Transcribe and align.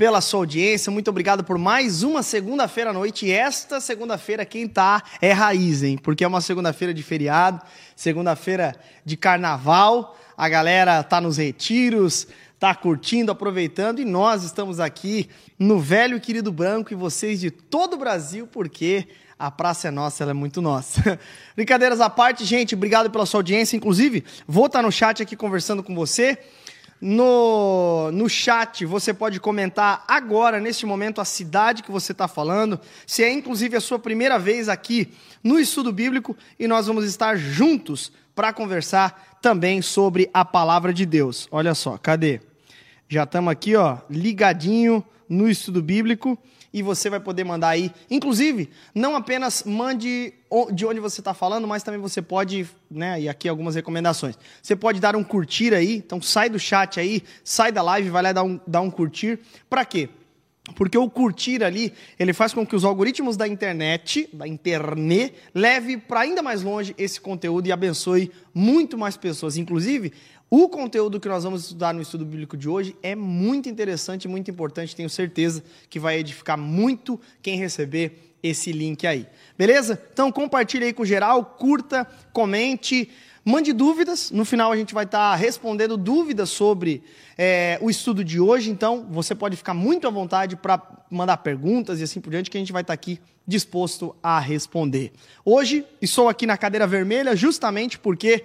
pela 0.00 0.22
sua 0.22 0.40
audiência, 0.40 0.90
muito 0.90 1.10
obrigado 1.10 1.44
por 1.44 1.58
mais 1.58 2.02
uma 2.02 2.22
segunda-feira 2.22 2.88
à 2.88 2.92
noite. 2.94 3.26
E 3.26 3.32
esta 3.32 3.82
segunda-feira, 3.82 4.46
quem 4.46 4.66
tá 4.66 5.02
é 5.20 5.30
raiz, 5.30 5.82
hein? 5.82 5.98
Porque 6.02 6.24
é 6.24 6.26
uma 6.26 6.40
segunda-feira 6.40 6.94
de 6.94 7.02
feriado, 7.02 7.60
segunda-feira 7.94 8.74
de 9.04 9.14
carnaval. 9.14 10.18
A 10.38 10.48
galera 10.48 11.02
tá 11.02 11.20
nos 11.20 11.36
retiros, 11.36 12.26
tá 12.58 12.74
curtindo, 12.74 13.30
aproveitando. 13.30 14.00
E 14.00 14.06
nós 14.06 14.42
estamos 14.42 14.80
aqui 14.80 15.28
no 15.58 15.78
Velho 15.78 16.18
Querido 16.18 16.50
Branco 16.50 16.94
e 16.94 16.96
vocês 16.96 17.38
de 17.38 17.50
todo 17.50 17.92
o 17.92 17.98
Brasil, 17.98 18.46
porque 18.50 19.06
a 19.38 19.50
praça 19.50 19.88
é 19.88 19.90
nossa, 19.90 20.24
ela 20.24 20.30
é 20.30 20.34
muito 20.34 20.62
nossa. 20.62 21.20
Brincadeiras 21.54 22.00
à 22.00 22.08
parte, 22.08 22.42
gente, 22.46 22.74
obrigado 22.74 23.10
pela 23.10 23.26
sua 23.26 23.40
audiência. 23.40 23.76
Inclusive, 23.76 24.24
vou 24.48 24.64
estar 24.64 24.80
no 24.80 24.90
chat 24.90 25.22
aqui 25.22 25.36
conversando 25.36 25.82
com 25.82 25.94
você. 25.94 26.38
No, 27.00 28.10
no 28.12 28.28
chat 28.28 28.84
você 28.84 29.14
pode 29.14 29.40
comentar 29.40 30.04
agora, 30.06 30.60
neste 30.60 30.84
momento, 30.84 31.20
a 31.20 31.24
cidade 31.24 31.82
que 31.82 31.90
você 31.90 32.12
está 32.12 32.28
falando, 32.28 32.78
se 33.06 33.24
é 33.24 33.32
inclusive 33.32 33.74
a 33.76 33.80
sua 33.80 33.98
primeira 33.98 34.38
vez 34.38 34.68
aqui 34.68 35.12
no 35.42 35.58
estudo 35.58 35.92
bíblico, 35.92 36.36
e 36.58 36.68
nós 36.68 36.86
vamos 36.86 37.06
estar 37.06 37.36
juntos 37.36 38.12
para 38.34 38.52
conversar 38.52 39.38
também 39.40 39.80
sobre 39.80 40.28
a 40.34 40.44
palavra 40.44 40.92
de 40.92 41.06
Deus. 41.06 41.48
Olha 41.50 41.74
só, 41.74 41.96
cadê? 41.96 42.40
Já 43.08 43.24
estamos 43.24 43.50
aqui, 43.50 43.74
ó, 43.74 43.98
ligadinho 44.10 45.04
no 45.28 45.48
estudo 45.48 45.82
bíblico 45.82 46.38
e 46.72 46.82
você 46.82 47.10
vai 47.10 47.20
poder 47.20 47.44
mandar 47.44 47.68
aí. 47.68 47.92
Inclusive, 48.10 48.70
não 48.94 49.16
apenas 49.16 49.64
mande 49.64 50.34
de 50.72 50.86
onde 50.86 51.00
você 51.00 51.20
está 51.20 51.32
falando, 51.32 51.66
mas 51.66 51.82
também 51.82 52.00
você 52.00 52.20
pode, 52.20 52.68
né? 52.90 53.20
E 53.20 53.28
aqui 53.28 53.48
algumas 53.48 53.74
recomendações. 53.74 54.36
Você 54.62 54.74
pode 54.74 55.00
dar 55.00 55.16
um 55.16 55.24
curtir 55.24 55.74
aí, 55.74 55.96
então 55.96 56.20
sai 56.20 56.48
do 56.48 56.58
chat 56.58 56.98
aí, 56.98 57.22
sai 57.44 57.70
da 57.70 57.82
live, 57.82 58.10
vai 58.10 58.22
lá 58.22 58.32
dar 58.32 58.42
um, 58.42 58.60
dar 58.66 58.80
um 58.80 58.90
curtir. 58.90 59.38
Para 59.68 59.84
quê? 59.84 60.08
Porque 60.74 60.96
o 60.96 61.08
curtir 61.08 61.62
ali, 61.62 61.92
ele 62.18 62.32
faz 62.32 62.52
com 62.52 62.66
que 62.66 62.76
os 62.76 62.84
algoritmos 62.84 63.36
da 63.36 63.46
internet, 63.46 64.28
da 64.32 64.46
internet, 64.46 65.34
leve 65.54 65.96
para 65.96 66.20
ainda 66.20 66.42
mais 66.42 66.62
longe 66.62 66.94
esse 66.96 67.20
conteúdo 67.20 67.66
e 67.66 67.72
abençoe 67.72 68.30
muito 68.54 68.96
mais 68.96 69.16
pessoas. 69.16 69.56
Inclusive, 69.56 70.12
o 70.48 70.68
conteúdo 70.68 71.20
que 71.20 71.28
nós 71.28 71.44
vamos 71.44 71.62
estudar 71.62 71.94
no 71.94 72.02
estudo 72.02 72.24
bíblico 72.24 72.56
de 72.56 72.68
hoje 72.68 72.96
é 73.02 73.14
muito 73.14 73.68
interessante, 73.68 74.26
muito 74.26 74.50
importante. 74.50 74.96
Tenho 74.96 75.08
certeza 75.08 75.62
que 75.88 76.00
vai 76.00 76.18
edificar 76.18 76.58
muito 76.58 77.20
quem 77.40 77.56
receber 77.56 78.34
esse 78.42 78.72
link 78.72 79.06
aí. 79.06 79.26
Beleza? 79.56 80.00
Então 80.12 80.32
compartilhe 80.32 80.86
aí 80.86 80.92
com 80.92 81.04
geral, 81.04 81.44
curta, 81.44 82.04
comente, 82.32 83.08
mande 83.44 83.72
dúvidas. 83.72 84.30
No 84.30 84.44
final 84.44 84.72
a 84.72 84.76
gente 84.76 84.94
vai 84.94 85.04
estar 85.04 85.34
respondendo 85.34 85.96
dúvidas 85.96 86.50
sobre 86.50 87.02
é, 87.36 87.78
o 87.80 87.90
estudo 87.90 88.24
de 88.24 88.40
hoje. 88.40 88.70
Então 88.70 89.06
você 89.10 89.34
pode 89.34 89.56
ficar 89.56 89.74
muito 89.74 90.06
à 90.06 90.10
vontade 90.10 90.56
para 90.56 90.80
mandar 91.10 91.38
perguntas 91.38 92.00
e 92.00 92.02
assim 92.02 92.20
por 92.20 92.30
diante, 92.30 92.50
que 92.50 92.56
a 92.56 92.60
gente 92.60 92.72
vai 92.72 92.82
estar 92.82 92.92
aqui 92.92 93.20
disposto 93.46 94.14
a 94.22 94.38
responder. 94.38 95.12
Hoje 95.44 95.84
estou 96.00 96.28
aqui 96.28 96.46
na 96.46 96.56
cadeira 96.56 96.86
vermelha 96.86 97.34
justamente 97.34 97.98
porque. 97.98 98.44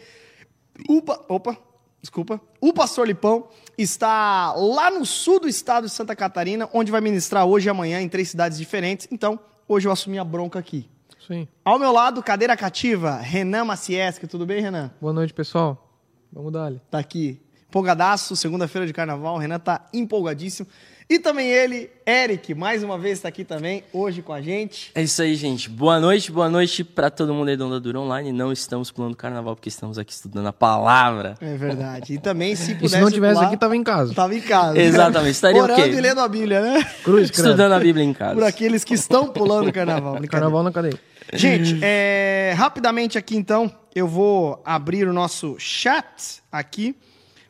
Opa, 0.90 1.24
opa, 1.30 1.58
desculpa, 2.02 2.42
o 2.60 2.74
pastor 2.74 3.08
Lipão 3.08 3.48
está 3.78 4.54
lá 4.54 4.92
no 4.92 5.06
sul 5.06 5.40
do 5.40 5.48
estado 5.48 5.86
de 5.88 5.94
Santa 5.94 6.14
Catarina, 6.16 6.70
onde 6.74 6.92
vai 6.92 7.00
ministrar 7.00 7.46
hoje 7.46 7.68
e 7.68 7.70
amanhã 7.70 8.02
em 8.02 8.10
três 8.10 8.30
cidades 8.30 8.58
diferentes. 8.58 9.08
Então, 9.10 9.40
hoje 9.70 9.88
eu 9.88 9.92
assumi 9.92 10.20
a 10.20 10.24
bronca 10.24 10.60
aqui. 10.60 10.90
Sim. 11.28 11.48
Ao 11.64 11.80
meu 11.80 11.92
lado, 11.92 12.22
cadeira 12.22 12.56
cativa, 12.56 13.18
Renan 13.18 13.66
Macieski. 13.66 14.28
Tudo 14.28 14.46
bem, 14.46 14.62
Renan? 14.62 14.92
Boa 15.02 15.14
noite, 15.14 15.34
pessoal. 15.34 15.90
Vamos 16.32 16.52
dar 16.52 16.66
ali. 16.66 16.82
Tá 16.92 17.00
aqui. 17.00 17.42
empolgadaço, 17.68 18.36
segunda-feira 18.36 18.86
de 18.88 18.94
carnaval, 18.94 19.36
o 19.36 19.38
Renan 19.38 19.60
tá 19.60 19.86
empolgadíssimo. 19.94 20.68
E 21.08 21.20
também 21.20 21.48
ele, 21.48 21.92
Eric, 22.08 22.56
mais 22.56 22.84
uma 22.84 22.98
vez 22.98 23.20
está 23.20 23.30
aqui 23.30 23.44
também, 23.44 23.84
hoje 23.94 24.24
com 24.24 24.34
a 24.34 24.42
gente. 24.42 24.92
É 24.96 25.04
isso 25.04 25.22
aí, 25.22 25.36
gente. 25.36 25.70
Boa 25.70 26.00
noite, 26.00 26.32
boa 26.32 26.50
noite 26.50 26.84
para 26.84 27.12
todo 27.12 27.32
mundo 27.32 27.50
aí 27.50 27.56
do 27.56 27.68
Onda 27.68 27.80
Dura 27.80 28.00
Online. 28.00 28.32
Não 28.32 28.52
estamos 28.52 28.90
pulando 28.90 29.16
carnaval 29.16 29.56
porque 29.56 29.70
estamos 29.70 30.00
aqui 30.00 30.12
estudando 30.12 30.48
a 30.48 30.54
palavra. 30.54 31.36
É 31.40 31.56
verdade. 31.56 32.14
E 32.14 32.18
também, 32.18 32.56
se 32.56 32.74
pudesse 32.74 32.86
E 32.86 32.90
se 32.90 33.02
não 33.02 33.12
tivesse 33.12 33.36
pular, 33.36 33.48
aqui, 33.48 33.58
tava 33.58 33.76
em 33.76 33.84
casa. 33.84 34.16
Tava 34.16 34.34
em 34.34 34.42
casa. 34.42 34.80
Exatamente, 34.80 35.32
estaria 35.32 35.62
o 35.62 35.64
Orando 35.64 35.84
quê? 35.84 35.90
e 35.90 36.02
lendo 36.02 36.22
a 36.22 36.28
Bíblia, 36.28 36.62
né? 36.62 36.84
Cruz, 37.04 37.30
credo. 37.30 37.50
Estudando 37.50 37.74
a 37.74 37.80
Bíblia 37.80 38.04
em 38.04 38.14
casa. 38.14 38.34
Por 38.34 38.44
aqueles 38.44 38.84
que 38.84 38.96
estão 38.96 39.28
pulando 39.28 39.68
o 39.68 39.74
carnaval. 39.74 40.18
Carnaval 40.28 40.64
na 40.64 40.72
cadeia. 40.72 41.00
Gente, 41.34 41.80
é, 41.82 42.54
rapidamente 42.56 43.18
aqui 43.18 43.36
então, 43.36 43.74
eu 43.94 44.08
vou 44.08 44.62
abrir 44.64 45.08
o 45.08 45.14
nosso 45.14 45.58
chat 45.60 46.42
aqui 46.52 46.96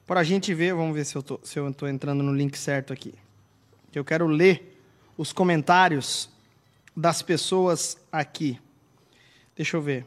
para 0.07 0.22
a 0.22 0.24
gente 0.24 0.54
ver. 0.54 0.74
Vamos 0.74 0.95
ver 0.95 1.06
se 1.06 1.16
eu, 1.16 1.22
tô, 1.22 1.39
se 1.44 1.60
eu 1.60 1.74
tô 1.74 1.88
entrando 1.88 2.24
no 2.24 2.33
link 2.33 2.57
certo 2.57 2.94
aqui. 2.94 3.13
Eu 3.94 4.06
quero 4.06 4.27
ler 4.27 4.80
os 5.18 5.33
comentários 5.33 6.30
das 6.95 7.22
pessoas 7.22 7.98
aqui. 8.12 8.60
Deixa 9.56 9.75
eu 9.75 9.81
ver. 9.81 10.06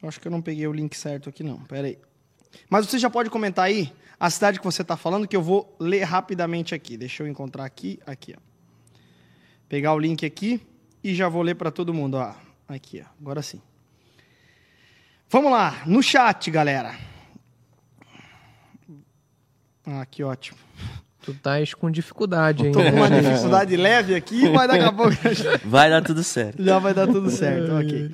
Eu 0.00 0.08
acho 0.08 0.20
que 0.20 0.28
eu 0.28 0.32
não 0.32 0.42
peguei 0.42 0.66
o 0.66 0.72
link 0.72 0.96
certo 0.96 1.28
aqui, 1.28 1.42
não. 1.42 1.58
Pera 1.60 1.88
aí. 1.88 1.98
Mas 2.70 2.86
você 2.86 2.98
já 2.98 3.10
pode 3.10 3.28
comentar 3.28 3.64
aí 3.64 3.92
a 4.18 4.30
cidade 4.30 4.58
que 4.58 4.64
você 4.64 4.82
está 4.82 4.96
falando, 4.96 5.26
que 5.26 5.36
eu 5.36 5.42
vou 5.42 5.74
ler 5.78 6.04
rapidamente 6.04 6.74
aqui. 6.74 6.96
Deixa 6.96 7.22
eu 7.22 7.28
encontrar 7.28 7.64
aqui, 7.64 7.98
aqui, 8.06 8.34
ó. 8.36 8.40
Pegar 9.68 9.94
o 9.94 9.98
link 9.98 10.24
aqui 10.24 10.60
e 11.06 11.14
já 11.14 11.28
vou 11.28 11.40
ler 11.40 11.54
para 11.54 11.70
todo 11.70 11.94
mundo, 11.94 12.16
ó. 12.16 12.34
Aqui, 12.68 13.00
ó. 13.00 13.08
Agora 13.20 13.40
sim. 13.40 13.62
Vamos 15.30 15.52
lá, 15.52 15.82
no 15.86 16.02
chat, 16.02 16.50
galera. 16.50 16.96
Ah, 19.86 20.04
que 20.04 20.24
ótimo. 20.24 20.58
Tu 21.22 21.32
tá 21.34 21.52
com 21.78 21.88
dificuldade 21.92 22.70
Tô 22.72 22.80
ainda. 22.80 22.90
com 22.90 22.96
uma 22.96 23.10
dificuldade 23.22 23.76
leve 23.76 24.16
aqui, 24.16 24.48
mas 24.48 24.66
daqui 24.66 24.84
a 24.84 24.92
pouco 24.92 25.12
Vai 25.64 25.88
dar 25.90 26.02
tudo 26.02 26.24
certo. 26.24 26.60
já 26.62 26.78
vai 26.80 26.92
dar 26.92 27.06
tudo 27.06 27.30
certo. 27.30 27.72
Ok. 27.74 28.10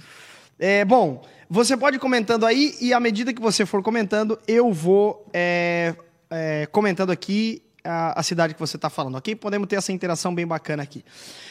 É, 0.59 0.85
bom, 0.85 1.23
você 1.49 1.75
pode 1.75 1.97
ir 1.97 2.01
comentando 2.01 2.45
aí 2.45 2.75
e 2.79 2.93
à 2.93 3.01
medida 3.01 3.33
que 3.33 3.41
você 3.41 3.65
for 3.65 3.83
comentando, 3.83 4.39
eu 4.47 4.71
vou 4.71 5.27
é, 5.33 5.95
é, 6.31 6.67
comentando 6.67 7.11
aqui 7.11 7.63
a, 7.85 8.21
a 8.21 8.23
cidade 8.23 8.55
que 8.55 8.61
você 8.61 8.77
está 8.77 8.89
falando, 8.89 9.17
ok? 9.17 9.35
Podemos 9.35 9.69
ter 9.69 9.77
essa 9.77 9.93
interação 9.93 10.35
bem 10.35 10.47
bacana 10.47 10.83
aqui. 10.83 11.05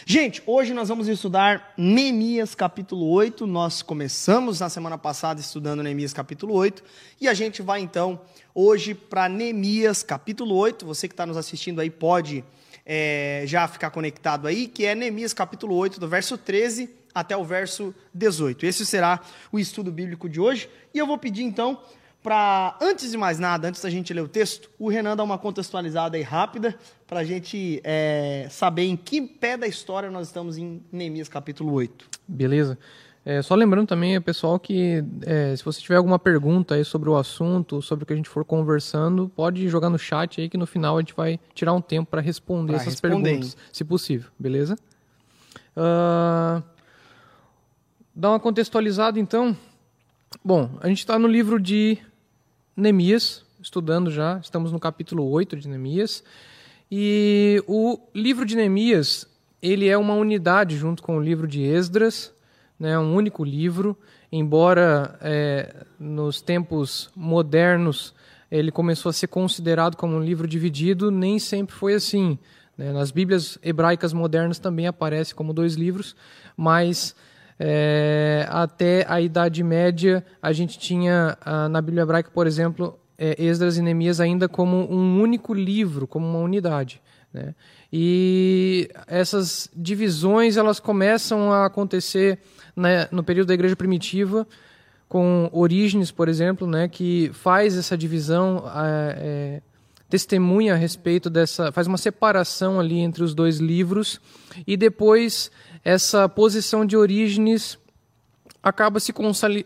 Gente, 0.06 0.42
hoje 0.46 0.74
nós 0.74 0.90
vamos 0.90 1.08
estudar 1.08 1.74
Neemias 1.78 2.56
capítulo 2.56 3.10
8. 3.10 3.46
Nós 3.46 3.82
começamos 3.82 4.60
na 4.60 4.70
semana 4.70 4.98
passada 4.98 5.40
estudando 5.40 5.84
Neemias 5.84 6.14
capítulo 6.14 6.54
8 6.54 6.84
e 7.20 7.28
a 7.28 7.34
gente 7.34 7.62
vai 7.62 7.82
então 7.82 8.22
hoje 8.54 8.94
para 8.94 9.28
Neemias 9.28 10.04
capítulo 10.04 10.56
8. 10.56 10.86
Você 10.86 11.08
que 11.08 11.14
está 11.14 11.26
nos 11.26 11.38
assistindo 11.38 11.82
aí 11.82 11.90
pode 11.90 12.44
é, 12.86 13.44
já 13.46 13.68
ficar 13.68 13.92
conectado 13.92 14.48
aí, 14.48 14.68
que 14.68 14.86
é 14.86 14.96
Neemias 14.96 15.34
capítulo 15.34 15.76
8, 15.76 16.00
do 16.00 16.08
verso 16.08 16.38
13 16.38 16.90
até 17.14 17.36
o 17.36 17.44
verso 17.44 17.94
18. 18.14 18.66
Esse 18.66 18.86
será 18.86 19.20
o 19.52 19.60
estudo 19.60 19.92
bíblico 19.92 20.30
de 20.30 20.40
hoje. 20.40 20.70
E 20.94 20.98
eu 20.98 21.06
vou 21.06 21.18
pedir 21.18 21.44
então 21.44 21.82
para, 22.24 22.78
antes 22.82 23.12
de 23.12 23.18
mais 23.18 23.40
nada, 23.40 23.68
antes 23.68 23.82
da 23.82 23.90
gente 23.90 24.14
ler 24.14 24.22
o 24.22 24.28
texto, 24.28 24.70
o 24.78 24.90
Renan 24.90 25.16
dar 25.16 25.24
uma 25.24 25.38
contextualizada 25.38 26.18
aí 26.18 26.24
rápida, 26.24 26.76
para 27.08 27.22
a 27.22 27.24
gente 27.24 27.82
é, 27.84 28.48
saber 28.50 28.84
em 28.84 28.96
que 28.96 29.22
pé 29.22 29.58
da 29.58 29.68
história 29.68 30.10
nós 30.12 30.28
estamos 30.28 30.58
em 30.58 30.82
Neemias 30.92 31.28
capítulo 31.28 31.74
8. 31.74 32.08
Beleza. 32.28 32.78
É, 33.24 33.42
só 33.42 33.54
lembrando 33.54 33.88
também, 33.88 34.20
pessoal, 34.20 34.60
que 34.60 35.04
é, 35.24 35.56
se 35.56 35.64
você 35.64 35.80
tiver 35.80 35.96
alguma 35.96 36.18
pergunta 36.18 36.74
aí 36.74 36.84
sobre 36.84 37.08
o 37.10 37.16
assunto, 37.16 37.82
sobre 37.82 38.04
o 38.04 38.06
que 38.08 38.14
a 38.14 38.16
gente 38.16 38.30
for 38.30 38.44
conversando, 38.44 39.30
pode 39.36 39.68
jogar 39.68 39.90
no 39.90 40.00
chat 40.00 40.42
aí 40.42 40.50
que 40.50 40.58
no 40.58 40.66
final 40.66 40.98
a 40.98 41.02
gente 41.02 41.14
vai 41.14 41.40
tirar 41.54 41.74
um 41.74 41.82
tempo 41.82 42.10
para 42.10 42.22
responder 42.22 42.74
Pra 42.74 42.82
essas 42.82 42.94
responder, 42.94 43.24
perguntas, 43.24 43.58
se 43.72 43.84
possível, 43.84 44.32
beleza? 44.40 44.76
Ah, 45.76 46.64
dar 48.16 48.30
uma 48.30 48.40
contextualizada 48.40 49.20
então. 49.20 49.56
Bom, 50.44 50.72
a 50.82 50.88
gente 50.88 51.00
está 51.00 51.20
no 51.20 51.28
livro 51.28 51.60
de 51.60 52.00
Neemias, 52.82 53.46
estudando 53.62 54.10
já, 54.10 54.40
estamos 54.40 54.72
no 54.72 54.80
capítulo 54.80 55.30
8 55.30 55.56
de 55.56 55.70
Neemias. 55.70 56.24
E 56.92 57.64
o 57.68 58.00
livro 58.14 58.44
de 58.44 58.56
Neemias, 58.56 59.28
ele 59.62 59.88
é 59.88 59.96
uma 59.96 60.16
unidade 60.16 60.76
junto 60.78 61.04
com 61.04 61.16
o 61.16 61.22
livro 61.22 61.48
de 61.48 61.62
Esdras, 61.62 62.34
né, 62.80 62.98
um 62.98 63.14
único 63.16 63.44
livro, 63.44 63.96
embora 64.32 65.16
é, 65.22 65.86
nos 66.00 66.42
tempos 66.42 67.12
modernos 67.16 68.16
ele 68.50 68.72
começou 68.72 69.12
a 69.12 69.14
ser 69.14 69.28
considerado 69.28 69.96
como 69.96 70.16
um 70.16 70.24
livro 70.24 70.48
dividido, 70.48 71.12
nem 71.12 71.38
sempre 71.38 71.76
foi 71.76 71.94
assim. 71.94 72.38
né. 72.76 72.92
Nas 72.92 73.12
Bíblias 73.12 73.60
hebraicas 73.62 74.12
modernas 74.12 74.58
também 74.58 74.88
aparece 74.88 75.36
como 75.36 75.54
dois 75.54 75.76
livros, 75.76 76.16
mas 76.58 77.16
é, 77.64 78.48
até 78.50 79.06
a 79.08 79.22
Idade 79.22 79.62
Média 79.62 80.26
a 80.42 80.52
gente 80.52 80.80
tinha 80.80 81.38
ah, 81.46 81.70
na 81.70 81.80
Bíblia 81.80 82.02
hebraica, 82.02 82.32
por 82.34 82.48
exemplo, 82.48 83.00
é, 83.16 83.36
Esdras 83.38 83.78
e 83.78 83.84
Neemias 83.84 84.20
ainda 84.20 84.50
como 84.50 84.92
um 84.92 85.22
único 85.22 85.54
livro, 85.54 86.08
como 86.08 86.28
uma 86.28 86.40
unidade. 86.40 87.00
Né? 87.32 87.54
E 87.94 88.90
essas 89.06 89.70
divisões 89.76 90.58
elas 90.58 90.80
começam 90.80 91.54
a 91.54 91.68
acontecer 91.68 92.40
né, 92.76 93.08
no 93.12 93.24
período 93.24 93.50
da 93.50 93.54
Igreja 93.54 93.76
Primitiva, 93.76 94.48
com 95.08 95.48
Orígenes, 95.52 96.10
por 96.10 96.28
exemplo, 96.28 96.66
né, 96.66 96.88
que 96.88 97.30
faz 97.32 97.78
essa 97.78 97.96
divisão, 97.96 98.64
é, 98.74 99.16
é, 99.18 99.62
testemunha 100.10 100.74
a 100.74 100.78
respeito 100.78 101.30
dessa, 101.30 101.72
faz 101.72 101.86
uma 101.86 101.98
separação 101.98 102.80
ali 102.80 102.98
entre 103.00 103.24
os 103.24 103.36
dois 103.36 103.60
livros, 103.60 104.20
e 104.66 104.76
depois 104.76 105.52
essa 105.84 106.28
posição 106.30 106.86
de 106.86 106.96
Orígenes 106.96 107.78
acaba 108.62 109.00
se, 109.00 109.14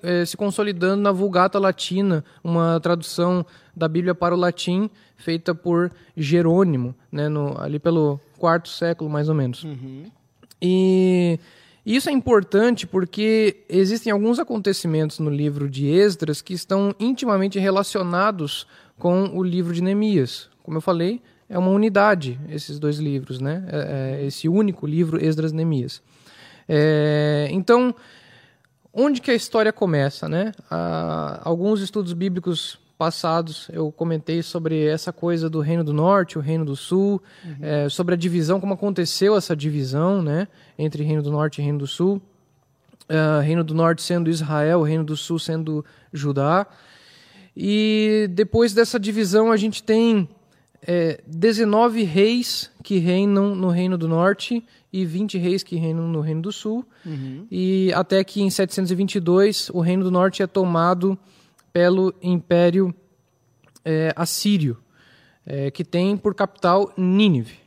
eh, 0.03 0.25
se 0.25 0.37
consolidando 0.37 1.01
na 1.01 1.11
Vulgata 1.11 1.59
Latina, 1.59 2.23
uma 2.43 2.79
tradução 2.79 3.45
da 3.75 3.87
Bíblia 3.87 4.15
para 4.15 4.33
o 4.33 4.37
latim 4.37 4.89
feita 5.17 5.53
por 5.53 5.91
Jerônimo, 6.15 6.95
né, 7.11 7.27
no, 7.27 7.59
ali 7.59 7.79
pelo 7.79 8.19
quarto 8.37 8.69
século 8.69 9.09
mais 9.09 9.27
ou 9.27 9.35
menos. 9.35 9.65
E 10.61 11.39
isso 11.85 12.09
é 12.09 12.13
importante 12.13 12.87
porque 12.87 13.63
existem 13.67 14.11
alguns 14.11 14.39
acontecimentos 14.39 15.19
no 15.19 15.29
livro 15.29 15.69
de 15.69 15.87
Esdras 15.87 16.41
que 16.41 16.53
estão 16.53 16.95
intimamente 16.99 17.59
relacionados 17.59 18.65
com 18.97 19.37
o 19.37 19.43
livro 19.43 19.73
de 19.73 19.83
Neemias. 19.83 20.49
Como 20.63 20.77
eu 20.77 20.81
falei, 20.81 21.21
é 21.49 21.57
uma 21.57 21.69
unidade 21.69 22.39
esses 22.49 22.79
dois 22.79 22.97
livros, 22.97 23.39
né? 23.39 23.63
É- 23.67 24.19
é 24.21 24.25
esse 24.25 24.49
único 24.49 24.85
livro, 24.87 25.23
Esdras 25.23 25.51
e 25.51 25.55
Neemias. 25.55 26.01
É, 26.67 27.47
então, 27.51 27.93
onde 28.93 29.21
que 29.21 29.29
a 29.29 29.35
história 29.35 29.71
começa, 29.71 30.27
né? 30.27 30.51
Ah, 30.69 31.41
alguns 31.43 31.81
estudos 31.81 32.13
bíblicos 32.13 32.79
passados 32.97 33.67
eu 33.73 33.91
comentei 33.91 34.41
sobre 34.41 34.87
essa 34.87 35.11
coisa 35.11 35.49
do 35.49 35.59
Reino 35.59 35.83
do 35.83 35.93
Norte, 35.93 36.37
o 36.37 36.41
Reino 36.41 36.63
do 36.63 36.75
Sul, 36.75 37.21
eh, 37.61 37.89
sobre 37.89 38.13
a 38.13 38.17
divisão, 38.17 38.59
como 38.59 38.73
aconteceu 38.73 39.35
essa 39.35 39.55
divisão, 39.55 40.21
né, 40.21 40.47
entre 40.77 41.03
Reino 41.03 41.21
do 41.21 41.29
Norte 41.29 41.59
e 41.59 41.61
Reino 41.61 41.79
do 41.79 41.87
Sul. 41.87 42.21
Ah, 43.07 43.41
Reino 43.41 43.63
do 43.63 43.73
Norte 43.73 44.01
sendo 44.01 44.29
Israel, 44.29 44.81
Reino 44.81 45.03
do 45.03 45.17
Sul 45.17 45.37
sendo 45.37 45.85
Judá. 46.11 46.65
E 47.55 48.27
depois 48.31 48.73
dessa 48.73 48.99
divisão 48.99 49.51
a 49.51 49.57
gente 49.57 49.83
tem 49.83 50.27
é, 50.87 51.19
19 51.25 52.03
reis 52.03 52.69
que 52.83 52.99
reinam 52.99 53.55
no 53.55 53.69
Reino 53.69 53.97
do 53.97 54.07
Norte 54.07 54.63
e 54.93 55.03
20 55.03 55.37
reis 55.37 55.63
que 55.63 55.75
reinam 55.75 56.07
no 56.07 56.21
Reino 56.21 56.43
do 56.43 56.51
Sul. 56.51 56.85
E 57.51 57.91
até 57.93 58.23
que 58.23 58.41
em 58.41 58.49
722 58.49 59.69
o 59.71 59.81
Reino 59.81 60.03
do 60.03 60.11
Norte 60.11 60.43
é 60.43 60.47
tomado 60.47 61.17
pelo 61.73 62.13
Império 62.21 62.93
é, 63.83 64.13
Assírio, 64.15 64.77
é, 65.45 65.71
que 65.71 65.83
tem 65.83 66.15
por 66.15 66.35
capital 66.35 66.93
Nínive. 66.95 67.57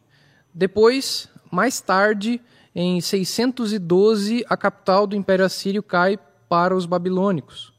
Depois, 0.55 1.29
mais 1.51 1.81
tarde, 1.81 2.41
em 2.75 3.01
612, 3.01 4.45
a 4.49 4.57
capital 4.57 5.07
do 5.07 5.17
Império 5.17 5.45
Assírio 5.45 5.83
cai 5.83 6.19
para 6.49 6.75
os 6.75 6.87
babilônicos. 6.87 7.73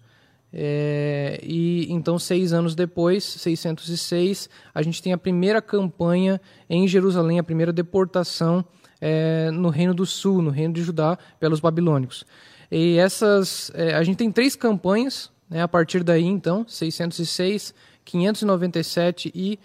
É, 0.52 1.40
e 1.44 1.92
então, 1.92 2.18
seis 2.18 2.54
anos 2.54 2.74
depois, 2.74 3.24
606, 3.24 4.50
a 4.74 4.82
gente 4.82 5.02
tem 5.02 5.14
a 5.14 5.18
primeira 5.18 5.62
campanha 5.62 6.42
em 6.70 6.88
Jerusalém, 6.88 7.40
a 7.40 7.44
primeira 7.44 7.72
deportação 7.72 8.66
é, 9.00 9.52
no 9.52 9.70
Reino 9.70 9.94
do 9.94 10.06
Sul, 10.06 10.42
no 10.42 10.50
Reino 10.50 10.74
de 10.74 10.82
Judá, 10.82 11.18
pelos 11.40 11.60
babilônicos. 11.60 12.26
E 12.72 12.98
essas, 12.98 13.72
é, 13.74 13.94
a 13.96 14.04
gente 14.04 14.18
tem 14.18 14.32
três 14.32 14.56
campanhas, 14.56 15.32
né, 15.50 15.62
a 15.62 15.68
partir 15.68 16.04
daí, 16.04 16.26
então, 16.26 16.66
606, 16.68 17.74
597 18.04 19.32
e 19.34 19.60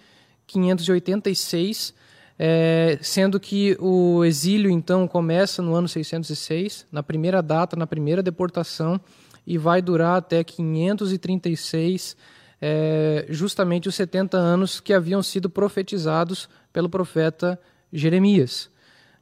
586, 0.47 1.93
é, 2.37 2.99
sendo 3.01 3.39
que 3.39 3.77
o 3.79 4.23
exílio, 4.23 4.69
então, 4.69 5.07
começa 5.07 5.61
no 5.61 5.73
ano 5.73 5.87
606, 5.87 6.85
na 6.91 7.01
primeira 7.01 7.41
data, 7.41 7.75
na 7.75 7.87
primeira 7.87 8.21
deportação, 8.21 8.99
e 9.45 9.57
vai 9.57 9.81
durar 9.81 10.17
até 10.17 10.43
536, 10.43 12.17
é, 12.61 13.25
justamente 13.29 13.87
os 13.87 13.95
70 13.95 14.37
anos 14.37 14.79
que 14.79 14.93
haviam 14.93 15.21
sido 15.21 15.49
profetizados 15.49 16.49
pelo 16.71 16.89
profeta 16.89 17.59
Jeremias, 17.91 18.69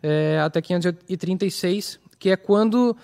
é, 0.02 0.40
até 0.40 0.62
536, 0.62 2.00
que 2.18 2.30
é 2.30 2.36
quando 2.36 2.96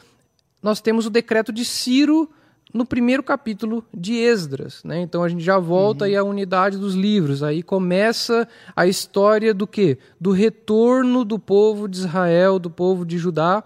nós 0.61 0.81
temos 0.81 1.05
o 1.05 1.09
decreto 1.09 1.51
de 1.51 1.65
Ciro 1.65 2.29
no 2.73 2.85
primeiro 2.85 3.23
capítulo 3.23 3.83
de 3.93 4.15
Esdras. 4.15 4.83
Né? 4.83 5.01
Então 5.01 5.23
a 5.23 5.29
gente 5.29 5.43
já 5.43 5.57
volta 5.57 6.05
uhum. 6.05 6.09
aí 6.11 6.15
à 6.15 6.23
unidade 6.23 6.77
dos 6.77 6.93
livros. 6.93 7.41
Aí 7.41 7.63
começa 7.63 8.47
a 8.75 8.85
história 8.85 9.53
do 9.53 9.65
quê? 9.65 9.97
Do 10.19 10.31
retorno 10.31 11.25
do 11.25 11.39
povo 11.39 11.88
de 11.88 11.97
Israel, 11.97 12.59
do 12.59 12.69
povo 12.69 13.05
de 13.05 13.17
Judá 13.17 13.63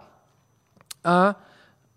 a, 1.04 1.36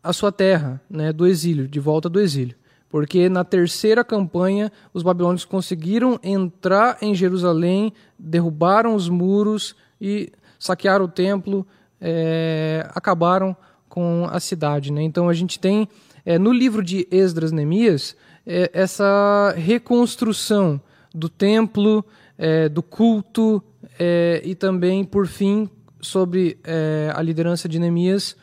a 0.07 0.13
sua 0.13 0.31
terra, 0.31 0.81
né? 0.89 1.13
do 1.13 1.27
exílio, 1.27 1.67
de 1.67 1.81
volta 1.81 2.09
do 2.09 2.21
exílio. 2.21 2.55
Porque 2.89 3.29
na 3.29 3.45
terceira 3.45 4.05
campanha 4.05 4.71
os 4.95 5.03
babilônios 5.03 5.45
conseguiram 5.45 6.19
entrar 6.23 6.99
em 7.03 7.15
Jerusalém, 7.15 7.93
derrubaram 8.19 8.95
os 8.95 9.09
muros 9.09 9.75
e 10.01 10.33
saquearam 10.59 11.05
o 11.05 11.09
templo, 11.09 11.67
é, 12.01 12.89
acabaram 12.95 13.57
com 13.89 14.29
a 14.31 14.39
cidade. 14.39 14.93
Né? 14.93 15.03
Então 15.03 15.29
a 15.29 15.35
gente 15.35 15.59
tem 15.59 15.89
é, 16.25 16.39
no 16.39 16.53
livro 16.53 16.83
de 16.83 17.07
Esdras 17.11 17.53
Neemias, 17.53 18.17
é, 18.47 18.71
essa 18.73 19.53
reconstrução 19.57 20.81
do 21.13 21.29
templo, 21.29 22.05
é, 22.39 22.69
do 22.69 22.83
culto 22.83 23.63
é, 23.99 24.41
e 24.45 24.55
também, 24.55 25.05
por 25.05 25.27
fim, 25.27 25.69
sobre 26.01 26.59
é, 26.63 27.11
a 27.15 27.23
liderança 27.23 27.69
de 27.69 27.79
Neemias, 27.79 28.37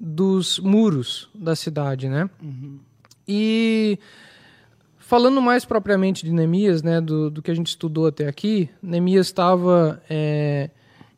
dos 0.00 0.58
muros 0.58 1.28
da 1.34 1.54
cidade, 1.54 2.08
né? 2.08 2.28
Uhum. 2.42 2.78
E 3.28 3.98
falando 4.98 5.42
mais 5.42 5.64
propriamente 5.64 6.24
de 6.24 6.32
Neemias, 6.32 6.82
né, 6.82 7.00
do, 7.00 7.30
do 7.30 7.42
que 7.42 7.50
a 7.50 7.54
gente 7.54 7.68
estudou 7.68 8.06
até 8.06 8.26
aqui, 8.26 8.70
Neemias 8.82 9.26
estava 9.26 10.02
é, 10.08 10.70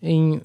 em 0.03 0.43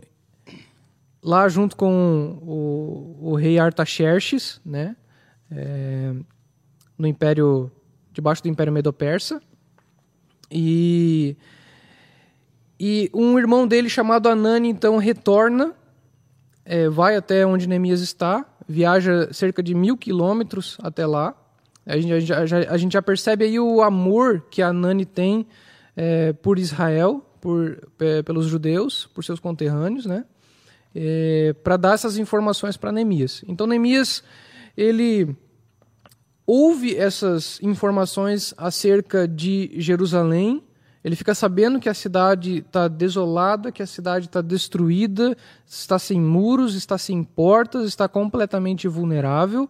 lá 1.24 1.50
junto 1.50 1.76
com 1.76 2.38
o, 2.42 3.32
o 3.32 3.36
rei 3.36 3.58
Artaxerxes, 3.58 4.62
né? 4.64 4.96
é, 5.52 6.14
no 6.98 7.08
Império, 7.08 7.72
debaixo 8.12 8.44
do 8.44 8.50
Império 8.50 8.74
Medo-Persa. 8.74 9.42
E, 10.50 11.36
e 12.80 13.10
um 13.14 13.38
irmão 13.38 13.68
dele 13.68 13.90
chamado 13.90 14.30
Anani 14.30 14.70
então 14.70 14.98
retorna, 14.98 15.74
é, 16.68 16.90
vai 16.90 17.16
até 17.16 17.46
onde 17.46 17.68
Neemias 17.68 18.02
está, 18.02 18.46
viaja 18.68 19.32
cerca 19.32 19.64
de 19.64 19.74
mil 19.74 19.96
quilômetros 19.96 20.78
até 20.84 21.06
lá. 21.06 21.34
A 21.86 21.98
gente, 21.98 22.34
a, 22.34 22.46
já, 22.46 22.58
a 22.58 22.78
gente 22.78 22.92
já 22.92 23.02
percebe 23.02 23.46
aí 23.46 23.58
o 23.58 23.82
amor 23.82 24.44
que 24.52 24.62
Anani 24.62 25.06
tem 25.06 25.48
é, 25.96 26.34
por 26.34 26.60
Israel, 26.60 27.26
por, 27.40 27.88
é, 28.00 28.22
pelos 28.22 28.48
judeus, 28.48 29.10
por 29.14 29.24
seus 29.24 29.40
conterrâneos, 29.40 30.06
né? 30.06 30.26
É, 30.94 31.56
para 31.64 31.78
dar 31.78 31.94
essas 31.94 32.18
informações 32.18 32.76
para 32.76 32.92
Neemias. 32.92 33.44
Então 33.48 33.66
Neemias 33.66 34.22
ele 34.76 35.34
ouve 36.46 36.98
essas 36.98 37.60
informações 37.62 38.54
acerca 38.58 39.26
de 39.28 39.72
Jerusalém, 39.78 40.64
ele 41.04 41.16
fica 41.16 41.34
sabendo 41.34 41.80
que 41.80 41.90
a 41.90 41.94
cidade 41.94 42.58
está 42.58 42.88
desolada, 42.88 43.72
que 43.72 43.84
a 43.84 43.88
cidade 43.88 44.26
está 44.26 44.42
destruída, 44.42 45.38
está 45.66 45.98
sem 45.98 46.20
muros, 46.20 46.76
está 46.76 46.98
sem 46.98 47.24
portas, 47.24 47.88
está 47.88 48.08
completamente 48.08 48.88
vulnerável. 48.88 49.70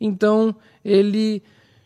Então 0.00 0.54
ele 0.84 1.42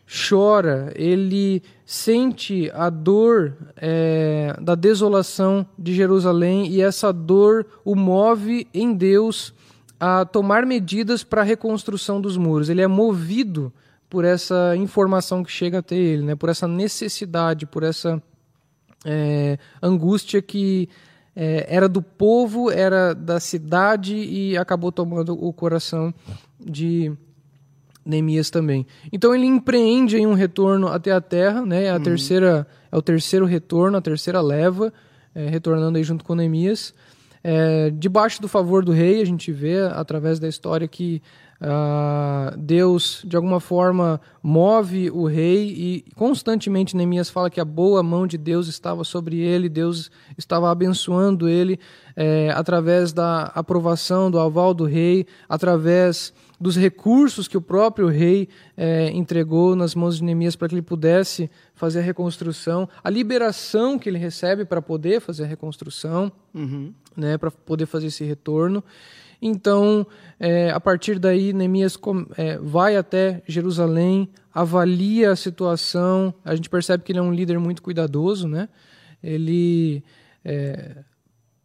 chora, 0.07 0.93
ele 0.95 1.63
sente 1.85 2.71
a 2.73 2.89
dor 2.89 3.57
é, 3.75 4.55
da 4.61 4.75
desolação 4.75 5.65
de 5.77 5.93
Jerusalém 5.93 6.67
e 6.67 6.81
essa 6.81 7.11
dor 7.11 7.65
o 7.83 7.95
move 7.95 8.67
em 8.73 8.93
Deus 8.93 9.53
a 9.99 10.25
tomar 10.25 10.65
medidas 10.65 11.23
para 11.23 11.41
a 11.41 11.45
reconstrução 11.45 12.21
dos 12.21 12.37
muros. 12.37 12.69
Ele 12.69 12.81
é 12.81 12.87
movido 12.87 13.73
por 14.09 14.23
essa 14.23 14.75
informação 14.77 15.43
que 15.43 15.51
chega 15.51 15.79
até 15.79 15.95
ele, 15.95 16.23
né? 16.23 16.35
por 16.35 16.49
essa 16.49 16.67
necessidade, 16.67 17.65
por 17.65 17.83
essa 17.83 18.21
é, 19.05 19.57
angústia 19.81 20.41
que 20.41 20.89
é, 21.35 21.65
era 21.69 21.87
do 21.87 22.01
povo, 22.01 22.71
era 22.71 23.13
da 23.13 23.39
cidade 23.39 24.15
e 24.15 24.57
acabou 24.57 24.91
tomando 24.91 25.33
o 25.33 25.53
coração 25.53 26.13
de 26.59 27.11
Neemias 28.05 28.49
também. 28.49 28.85
Então 29.11 29.33
ele 29.33 29.45
empreende 29.45 30.17
em 30.17 30.25
um 30.25 30.33
retorno 30.33 30.87
até 30.87 31.11
a 31.11 31.21
terra, 31.21 31.65
né? 31.65 31.85
É 31.85 31.89
a 31.89 31.95
uhum. 31.95 32.03
terceira 32.03 32.67
é 32.91 32.97
o 32.97 33.01
terceiro 33.01 33.45
retorno, 33.45 33.97
a 33.97 34.01
terceira 34.01 34.41
leva, 34.41 34.93
é, 35.33 35.47
retornando 35.49 35.97
aí 35.97 36.03
junto 36.03 36.23
com 36.23 36.35
Neemias. 36.35 36.93
É, 37.43 37.91
debaixo 37.91 38.41
do 38.41 38.47
favor 38.47 38.83
do 38.83 38.91
rei, 38.91 39.21
a 39.21 39.25
gente 39.25 39.51
vê 39.51 39.81
através 39.81 40.39
da 40.39 40.47
história 40.47 40.87
que 40.87 41.21
uh, 41.61 42.57
Deus, 42.57 43.21
de 43.25 43.35
alguma 43.35 43.59
forma, 43.59 44.19
move 44.41 45.09
o 45.11 45.25
rei 45.25 45.67
e 45.67 46.05
constantemente 46.15 46.95
Neemias 46.95 47.29
fala 47.29 47.49
que 47.49 47.59
a 47.59 47.65
boa 47.65 48.01
mão 48.03 48.27
de 48.27 48.37
Deus 48.37 48.67
estava 48.67 49.03
sobre 49.03 49.39
ele, 49.39 49.69
Deus 49.69 50.11
estava 50.37 50.71
abençoando 50.71 51.47
ele 51.47 51.79
é, 52.15 52.51
através 52.51 53.11
da 53.11 53.43
aprovação, 53.55 54.31
do 54.31 54.39
aval 54.39 54.73
do 54.73 54.85
rei, 54.85 55.25
através 55.49 56.33
dos 56.59 56.77
recursos 56.77 57.47
que 57.47 57.57
o 57.57 57.61
próprio 57.61 58.07
rei 58.07 58.47
é, 58.77 59.09
entregou 59.11 59.75
nas 59.75 59.93
mãos 59.93 60.17
de 60.17 60.23
Neemias 60.23 60.55
para 60.55 60.69
que 60.69 60.75
ele 60.75 60.81
pudesse 60.81 61.49
fazer 61.73 61.99
a 61.99 62.01
reconstrução, 62.03 62.87
a 63.03 63.09
liberação 63.09 63.99
que 63.99 64.07
ele 64.07 64.17
recebe 64.17 64.63
para 64.63 64.81
poder 64.81 65.19
fazer 65.19 65.43
a 65.43 65.47
reconstrução, 65.47 66.31
uhum. 66.53 66.93
né, 67.15 67.37
para 67.37 67.51
poder 67.51 67.85
fazer 67.85 68.07
esse 68.07 68.23
retorno. 68.23 68.83
Então, 69.47 70.07
é, 70.39 70.71
a 70.71 70.79
partir 70.79 71.19
daí, 71.19 71.53
Neemias 71.53 71.99
é, 72.35 72.57
vai 72.57 72.97
até 72.97 73.43
Jerusalém, 73.45 74.27
avalia 74.51 75.29
a 75.29 75.35
situação. 75.35 76.33
A 76.43 76.55
gente 76.55 76.67
percebe 76.67 77.03
que 77.03 77.11
ele 77.11 77.19
é 77.19 77.21
um 77.21 77.31
líder 77.31 77.59
muito 77.59 77.83
cuidadoso, 77.83 78.47
né? 78.47 78.67
Ele 79.21 80.03
é, 80.43 80.95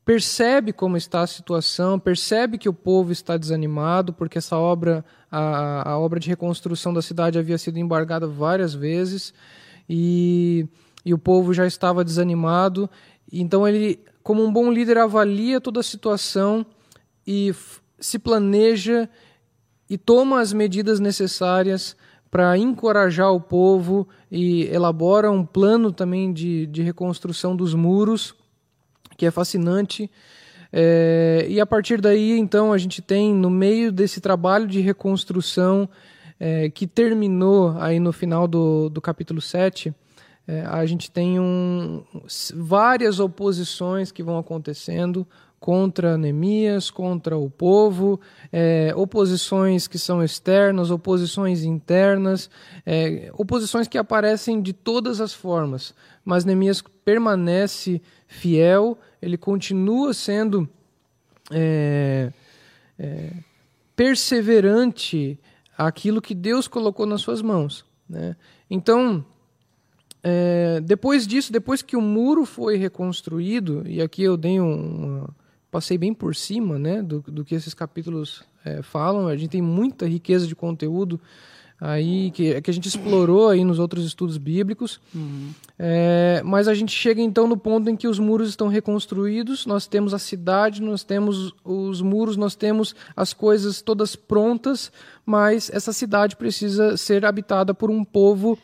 percebe 0.04 0.74
como 0.74 0.98
está 0.98 1.22
a 1.22 1.26
situação, 1.26 1.98
percebe 1.98 2.58
que 2.58 2.68
o 2.68 2.74
povo 2.74 3.12
está 3.12 3.38
desanimado, 3.38 4.12
porque 4.12 4.36
essa 4.36 4.58
obra, 4.58 5.02
a, 5.32 5.92
a 5.92 5.98
obra 5.98 6.20
de 6.20 6.28
reconstrução 6.28 6.92
da 6.92 7.00
cidade 7.00 7.38
havia 7.38 7.56
sido 7.56 7.78
embargada 7.78 8.26
várias 8.26 8.74
vezes 8.74 9.32
e, 9.88 10.68
e 11.02 11.14
o 11.14 11.18
povo 11.18 11.54
já 11.54 11.66
estava 11.66 12.04
desanimado. 12.04 12.90
Então 13.32 13.66
ele, 13.66 14.00
como 14.22 14.44
um 14.44 14.52
bom 14.52 14.70
líder, 14.70 14.98
avalia 14.98 15.62
toda 15.62 15.80
a 15.80 15.82
situação 15.82 16.66
e 17.30 17.54
se 18.00 18.18
planeja 18.18 19.08
e 19.88 19.96
toma 19.96 20.40
as 20.40 20.52
medidas 20.52 20.98
necessárias 20.98 21.96
para 22.28 22.58
encorajar 22.58 23.32
o 23.32 23.40
povo 23.40 24.08
e 24.28 24.64
elabora 24.64 25.30
um 25.30 25.46
plano 25.46 25.92
também 25.92 26.32
de, 26.32 26.66
de 26.66 26.82
reconstrução 26.82 27.54
dos 27.54 27.72
muros 27.72 28.34
que 29.16 29.26
é 29.26 29.30
fascinante. 29.30 30.10
É, 30.72 31.46
e 31.48 31.60
a 31.60 31.66
partir 31.66 32.00
daí, 32.00 32.36
então, 32.36 32.72
a 32.72 32.78
gente 32.78 33.00
tem, 33.00 33.32
no 33.32 33.50
meio 33.50 33.92
desse 33.92 34.20
trabalho 34.20 34.66
de 34.66 34.80
reconstrução, 34.80 35.88
é, 36.38 36.68
que 36.68 36.86
terminou 36.86 37.76
aí 37.78 38.00
no 38.00 38.12
final 38.12 38.48
do, 38.48 38.88
do 38.88 39.00
capítulo 39.00 39.40
7, 39.40 39.94
é, 40.48 40.62
a 40.62 40.84
gente 40.86 41.10
tem 41.10 41.38
um, 41.38 42.02
várias 42.54 43.20
oposições 43.20 44.10
que 44.10 44.22
vão 44.22 44.38
acontecendo 44.38 45.26
contra 45.60 46.16
Neemias, 46.16 46.90
contra 46.90 47.36
o 47.36 47.50
povo, 47.50 48.18
é, 48.50 48.92
oposições 48.96 49.86
que 49.86 49.98
são 49.98 50.24
externas, 50.24 50.90
oposições 50.90 51.62
internas, 51.62 52.50
é, 52.84 53.30
oposições 53.34 53.86
que 53.86 53.98
aparecem 53.98 54.62
de 54.62 54.72
todas 54.72 55.20
as 55.20 55.34
formas, 55.34 55.94
mas 56.24 56.44
Neemias 56.46 56.82
permanece 57.04 58.00
fiel 58.26 58.98
ele 59.20 59.36
continua 59.36 60.14
sendo 60.14 60.68
é, 61.50 62.32
é, 62.98 63.32
perseverante 63.94 65.38
aquilo 65.76 66.22
que 66.22 66.34
Deus 66.34 66.66
colocou 66.66 67.06
nas 67.06 67.20
suas 67.20 67.42
mãos. 67.42 67.84
Né? 68.08 68.34
Então, 68.68 69.24
é, 70.22 70.80
depois 70.80 71.26
disso, 71.26 71.52
depois 71.52 71.82
que 71.82 71.96
o 71.96 72.00
muro 72.00 72.44
foi 72.44 72.76
reconstruído, 72.76 73.82
e 73.86 74.00
aqui 74.00 74.22
eu 74.22 74.36
dei 74.36 74.60
um, 74.60 75.26
passei 75.70 75.96
bem 75.96 76.12
por 76.12 76.34
cima 76.34 76.78
né, 76.78 77.02
do, 77.02 77.20
do 77.20 77.44
que 77.44 77.54
esses 77.54 77.74
capítulos 77.74 78.42
é, 78.64 78.82
falam, 78.82 79.26
a 79.26 79.36
gente 79.36 79.50
tem 79.50 79.62
muita 79.62 80.06
riqueza 80.06 80.46
de 80.46 80.54
conteúdo 80.54 81.20
aí 81.80 82.30
que, 82.32 82.60
que 82.60 82.70
a 82.70 82.74
gente 82.74 82.86
explorou 82.86 83.48
aí 83.48 83.64
nos 83.64 83.78
outros 83.78 84.04
estudos 84.04 84.36
bíblicos. 84.36 85.00
Uhum. 85.14 85.50
É, 85.78 86.42
mas 86.44 86.68
a 86.68 86.74
gente 86.74 86.92
chega 86.92 87.22
então 87.22 87.46
no 87.46 87.56
ponto 87.56 87.88
em 87.88 87.96
que 87.96 88.06
os 88.06 88.18
muros 88.18 88.50
estão 88.50 88.68
reconstruídos, 88.68 89.64
nós 89.64 89.86
temos 89.86 90.12
a 90.12 90.18
cidade, 90.18 90.82
nós 90.82 91.02
temos 91.02 91.54
os 91.64 92.02
muros, 92.02 92.36
nós 92.36 92.54
temos 92.54 92.94
as 93.16 93.32
coisas 93.32 93.80
todas 93.80 94.14
prontas, 94.14 94.92
mas 95.24 95.70
essa 95.72 95.92
cidade 95.92 96.36
precisa 96.36 96.96
ser 96.98 97.24
habitada 97.24 97.72
por 97.72 97.90
um 97.90 98.04
povo 98.04 98.58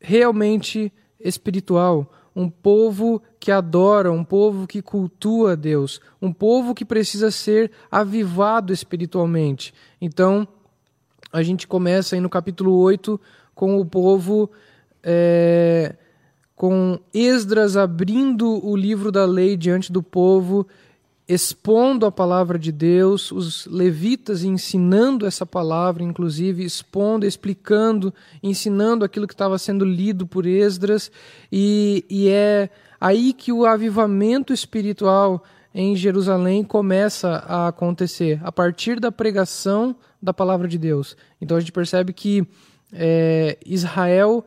realmente 0.00 0.92
espiritual, 1.20 2.12
um 2.38 2.48
povo 2.48 3.20
que 3.40 3.50
adora, 3.50 4.12
um 4.12 4.22
povo 4.22 4.64
que 4.64 4.80
cultua 4.80 5.56
Deus, 5.56 6.00
um 6.22 6.32
povo 6.32 6.72
que 6.72 6.84
precisa 6.84 7.32
ser 7.32 7.72
avivado 7.90 8.72
espiritualmente. 8.72 9.74
Então, 10.00 10.46
a 11.32 11.42
gente 11.42 11.66
começa 11.66 12.14
aí 12.14 12.20
no 12.20 12.30
capítulo 12.30 12.76
8 12.76 13.20
com 13.56 13.80
o 13.80 13.84
povo. 13.84 14.48
É, 15.02 15.96
com 16.54 16.98
Esdras 17.14 17.76
abrindo 17.76 18.64
o 18.66 18.76
livro 18.76 19.12
da 19.12 19.24
lei 19.24 19.56
diante 19.56 19.92
do 19.92 20.02
povo, 20.02 20.66
expondo 21.28 22.06
a 22.06 22.10
palavra 22.10 22.58
de 22.58 22.72
Deus, 22.72 23.30
os 23.30 23.66
levitas 23.66 24.42
ensinando 24.42 25.26
essa 25.26 25.44
palavra, 25.44 26.02
inclusive 26.02 26.64
expondo, 26.64 27.26
explicando, 27.26 28.14
ensinando 28.42 29.04
aquilo 29.04 29.26
que 29.26 29.34
estava 29.34 29.58
sendo 29.58 29.84
lido 29.84 30.26
por 30.26 30.46
Esdras, 30.46 31.12
e, 31.52 32.02
e 32.08 32.28
é 32.28 32.70
aí 32.98 33.34
que 33.34 33.52
o 33.52 33.66
avivamento 33.66 34.54
espiritual 34.54 35.44
em 35.74 35.94
Jerusalém 35.94 36.64
começa 36.64 37.44
a 37.46 37.68
acontecer, 37.68 38.40
a 38.42 38.50
partir 38.50 38.98
da 38.98 39.12
pregação 39.12 39.94
da 40.20 40.32
palavra 40.32 40.66
de 40.66 40.78
Deus. 40.78 41.14
Então 41.40 41.58
a 41.58 41.60
gente 41.60 41.72
percebe 41.72 42.14
que 42.14 42.46
é, 42.90 43.58
Israel 43.66 44.44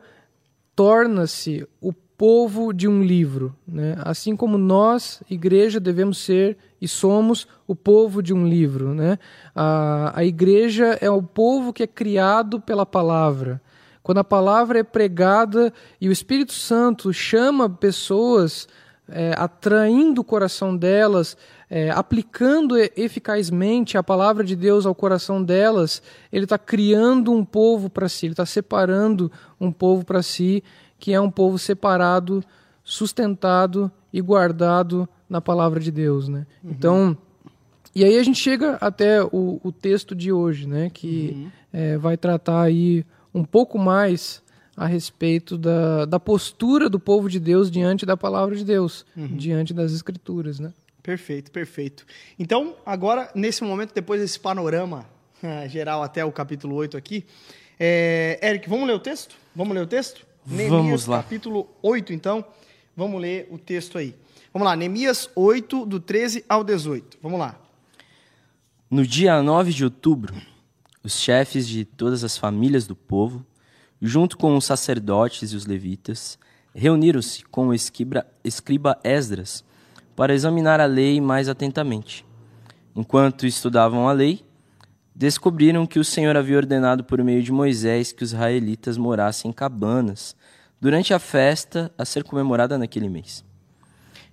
torna-se 0.74 1.64
o 1.80 1.92
povo 2.22 2.72
de 2.72 2.86
um 2.86 3.02
livro. 3.02 3.52
Né? 3.66 3.96
Assim 3.98 4.36
como 4.36 4.56
nós, 4.56 5.20
igreja, 5.28 5.80
devemos 5.80 6.18
ser 6.18 6.56
e 6.80 6.86
somos 6.86 7.48
o 7.66 7.74
povo 7.74 8.22
de 8.22 8.32
um 8.32 8.46
livro. 8.46 8.94
Né? 8.94 9.18
A, 9.52 10.12
a 10.20 10.24
igreja 10.24 10.96
é 11.00 11.10
o 11.10 11.20
povo 11.20 11.72
que 11.72 11.82
é 11.82 11.86
criado 11.88 12.60
pela 12.60 12.86
palavra. 12.86 13.60
Quando 14.04 14.18
a 14.18 14.24
palavra 14.24 14.78
é 14.78 14.84
pregada 14.84 15.72
e 16.00 16.08
o 16.08 16.12
Espírito 16.12 16.52
Santo 16.52 17.12
chama 17.12 17.68
pessoas, 17.68 18.68
é, 19.08 19.34
atraindo 19.36 20.20
o 20.20 20.24
coração 20.24 20.76
delas, 20.76 21.36
é, 21.68 21.90
aplicando 21.90 22.76
eficazmente 22.96 23.98
a 23.98 24.02
palavra 24.02 24.44
de 24.44 24.54
Deus 24.54 24.86
ao 24.86 24.94
coração 24.94 25.42
delas, 25.42 26.00
ele 26.32 26.44
está 26.44 26.56
criando 26.56 27.32
um 27.32 27.44
povo 27.44 27.90
para 27.90 28.08
si, 28.08 28.26
ele 28.26 28.34
está 28.34 28.46
separando 28.46 29.32
um 29.60 29.72
povo 29.72 30.04
para 30.04 30.22
si 30.22 30.62
que 31.02 31.12
é 31.12 31.20
um 31.20 31.32
povo 31.32 31.58
separado, 31.58 32.44
sustentado 32.84 33.90
e 34.12 34.20
guardado 34.20 35.08
na 35.28 35.40
palavra 35.40 35.80
de 35.80 35.90
Deus, 35.90 36.28
né? 36.28 36.46
Uhum. 36.62 36.70
Então, 36.70 37.18
e 37.92 38.04
aí 38.04 38.16
a 38.16 38.22
gente 38.22 38.38
chega 38.38 38.78
até 38.80 39.20
o, 39.20 39.60
o 39.64 39.72
texto 39.72 40.14
de 40.14 40.30
hoje, 40.30 40.64
né? 40.64 40.90
Que 40.90 41.32
uhum. 41.34 41.50
é, 41.72 41.98
vai 41.98 42.16
tratar 42.16 42.62
aí 42.62 43.04
um 43.34 43.42
pouco 43.42 43.80
mais 43.80 44.40
a 44.76 44.86
respeito 44.86 45.58
da, 45.58 46.04
da 46.04 46.20
postura 46.20 46.88
do 46.88 47.00
povo 47.00 47.28
de 47.28 47.40
Deus 47.40 47.68
diante 47.68 48.06
da 48.06 48.16
palavra 48.16 48.54
de 48.54 48.64
Deus, 48.64 49.04
uhum. 49.16 49.36
diante 49.36 49.74
das 49.74 49.90
escrituras, 49.90 50.60
né? 50.60 50.72
Perfeito, 51.02 51.50
perfeito. 51.50 52.06
Então, 52.38 52.76
agora, 52.86 53.28
nesse 53.34 53.64
momento, 53.64 53.92
depois 53.92 54.20
desse 54.20 54.38
panorama 54.38 55.04
geral 55.68 56.00
até 56.00 56.24
o 56.24 56.30
capítulo 56.30 56.76
8 56.76 56.96
aqui, 56.96 57.26
é, 57.76 58.38
Eric, 58.40 58.68
vamos 58.68 58.86
ler 58.86 58.94
o 58.94 59.00
texto? 59.00 59.34
Vamos 59.52 59.74
ler 59.74 59.82
o 59.82 59.86
texto? 59.88 60.30
Neemias, 60.46 60.70
Vamos 60.70 61.06
lá. 61.06 61.22
capítulo 61.22 61.68
8, 61.82 62.12
então. 62.12 62.44
Vamos 62.96 63.20
ler 63.20 63.48
o 63.50 63.58
texto 63.58 63.96
aí. 63.96 64.14
Vamos 64.52 64.66
lá, 64.66 64.76
Neemias 64.76 65.30
8, 65.34 65.86
do 65.86 65.98
13 65.98 66.44
ao 66.48 66.62
18. 66.62 67.18
Vamos 67.22 67.38
lá. 67.38 67.58
No 68.90 69.06
dia 69.06 69.42
9 69.42 69.72
de 69.72 69.84
outubro, 69.84 70.34
os 71.02 71.14
chefes 71.18 71.66
de 71.66 71.84
todas 71.84 72.22
as 72.22 72.36
famílias 72.36 72.86
do 72.86 72.94
povo, 72.94 73.44
junto 74.00 74.36
com 74.36 74.54
os 74.56 74.64
sacerdotes 74.66 75.52
e 75.52 75.56
os 75.56 75.64
levitas, 75.64 76.38
reuniram-se 76.74 77.44
com 77.44 77.68
o 77.68 77.74
escriba, 77.74 78.26
escriba 78.44 78.98
Esdras 79.02 79.64
para 80.14 80.34
examinar 80.34 80.80
a 80.80 80.84
lei 80.84 81.20
mais 81.20 81.48
atentamente. 81.48 82.26
Enquanto 82.94 83.46
estudavam 83.46 84.06
a 84.06 84.12
lei, 84.12 84.44
descobriram 85.14 85.86
que 85.86 85.98
o 85.98 86.04
Senhor 86.04 86.36
havia 86.36 86.56
ordenado 86.56 87.04
por 87.04 87.22
meio 87.22 87.42
de 87.42 87.52
Moisés 87.52 88.12
que 88.12 88.24
os 88.24 88.32
israelitas 88.32 88.96
morassem 88.96 89.50
em 89.50 89.54
cabanas 89.54 90.34
durante 90.80 91.14
a 91.14 91.18
festa 91.18 91.92
a 91.96 92.04
ser 92.04 92.24
comemorada 92.24 92.78
naquele 92.78 93.08
mês. 93.08 93.44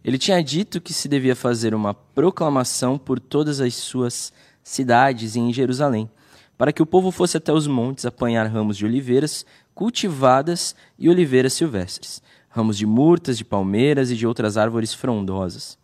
Ele 0.04 0.18
tinha 0.18 0.42
dito 0.42 0.80
que 0.80 0.94
se 0.94 1.08
devia 1.08 1.36
fazer 1.36 1.76
uma 1.76 1.94
proclamação 1.94 2.98
por 2.98 3.20
todas 3.20 3.60
as 3.60 3.76
suas 3.76 4.32
cidades 4.64 5.36
e 5.36 5.40
em 5.40 5.52
Jerusalém, 5.52 6.10
para 6.58 6.74
que 6.74 6.82
o 6.82 6.86
povo 6.86 7.12
fosse 7.12 7.38
até 7.38 7.52
os 7.52 7.68
montes 7.68 8.06
apanhar 8.06 8.48
ramos 8.48 8.78
de 8.78 8.86
oliveiras 8.86 9.46
cultivadas 9.74 10.76
e 10.98 11.10
oliveiras 11.10 11.54
silvestres, 11.54 12.22
ramos 12.50 12.78
de 12.78 12.86
murtas, 12.86 13.38
de 13.38 13.46
palmeiras 13.46 14.10
e 14.12 14.16
de 14.16 14.26
outras 14.26 14.58
árvores 14.58 14.94
frondosas. 14.94 15.78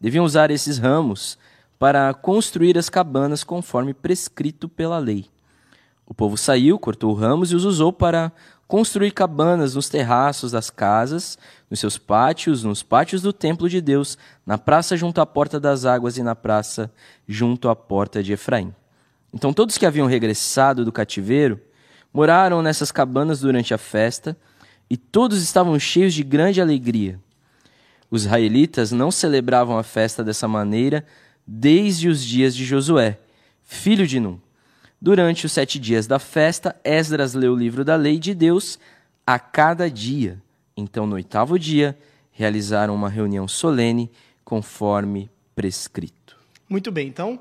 Deviam 0.00 0.24
usar 0.24 0.50
esses 0.50 0.78
ramos 0.78 1.38
para 1.78 2.12
construir 2.14 2.78
as 2.78 2.88
cabanas 2.88 3.44
conforme 3.44 3.92
prescrito 3.92 4.68
pela 4.68 4.98
lei. 4.98 5.26
O 6.06 6.14
povo 6.14 6.36
saiu, 6.36 6.78
cortou 6.78 7.12
ramos 7.12 7.50
e 7.50 7.56
os 7.56 7.64
usou 7.64 7.92
para 7.92 8.32
construir 8.68 9.10
cabanas 9.10 9.74
nos 9.74 9.88
terraços 9.88 10.52
das 10.52 10.70
casas, 10.70 11.38
nos 11.70 11.80
seus 11.80 11.98
pátios, 11.98 12.64
nos 12.64 12.82
pátios 12.82 13.22
do 13.22 13.32
templo 13.32 13.68
de 13.68 13.80
Deus, 13.80 14.16
na 14.44 14.56
praça 14.56 14.96
junto 14.96 15.20
à 15.20 15.26
porta 15.26 15.58
das 15.58 15.84
águas 15.84 16.16
e 16.16 16.22
na 16.22 16.34
praça 16.34 16.90
junto 17.26 17.68
à 17.68 17.76
porta 17.76 18.22
de 18.22 18.32
Efraim. 18.32 18.74
Então 19.32 19.52
todos 19.52 19.76
que 19.76 19.86
haviam 19.86 20.06
regressado 20.06 20.84
do 20.84 20.92
cativeiro 20.92 21.60
moraram 22.12 22.62
nessas 22.62 22.90
cabanas 22.90 23.40
durante 23.40 23.74
a 23.74 23.78
festa, 23.78 24.36
e 24.88 24.96
todos 24.96 25.42
estavam 25.42 25.78
cheios 25.78 26.14
de 26.14 26.22
grande 26.22 26.60
alegria. 26.60 27.20
Os 28.10 28.22
israelitas 28.22 28.92
não 28.92 29.10
celebravam 29.10 29.76
a 29.76 29.82
festa 29.82 30.22
dessa 30.22 30.46
maneira 30.46 31.04
desde 31.46 32.08
os 32.08 32.24
dias 32.24 32.56
de 32.56 32.64
Josué, 32.64 33.18
filho 33.62 34.06
de 34.06 34.18
Num. 34.18 34.38
Durante 35.00 35.46
os 35.46 35.52
sete 35.52 35.78
dias 35.78 36.06
da 36.06 36.18
festa, 36.18 36.74
Esdras 36.82 37.34
leu 37.34 37.52
o 37.52 37.56
livro 37.56 37.84
da 37.84 37.96
lei 37.96 38.18
de 38.18 38.34
Deus 38.34 38.78
a 39.26 39.38
cada 39.38 39.90
dia. 39.90 40.42
Então, 40.76 41.06
no 41.06 41.14
oitavo 41.14 41.58
dia, 41.58 41.96
realizaram 42.32 42.94
uma 42.94 43.08
reunião 43.08 43.46
solene, 43.46 44.10
conforme 44.44 45.30
prescrito. 45.54 46.36
Muito 46.68 46.90
bem, 46.90 47.08
então, 47.08 47.38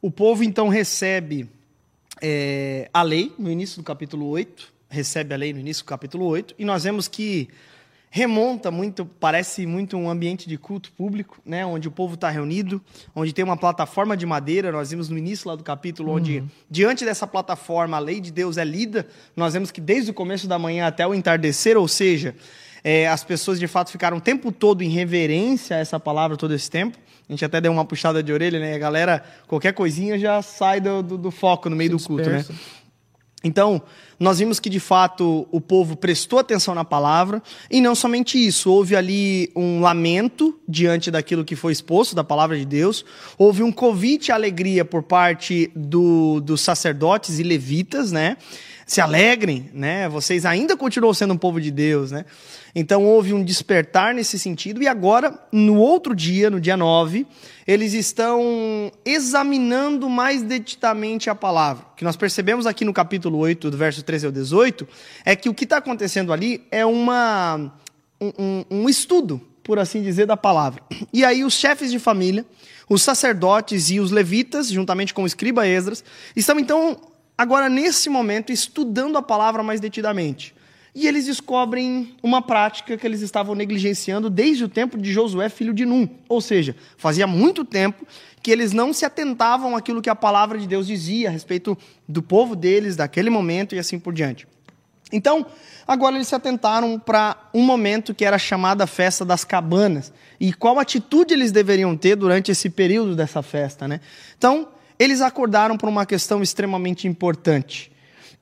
o 0.00 0.10
povo 0.10 0.42
então 0.42 0.68
recebe 0.68 1.48
é, 2.20 2.90
a 2.92 3.02
lei 3.02 3.32
no 3.38 3.50
início 3.50 3.76
do 3.80 3.84
capítulo 3.84 4.26
8, 4.26 4.72
recebe 4.88 5.34
a 5.34 5.36
lei 5.36 5.52
no 5.52 5.60
início 5.60 5.84
do 5.84 5.88
capítulo 5.88 6.26
8, 6.26 6.54
e 6.58 6.64
nós 6.64 6.84
vemos 6.84 7.08
que 7.08 7.48
remonta 8.10 8.70
muito, 8.70 9.04
parece 9.04 9.66
muito 9.66 9.96
um 9.96 10.08
ambiente 10.08 10.48
de 10.48 10.56
culto 10.56 10.90
público, 10.92 11.38
né, 11.44 11.64
onde 11.66 11.88
o 11.88 11.90
povo 11.90 12.14
está 12.14 12.30
reunido, 12.30 12.82
onde 13.14 13.32
tem 13.32 13.44
uma 13.44 13.56
plataforma 13.56 14.16
de 14.16 14.24
madeira. 14.24 14.72
Nós 14.72 14.90
vimos 14.90 15.08
no 15.08 15.18
início 15.18 15.48
lá 15.48 15.54
do 15.54 15.62
capítulo, 15.62 16.12
onde 16.12 16.38
uhum. 16.38 16.48
diante 16.70 17.04
dessa 17.04 17.26
plataforma 17.26 17.96
a 17.96 18.00
lei 18.00 18.20
de 18.20 18.30
Deus 18.30 18.56
é 18.56 18.64
lida. 18.64 19.06
Nós 19.36 19.52
vemos 19.52 19.70
que 19.70 19.80
desde 19.80 20.10
o 20.10 20.14
começo 20.14 20.46
da 20.48 20.58
manhã 20.58 20.86
até 20.86 21.06
o 21.06 21.14
entardecer, 21.14 21.76
ou 21.76 21.86
seja, 21.86 22.34
é, 22.82 23.06
as 23.08 23.24
pessoas 23.24 23.58
de 23.58 23.66
fato 23.66 23.90
ficaram 23.90 24.16
o 24.16 24.20
tempo 24.20 24.50
todo 24.50 24.82
em 24.82 24.88
reverência 24.88 25.76
a 25.76 25.80
essa 25.80 26.00
palavra 26.00 26.36
todo 26.36 26.54
esse 26.54 26.70
tempo. 26.70 26.96
A 27.28 27.32
gente 27.32 27.44
até 27.44 27.60
deu 27.60 27.70
uma 27.70 27.84
puxada 27.84 28.22
de 28.22 28.32
orelha, 28.32 28.58
né? 28.58 28.74
A 28.74 28.78
galera, 28.78 29.22
qualquer 29.46 29.74
coisinha 29.74 30.18
já 30.18 30.40
sai 30.40 30.80
do, 30.80 31.02
do, 31.02 31.18
do 31.18 31.30
foco 31.30 31.68
no 31.68 31.76
meio 31.76 31.90
Se 31.90 31.96
do 31.98 32.08
culto, 32.08 32.22
dispersa. 32.22 32.52
né? 32.54 32.58
Então, 33.44 33.82
nós 34.18 34.38
vimos 34.38 34.58
que 34.58 34.68
de 34.68 34.80
fato 34.80 35.46
o 35.50 35.60
povo 35.60 35.96
prestou 35.96 36.38
atenção 36.38 36.74
na 36.74 36.84
palavra, 36.84 37.42
e 37.70 37.80
não 37.80 37.94
somente 37.94 38.44
isso, 38.44 38.70
houve 38.70 38.96
ali 38.96 39.50
um 39.54 39.80
lamento 39.80 40.58
diante 40.68 41.10
daquilo 41.10 41.44
que 41.44 41.54
foi 41.54 41.72
exposto 41.72 42.14
da 42.14 42.24
palavra 42.24 42.58
de 42.58 42.64
Deus, 42.64 43.04
houve 43.36 43.62
um 43.62 43.70
convite 43.70 44.32
à 44.32 44.34
alegria 44.34 44.84
por 44.84 45.02
parte 45.02 45.70
do, 45.74 46.40
dos 46.40 46.60
sacerdotes 46.60 47.38
e 47.38 47.42
levitas, 47.42 48.10
né? 48.10 48.36
Se 48.88 49.02
alegrem, 49.02 49.70
né? 49.74 50.08
Vocês 50.08 50.46
ainda 50.46 50.74
continuam 50.74 51.12
sendo 51.12 51.34
um 51.34 51.36
povo 51.36 51.60
de 51.60 51.70
Deus, 51.70 52.10
né? 52.10 52.24
Então 52.74 53.04
houve 53.04 53.34
um 53.34 53.44
despertar 53.44 54.14
nesse 54.14 54.38
sentido, 54.38 54.82
e 54.82 54.88
agora, 54.88 55.38
no 55.52 55.76
outro 55.76 56.16
dia, 56.16 56.48
no 56.48 56.58
dia 56.58 56.74
9, 56.74 57.26
eles 57.66 57.92
estão 57.92 58.90
examinando 59.04 60.08
mais 60.08 60.42
detidamente 60.42 61.28
a 61.28 61.34
palavra. 61.34 61.84
O 61.92 61.96
que 61.96 62.02
nós 62.02 62.16
percebemos 62.16 62.66
aqui 62.66 62.82
no 62.82 62.94
capítulo 62.94 63.36
8, 63.36 63.70
do 63.70 63.76
verso 63.76 64.02
13 64.02 64.24
ao 64.24 64.32
18, 64.32 64.88
é 65.22 65.36
que 65.36 65.50
o 65.50 65.54
que 65.54 65.64
está 65.64 65.76
acontecendo 65.76 66.32
ali 66.32 66.66
é 66.70 66.86
uma, 66.86 67.70
um, 68.18 68.64
um 68.70 68.88
estudo, 68.88 69.38
por 69.62 69.78
assim 69.78 70.02
dizer, 70.02 70.24
da 70.24 70.36
palavra. 70.36 70.82
E 71.12 71.26
aí 71.26 71.44
os 71.44 71.52
chefes 71.52 71.90
de 71.90 71.98
família, 71.98 72.46
os 72.88 73.02
sacerdotes 73.02 73.90
e 73.90 74.00
os 74.00 74.10
levitas, 74.10 74.70
juntamente 74.70 75.12
com 75.12 75.24
o 75.24 75.26
escriba 75.26 75.68
Esdras, 75.68 76.02
estão 76.34 76.58
então 76.58 76.98
agora 77.38 77.68
nesse 77.68 78.10
momento 78.10 78.50
estudando 78.50 79.16
a 79.16 79.22
palavra 79.22 79.62
mais 79.62 79.80
detidamente. 79.80 80.52
E 80.92 81.06
eles 81.06 81.26
descobrem 81.26 82.16
uma 82.20 82.42
prática 82.42 82.96
que 82.96 83.06
eles 83.06 83.20
estavam 83.20 83.54
negligenciando 83.54 84.28
desde 84.28 84.64
o 84.64 84.68
tempo 84.68 84.98
de 84.98 85.12
Josué, 85.12 85.48
filho 85.48 85.72
de 85.72 85.86
Num. 85.86 86.08
Ou 86.28 86.40
seja, 86.40 86.74
fazia 86.96 87.24
muito 87.24 87.64
tempo 87.64 88.04
que 88.42 88.50
eles 88.50 88.72
não 88.72 88.92
se 88.92 89.04
atentavam 89.04 89.76
àquilo 89.76 90.02
que 90.02 90.10
a 90.10 90.16
palavra 90.16 90.58
de 90.58 90.66
Deus 90.66 90.88
dizia 90.88 91.28
a 91.28 91.30
respeito 91.30 91.78
do 92.08 92.20
povo 92.20 92.56
deles, 92.56 92.96
daquele 92.96 93.30
momento 93.30 93.76
e 93.76 93.78
assim 93.78 93.96
por 93.96 94.12
diante. 94.12 94.48
Então, 95.12 95.46
agora 95.86 96.16
eles 96.16 96.28
se 96.28 96.34
atentaram 96.34 96.98
para 96.98 97.36
um 97.54 97.62
momento 97.62 98.12
que 98.12 98.24
era 98.24 98.38
chamada 98.38 98.86
festa 98.86 99.24
das 99.24 99.44
cabanas 99.44 100.12
e 100.40 100.52
qual 100.52 100.80
atitude 100.80 101.32
eles 101.32 101.52
deveriam 101.52 101.96
ter 101.96 102.16
durante 102.16 102.50
esse 102.50 102.68
período 102.68 103.14
dessa 103.14 103.42
festa, 103.42 103.86
né? 103.86 104.00
Então, 104.36 104.68
eles 104.98 105.20
acordaram 105.20 105.76
para 105.76 105.88
uma 105.88 106.04
questão 106.04 106.42
extremamente 106.42 107.06
importante, 107.06 107.90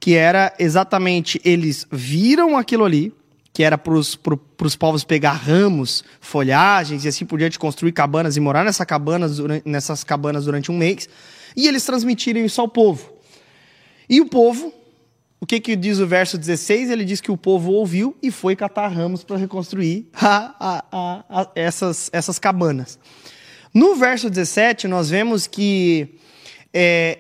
que 0.00 0.14
era 0.14 0.54
exatamente 0.58 1.40
eles 1.44 1.86
viram 1.90 2.56
aquilo 2.56 2.84
ali, 2.84 3.12
que 3.52 3.62
era 3.62 3.78
para 3.78 3.94
os 3.94 4.76
povos 4.78 5.02
pegar 5.02 5.32
ramos, 5.32 6.04
folhagens 6.20 7.04
e 7.04 7.08
assim 7.08 7.24
por 7.24 7.38
diante, 7.38 7.58
construir 7.58 7.92
cabanas 7.92 8.36
e 8.36 8.40
morar 8.40 8.64
nessa 8.64 8.84
cabanas, 8.84 9.38
nessas 9.64 10.04
cabanas 10.04 10.44
durante 10.44 10.70
um 10.70 10.76
mês, 10.76 11.08
e 11.56 11.66
eles 11.66 11.84
transmitirem 11.84 12.44
isso 12.44 12.60
ao 12.60 12.68
povo. 12.68 13.14
E 14.08 14.20
o 14.20 14.26
povo, 14.26 14.72
o 15.40 15.46
que, 15.46 15.58
que 15.58 15.74
diz 15.74 15.98
o 15.98 16.06
verso 16.06 16.36
16? 16.36 16.90
Ele 16.90 17.04
diz 17.04 17.20
que 17.20 17.30
o 17.30 17.36
povo 17.36 17.72
ouviu 17.72 18.14
e 18.22 18.30
foi 18.30 18.54
catar 18.54 18.88
ramos 18.88 19.24
para 19.24 19.36
reconstruir 19.36 20.08
a, 20.14 20.54
a, 20.60 21.24
a, 21.30 21.50
essas, 21.54 22.10
essas 22.12 22.38
cabanas. 22.38 22.98
No 23.72 23.94
verso 23.94 24.30
17, 24.30 24.86
nós 24.86 25.10
vemos 25.10 25.46
que 25.46 26.18
é, 26.78 27.18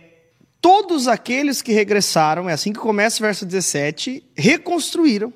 todos 0.60 1.08
aqueles 1.08 1.62
que 1.62 1.72
regressaram, 1.72 2.46
é 2.46 2.52
assim 2.52 2.74
que 2.74 2.78
começa 2.78 3.22
o 3.22 3.22
verso 3.24 3.46
17, 3.46 4.22
reconstruíram 4.36 5.32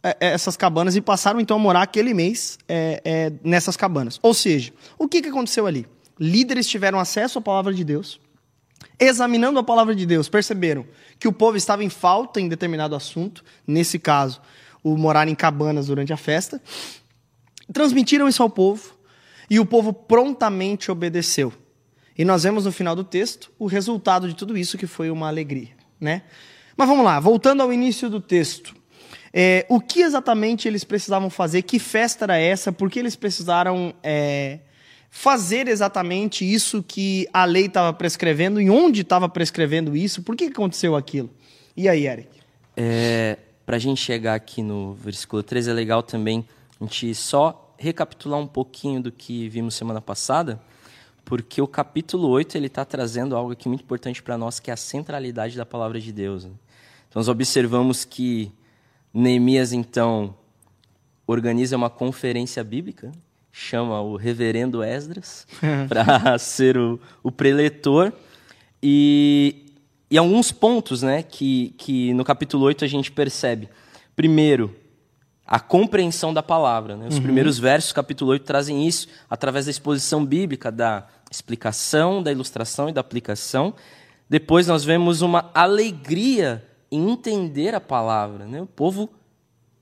é, 0.00 0.16
é, 0.20 0.28
essas 0.28 0.56
cabanas 0.56 0.94
e 0.94 1.00
passaram 1.00 1.40
então 1.40 1.56
a 1.56 1.60
morar 1.60 1.82
aquele 1.82 2.14
mês 2.14 2.56
é, 2.68 3.02
é, 3.04 3.32
nessas 3.42 3.76
cabanas. 3.76 4.20
Ou 4.22 4.32
seja, 4.32 4.72
o 4.96 5.08
que, 5.08 5.20
que 5.20 5.28
aconteceu 5.28 5.66
ali? 5.66 5.88
Líderes 6.20 6.68
tiveram 6.68 7.00
acesso 7.00 7.40
à 7.40 7.42
palavra 7.42 7.74
de 7.74 7.82
Deus, 7.82 8.20
examinando 8.96 9.58
a 9.58 9.64
palavra 9.64 9.92
de 9.92 10.06
Deus, 10.06 10.28
perceberam 10.28 10.86
que 11.18 11.26
o 11.26 11.32
povo 11.32 11.56
estava 11.56 11.82
em 11.82 11.88
falta 11.88 12.40
em 12.40 12.48
determinado 12.48 12.94
assunto, 12.94 13.44
nesse 13.66 13.98
caso, 13.98 14.40
o 14.84 14.96
morar 14.96 15.26
em 15.26 15.34
cabanas 15.34 15.88
durante 15.88 16.12
a 16.12 16.16
festa, 16.16 16.62
transmitiram 17.72 18.28
isso 18.28 18.40
ao 18.40 18.50
povo 18.50 18.94
e 19.50 19.58
o 19.58 19.66
povo 19.66 19.92
prontamente 19.92 20.92
obedeceu. 20.92 21.52
E 22.16 22.24
nós 22.24 22.44
vemos 22.44 22.64
no 22.64 22.72
final 22.72 22.94
do 22.94 23.02
texto 23.02 23.50
o 23.58 23.66
resultado 23.66 24.28
de 24.28 24.34
tudo 24.34 24.56
isso, 24.56 24.78
que 24.78 24.86
foi 24.86 25.10
uma 25.10 25.28
alegria. 25.28 25.70
Né? 26.00 26.22
Mas 26.76 26.88
vamos 26.88 27.04
lá, 27.04 27.18
voltando 27.18 27.62
ao 27.62 27.72
início 27.72 28.08
do 28.08 28.20
texto. 28.20 28.74
É, 29.32 29.66
o 29.68 29.80
que 29.80 30.00
exatamente 30.00 30.68
eles 30.68 30.84
precisavam 30.84 31.28
fazer? 31.28 31.62
Que 31.62 31.78
festa 31.78 32.24
era 32.24 32.38
essa? 32.38 32.70
Por 32.70 32.88
que 32.88 33.00
eles 33.00 33.16
precisaram 33.16 33.92
é, 34.00 34.60
fazer 35.10 35.66
exatamente 35.66 36.44
isso 36.44 36.84
que 36.86 37.28
a 37.32 37.44
lei 37.44 37.66
estava 37.66 37.92
prescrevendo? 37.92 38.60
E 38.60 38.70
onde 38.70 39.00
estava 39.00 39.28
prescrevendo 39.28 39.96
isso? 39.96 40.22
Por 40.22 40.36
que 40.36 40.44
aconteceu 40.44 40.94
aquilo? 40.94 41.30
E 41.76 41.88
aí, 41.88 42.06
Eric? 42.06 42.28
É, 42.76 43.38
Para 43.66 43.74
a 43.74 43.78
gente 43.80 44.00
chegar 44.00 44.34
aqui 44.34 44.62
no 44.62 44.94
versículo 44.94 45.42
13, 45.42 45.70
é 45.70 45.72
legal 45.72 46.00
também 46.00 46.44
a 46.80 46.84
gente 46.84 47.12
só 47.14 47.74
recapitular 47.76 48.38
um 48.38 48.46
pouquinho 48.46 49.02
do 49.02 49.10
que 49.10 49.48
vimos 49.48 49.74
semana 49.74 50.00
passada, 50.00 50.60
porque 51.24 51.60
o 51.62 51.66
capítulo 51.66 52.28
8 52.28 52.56
ele 52.56 52.66
está 52.66 52.84
trazendo 52.84 53.34
algo 53.34 53.52
aqui 53.52 53.68
muito 53.68 53.82
importante 53.82 54.22
para 54.22 54.36
nós, 54.36 54.60
que 54.60 54.70
é 54.70 54.74
a 54.74 54.76
centralidade 54.76 55.56
da 55.56 55.64
palavra 55.64 56.00
de 56.00 56.12
Deus. 56.12 56.44
Né? 56.44 56.52
Então, 57.08 57.20
nós 57.20 57.28
observamos 57.28 58.04
que 58.04 58.52
Neemias, 59.12 59.72
então, 59.72 60.34
organiza 61.26 61.76
uma 61.76 61.88
conferência 61.88 62.62
bíblica, 62.62 63.12
chama 63.50 64.00
o 64.00 64.16
reverendo 64.16 64.82
Esdras 64.82 65.46
para 65.88 66.36
ser 66.38 66.76
o, 66.76 67.00
o 67.22 67.30
preletor. 67.30 68.12
E, 68.82 69.72
e 70.10 70.18
alguns 70.18 70.52
pontos 70.52 71.02
né, 71.02 71.22
que, 71.22 71.74
que 71.78 72.12
no 72.12 72.24
capítulo 72.24 72.64
8 72.64 72.84
a 72.84 72.88
gente 72.88 73.10
percebe. 73.10 73.68
Primeiro, 74.14 74.74
a 75.46 75.60
compreensão 75.60 76.34
da 76.34 76.42
palavra. 76.42 76.96
Né? 76.96 77.06
Os 77.08 77.16
uhum. 77.16 77.22
primeiros 77.22 77.58
versos 77.58 77.92
do 77.92 77.94
capítulo 77.94 78.30
8 78.32 78.44
trazem 78.44 78.86
isso 78.86 79.08
através 79.28 79.66
da 79.66 79.70
exposição 79.70 80.24
bíblica, 80.24 80.72
da 80.72 81.06
explicação, 81.34 82.22
da 82.22 82.32
ilustração 82.32 82.88
e 82.88 82.92
da 82.92 83.00
aplicação. 83.00 83.74
Depois 84.28 84.66
nós 84.66 84.84
vemos 84.84 85.22
uma 85.22 85.50
alegria 85.54 86.66
em 86.90 87.10
entender 87.10 87.74
a 87.74 87.80
palavra. 87.80 88.46
Né? 88.46 88.62
O 88.62 88.66
povo 88.66 89.10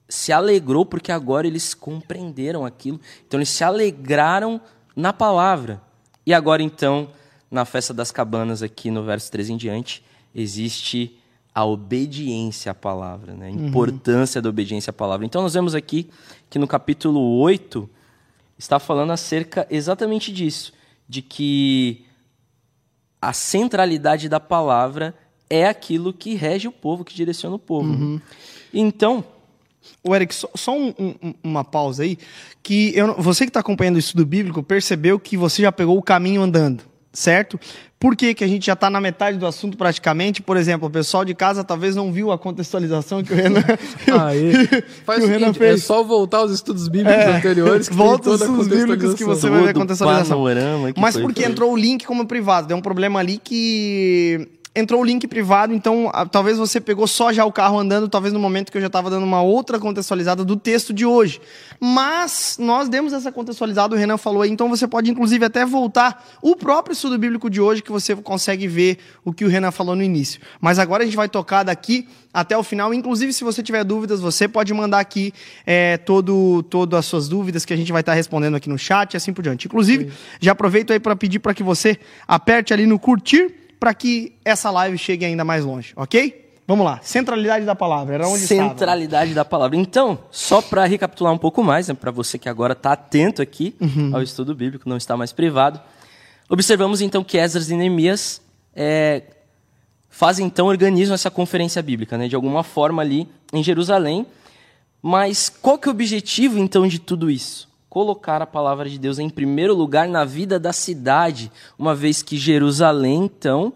se 0.08 0.32
alegrou 0.32 0.84
porque 0.84 1.12
agora 1.12 1.46
eles 1.46 1.74
compreenderam 1.74 2.64
aquilo. 2.64 3.00
Então 3.26 3.38
eles 3.38 3.48
se 3.48 3.64
alegraram 3.64 4.60
na 4.94 5.12
palavra. 5.12 5.80
E 6.26 6.34
agora 6.34 6.62
então, 6.62 7.10
na 7.50 7.64
festa 7.64 7.92
das 7.92 8.10
cabanas, 8.10 8.62
aqui 8.62 8.90
no 8.90 9.02
verso 9.02 9.30
3 9.30 9.50
em 9.50 9.56
diante, 9.56 10.04
existe 10.34 11.18
a 11.54 11.64
obediência 11.64 12.72
à 12.72 12.74
palavra, 12.74 13.34
né? 13.34 13.48
a 13.48 13.50
uhum. 13.50 13.68
importância 13.68 14.38
uhum. 14.38 14.42
da 14.42 14.48
obediência 14.48 14.90
à 14.90 14.94
palavra. 14.94 15.26
Então 15.26 15.42
nós 15.42 15.54
vemos 15.54 15.74
aqui 15.74 16.08
que 16.48 16.58
no 16.58 16.66
capítulo 16.66 17.38
8 17.40 17.88
está 18.58 18.78
falando 18.78 19.10
acerca 19.10 19.66
exatamente 19.70 20.32
disso, 20.32 20.72
de 21.08 21.22
que 21.22 22.04
a 23.20 23.32
centralidade 23.32 24.28
da 24.28 24.40
palavra 24.40 25.14
é 25.48 25.66
aquilo 25.66 26.12
que 26.12 26.34
rege 26.34 26.66
o 26.66 26.72
povo, 26.72 27.04
que 27.04 27.14
direciona 27.14 27.56
o 27.56 27.58
povo. 27.58 27.90
Uhum. 27.90 28.20
Então. 28.72 29.24
O 30.04 30.14
Eric, 30.14 30.32
só, 30.32 30.48
só 30.54 30.76
um, 30.76 30.94
um, 30.98 31.34
uma 31.42 31.64
pausa 31.64 32.04
aí. 32.04 32.16
Que 32.62 32.96
eu, 32.96 33.20
você 33.20 33.44
que 33.44 33.50
está 33.50 33.60
acompanhando 33.60 33.96
o 33.96 33.98
estudo 33.98 34.24
bíblico 34.24 34.62
percebeu 34.62 35.18
que 35.18 35.36
você 35.36 35.62
já 35.62 35.72
pegou 35.72 35.98
o 35.98 36.02
caminho 36.02 36.40
andando, 36.40 36.84
certo? 37.12 37.58
Por 38.00 38.16
que, 38.16 38.34
que 38.34 38.42
a 38.42 38.48
gente 38.48 38.66
já 38.66 38.72
está 38.72 38.90
na 38.90 39.00
metade 39.00 39.38
do 39.38 39.46
assunto 39.46 39.76
praticamente? 39.76 40.42
Por 40.42 40.56
exemplo, 40.56 40.88
o 40.88 40.90
pessoal 40.90 41.24
de 41.24 41.34
casa 41.34 41.62
talvez 41.62 41.94
não 41.94 42.12
viu 42.12 42.32
a 42.32 42.38
contextualização 42.38 43.22
que 43.22 43.32
o 43.32 43.36
Renan, 43.36 43.62
Aí, 44.26 44.52
faz 45.06 45.22
o, 45.22 45.26
Renan 45.28 45.38
seguinte, 45.38 45.58
fez. 45.58 45.74
É 45.74 45.86
só 45.86 46.02
voltar 46.02 46.38
aos 46.38 46.50
estudos 46.50 46.88
bíblicos 46.88 47.22
é, 47.22 47.36
anteriores 47.36 47.88
que 47.88 47.94
volta 47.94 48.30
aos 48.30 48.40
estudos 48.40 48.66
bíblicos 48.66 49.14
que 49.14 49.24
você 49.24 49.48
vai 49.48 49.62
ver 49.62 49.68
a 49.68 49.74
contextualização. 49.74 50.36
Panorama, 50.42 50.92
Mas 50.96 51.16
porque 51.16 51.44
entrou 51.44 51.72
o 51.72 51.76
link 51.76 52.04
como 52.04 52.26
privado. 52.26 52.66
Deu 52.66 52.76
um 52.76 52.82
problema 52.82 53.20
ali 53.20 53.38
que 53.38 54.48
entrou 54.74 55.02
o 55.02 55.04
link 55.04 55.26
privado, 55.28 55.74
então 55.74 56.10
a, 56.14 56.24
talvez 56.24 56.56
você 56.56 56.80
pegou 56.80 57.06
só 57.06 57.32
já 57.32 57.44
o 57.44 57.52
carro 57.52 57.78
andando, 57.78 58.08
talvez 58.08 58.32
no 58.32 58.40
momento 58.40 58.72
que 58.72 58.78
eu 58.78 58.80
já 58.80 58.86
estava 58.86 59.10
dando 59.10 59.24
uma 59.24 59.42
outra 59.42 59.78
contextualizada 59.78 60.44
do 60.44 60.56
texto 60.56 60.94
de 60.94 61.04
hoje. 61.04 61.40
Mas 61.78 62.56
nós 62.58 62.88
demos 62.88 63.12
essa 63.12 63.30
contextualizada, 63.30 63.94
o 63.94 63.98
Renan 63.98 64.16
falou 64.16 64.42
aí, 64.42 64.50
então 64.50 64.68
você 64.68 64.88
pode 64.88 65.10
inclusive 65.10 65.44
até 65.44 65.66
voltar 65.66 66.26
o 66.40 66.56
próprio 66.56 66.94
estudo 66.94 67.18
bíblico 67.18 67.50
de 67.50 67.60
hoje, 67.60 67.82
que 67.82 67.92
você 67.92 68.16
consegue 68.16 68.66
ver 68.66 68.98
o 69.24 69.32
que 69.32 69.44
o 69.44 69.48
Renan 69.48 69.70
falou 69.70 69.94
no 69.94 70.02
início. 70.02 70.40
Mas 70.60 70.78
agora 70.78 71.02
a 71.02 71.06
gente 71.06 71.16
vai 71.16 71.28
tocar 71.28 71.64
daqui 71.64 72.08
até 72.32 72.56
o 72.56 72.62
final. 72.62 72.94
Inclusive, 72.94 73.30
se 73.32 73.44
você 73.44 73.62
tiver 73.62 73.84
dúvidas, 73.84 74.20
você 74.20 74.48
pode 74.48 74.72
mandar 74.72 75.00
aqui 75.00 75.34
é, 75.66 75.98
todo, 75.98 76.62
todas 76.62 77.00
as 77.00 77.06
suas 77.06 77.28
dúvidas 77.28 77.66
que 77.66 77.74
a 77.74 77.76
gente 77.76 77.92
vai 77.92 78.00
estar 78.00 78.14
respondendo 78.14 78.56
aqui 78.56 78.70
no 78.70 78.78
chat 78.78 79.12
e 79.12 79.16
assim 79.18 79.34
por 79.34 79.42
diante. 79.42 79.66
Inclusive, 79.66 80.04
Sim. 80.04 80.10
já 80.40 80.52
aproveito 80.52 80.92
aí 80.92 81.00
para 81.00 81.14
pedir 81.14 81.40
para 81.40 81.52
que 81.52 81.62
você 81.62 81.98
aperte 82.26 82.72
ali 82.72 82.86
no 82.86 82.98
curtir 82.98 83.61
para 83.82 83.92
que 83.92 84.36
essa 84.44 84.70
live 84.70 84.96
chegue 84.96 85.24
ainda 85.24 85.44
mais 85.44 85.64
longe, 85.64 85.92
ok? 85.96 86.52
Vamos 86.68 86.86
lá, 86.86 87.00
centralidade 87.02 87.66
da 87.66 87.74
palavra, 87.74 88.14
era 88.14 88.28
onde 88.28 88.46
Centralidade 88.46 89.30
estava. 89.30 89.44
da 89.44 89.44
palavra. 89.44 89.76
Então, 89.76 90.20
só 90.30 90.62
para 90.62 90.84
recapitular 90.84 91.32
um 91.32 91.36
pouco 91.36 91.64
mais, 91.64 91.88
né, 91.88 91.94
para 91.94 92.12
você 92.12 92.38
que 92.38 92.48
agora 92.48 92.74
está 92.74 92.92
atento 92.92 93.42
aqui 93.42 93.74
uhum. 93.80 94.14
ao 94.14 94.22
estudo 94.22 94.54
bíblico, 94.54 94.88
não 94.88 94.96
está 94.96 95.16
mais 95.16 95.32
privado, 95.32 95.80
observamos 96.48 97.00
então 97.00 97.24
que 97.24 97.36
Esdras 97.36 97.70
e 97.70 97.74
Neemias 97.74 98.40
é, 98.72 99.24
fazem 100.08 100.46
então, 100.46 100.68
organizam 100.68 101.12
essa 101.12 101.28
conferência 101.28 101.82
bíblica, 101.82 102.16
né, 102.16 102.28
de 102.28 102.36
alguma 102.36 102.62
forma 102.62 103.02
ali 103.02 103.28
em 103.52 103.64
Jerusalém, 103.64 104.24
mas 105.02 105.48
qual 105.48 105.76
que 105.76 105.88
é 105.88 105.90
o 105.90 105.92
objetivo 105.92 106.56
então 106.56 106.86
de 106.86 107.00
tudo 107.00 107.28
isso? 107.28 107.68
Colocar 107.92 108.40
a 108.40 108.46
palavra 108.46 108.88
de 108.88 108.98
Deus 108.98 109.18
em 109.18 109.28
primeiro 109.28 109.74
lugar 109.74 110.08
na 110.08 110.24
vida 110.24 110.58
da 110.58 110.72
cidade, 110.72 111.52
uma 111.78 111.94
vez 111.94 112.22
que 112.22 112.38
Jerusalém, 112.38 113.24
então, 113.24 113.70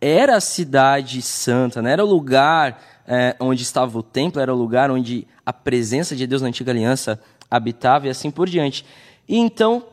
era 0.00 0.36
a 0.36 0.40
cidade 0.40 1.20
santa, 1.20 1.82
né? 1.82 1.92
era 1.92 2.02
o 2.02 2.08
lugar 2.08 2.82
é, 3.06 3.36
onde 3.38 3.62
estava 3.62 3.98
o 3.98 4.02
templo, 4.02 4.40
era 4.40 4.54
o 4.54 4.56
lugar 4.56 4.90
onde 4.90 5.28
a 5.44 5.52
presença 5.52 6.16
de 6.16 6.26
Deus 6.26 6.40
na 6.40 6.48
antiga 6.48 6.72
aliança 6.72 7.20
habitava 7.50 8.06
e 8.06 8.10
assim 8.10 8.30
por 8.30 8.48
diante. 8.48 8.86
E 9.28 9.36
então, 9.36 9.84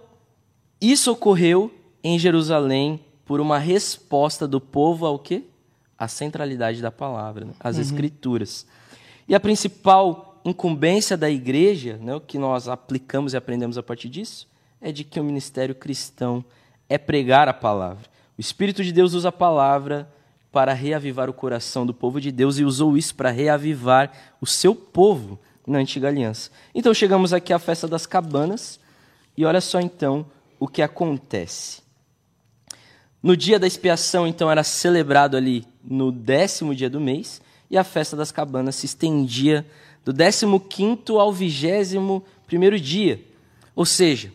isso 0.79 1.11
ocorreu 1.11 1.69
em 2.01 2.17
Jerusalém 2.17 3.01
por 3.25 3.41
uma 3.41 3.59
resposta 3.59 4.47
do 4.47 4.61
povo 4.61 5.05
ao 5.05 5.19
quê? 5.19 5.43
A 5.99 6.07
centralidade 6.07 6.81
da 6.81 6.91
palavra, 6.91 7.43
né? 7.43 7.51
as 7.59 7.75
uhum. 7.75 7.81
escrituras. 7.81 8.65
E 9.27 9.35
a 9.35 9.39
principal 9.39 10.34
incumbência 10.45 11.17
da 11.17 11.29
igreja, 11.29 11.97
né, 11.97 12.15
o 12.15 12.21
que 12.21 12.37
nós 12.37 12.67
aplicamos 12.67 13.33
e 13.33 13.37
aprendemos 13.37 13.77
a 13.77 13.83
partir 13.83 14.09
disso, 14.09 14.47
é 14.79 14.91
de 14.91 15.03
que 15.03 15.19
o 15.19 15.23
ministério 15.23 15.73
cristão 15.73 16.45
é 16.87 16.97
pregar 16.97 17.47
a 17.47 17.53
palavra. 17.53 18.07
O 18.37 18.41
Espírito 18.41 18.83
de 18.83 18.91
Deus 18.91 19.13
usa 19.13 19.29
a 19.29 19.31
palavra 19.31 20.07
para 20.51 20.73
reavivar 20.73 21.29
o 21.29 21.33
coração 21.33 21.85
do 21.85 21.93
povo 21.93 22.21
de 22.21 22.31
Deus 22.31 22.57
e 22.57 22.63
usou 22.63 22.95
isso 22.95 23.15
para 23.15 23.31
reavivar 23.31 24.11
o 24.39 24.45
seu 24.45 24.75
povo 24.75 25.39
na 25.65 25.79
antiga 25.79 26.07
aliança. 26.07 26.51
Então 26.73 26.93
chegamos 26.93 27.33
aqui 27.33 27.51
à 27.51 27.59
festa 27.59 27.87
das 27.87 28.05
cabanas 28.05 28.79
e 29.35 29.43
olha 29.43 29.59
só 29.59 29.81
então 29.81 30.25
o 30.59 30.67
que 30.67 30.81
acontece. 30.81 31.83
No 33.25 33.35
dia 33.35 33.57
da 33.57 33.65
expiação, 33.65 34.27
então, 34.27 34.51
era 34.51 34.63
celebrado 34.63 35.35
ali 35.35 35.65
no 35.83 36.11
décimo 36.11 36.75
dia 36.75 36.87
do 36.87 37.01
mês, 37.01 37.41
e 37.71 37.75
a 37.75 37.83
festa 37.83 38.15
das 38.15 38.31
cabanas 38.31 38.75
se 38.75 38.85
estendia 38.85 39.65
do 40.05 40.59
15 40.59 40.99
ao 41.19 41.33
21 41.33 42.21
primeiro 42.45 42.79
dia. 42.79 43.19
Ou 43.75 43.85
seja, 43.85 44.31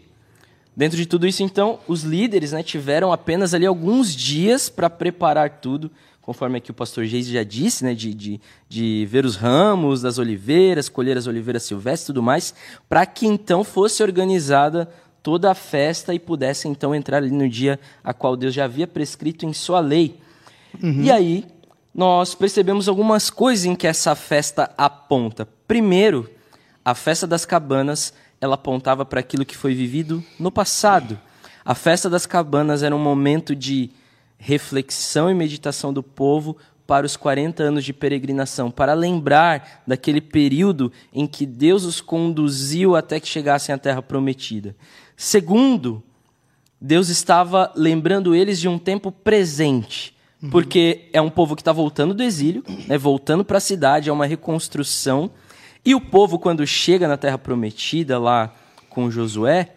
dentro 0.77 0.97
de 0.97 1.07
tudo 1.07 1.27
isso, 1.27 1.43
então, 1.43 1.79
os 1.87 2.03
líderes 2.03 2.53
né, 2.53 2.63
tiveram 2.63 3.13
apenas 3.13 3.55
ali 3.55 3.65
alguns 3.65 4.15
dias 4.15 4.69
para 4.69 4.91
preparar 4.91 5.61
tudo, 5.61 5.91
conforme 6.21 6.59
aqui 6.59 6.71
o 6.71 6.75
pastor 6.75 7.05
Geise 7.07 7.33
já 7.33 7.45
disse, 7.45 7.85
né, 7.85 7.95
de, 7.95 8.13
de, 8.13 8.41
de 8.69 9.07
ver 9.09 9.25
os 9.25 9.37
ramos 9.37 10.03
das 10.03 10.19
oliveiras, 10.19 10.89
colher 10.89 11.17
as 11.17 11.27
oliveiras 11.27 11.63
silvestres 11.63 12.03
e 12.03 12.07
tudo 12.07 12.23
mais, 12.23 12.53
para 12.89 13.07
que 13.07 13.27
então 13.27 13.63
fosse 13.63 14.03
organizada 14.03 14.89
toda 15.23 15.51
a 15.51 15.55
festa 15.55 16.13
e 16.13 16.19
pudesse 16.19 16.67
então 16.67 16.95
entrar 16.95 17.19
ali 17.19 17.31
no 17.31 17.49
dia 17.49 17.79
a 18.03 18.13
qual 18.13 18.37
Deus 18.37 18.55
já 18.55 18.65
havia 18.65 18.87
prescrito 18.87 19.47
em 19.47 19.53
sua 19.53 19.81
lei. 19.81 20.17
Uhum. 20.83 21.03
E 21.03 21.11
aí 21.11 21.45
nós 21.95 22.35
percebemos 22.35 22.89
algumas 22.89 23.31
coisas 23.31 23.65
em 23.65 23.75
que 23.75 23.87
essa 23.87 24.15
festa 24.15 24.73
aponta. 24.77 25.47
Primeiro, 25.67 26.31
a 26.85 26.95
festa 26.95 27.27
das 27.27 27.45
cabanas, 27.45 28.13
ela 28.41 28.55
apontava 28.55 29.05
para 29.05 29.21
aquilo 29.21 29.45
que 29.45 29.57
foi 29.57 29.75
vivido 29.75 30.25
no 30.39 30.51
passado. 30.51 31.19
A 31.65 31.75
festa 31.75 32.09
das 32.09 32.27
cabanas 32.27 32.83
era 32.83 32.95
um 32.95 33.03
momento 33.03 33.55
de 33.55 33.91
reflexão 34.39 35.31
e 35.31 35.35
meditação 35.35 35.93
do 35.93 36.03
povo 36.03 36.57
para 36.87 37.07
os 37.07 37.17
40 37.17 37.63
anos 37.63 37.85
de 37.85 37.93
peregrinação, 37.93 38.69
para 38.69 38.95
lembrar 38.95 39.83
daquele 39.87 40.21
período 40.21 40.91
em 41.13 41.25
que 41.25 41.47
Deus 41.47 41.85
os 41.85 42.01
conduziu 42.01 42.97
até 42.97 43.21
que 43.21 43.29
chegassem 43.29 43.73
à 43.73 43.79
terra 43.79 44.03
prometida. 44.03 44.75
Segundo, 45.17 46.03
Deus 46.81 47.09
estava 47.09 47.73
lembrando 47.77 48.35
eles 48.35 48.59
de 48.59 48.67
um 48.67 48.79
tempo 48.79 49.13
presente, 49.13 50.17
porque 50.49 51.09
é 51.13 51.21
um 51.21 51.29
povo 51.29 51.55
que 51.55 51.61
está 51.61 51.73
voltando 51.73 52.15
do 52.15 52.23
exílio, 52.23 52.63
né, 52.87 52.97
voltando 52.97 53.45
para 53.45 53.59
a 53.59 53.61
cidade, 53.61 54.09
é 54.09 54.13
uma 54.13 54.27
reconstrução. 54.27 55.31
E 55.85 55.95
o 55.95 56.01
povo, 56.01 56.39
quando 56.39 56.67
chega 56.67 57.09
na 57.09 57.17
Terra 57.17 57.37
Prometida, 57.37 58.19
lá 58.19 58.55
com 58.89 59.11
Josué, 59.11 59.75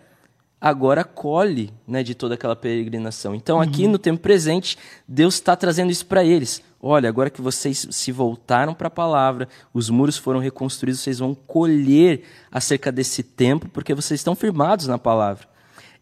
agora 0.61 1.03
colhe 1.03 1.73
né, 1.85 2.03
de 2.03 2.15
toda 2.15 2.35
aquela 2.35 2.55
peregrinação. 2.55 3.35
Então, 3.35 3.59
aqui 3.59 3.85
uhum. 3.85 3.91
no 3.91 3.99
tempo 3.99 4.21
presente, 4.21 4.77
Deus 5.05 5.33
está 5.33 5.55
trazendo 5.57 5.91
isso 5.91 6.05
para 6.05 6.23
eles. 6.23 6.61
Olha, 6.81 7.09
agora 7.09 7.29
que 7.29 7.41
vocês 7.41 7.87
se 7.91 8.11
voltaram 8.13 8.73
para 8.73 8.87
a 8.87 8.91
palavra, 8.91 9.49
os 9.73 9.89
muros 9.89 10.17
foram 10.17 10.39
reconstruídos, 10.39 11.01
vocês 11.01 11.19
vão 11.19 11.35
colher 11.35 12.23
acerca 12.49 12.91
desse 12.91 13.23
tempo, 13.23 13.67
porque 13.69 13.93
vocês 13.93 14.21
estão 14.21 14.35
firmados 14.35 14.87
na 14.87 14.97
palavra. 14.97 15.47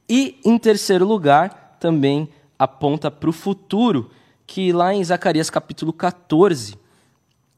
E, 0.07 0.39
em 0.45 0.57
terceiro 0.59 1.05
lugar, 1.07 1.77
também 1.79 2.29
aponta 2.57 3.09
para 3.09 3.29
o 3.29 3.33
futuro, 3.33 4.11
que 4.51 4.73
lá 4.73 4.93
em 4.93 5.01
Zacarias 5.01 5.49
capítulo 5.49 5.93
14 5.93 6.75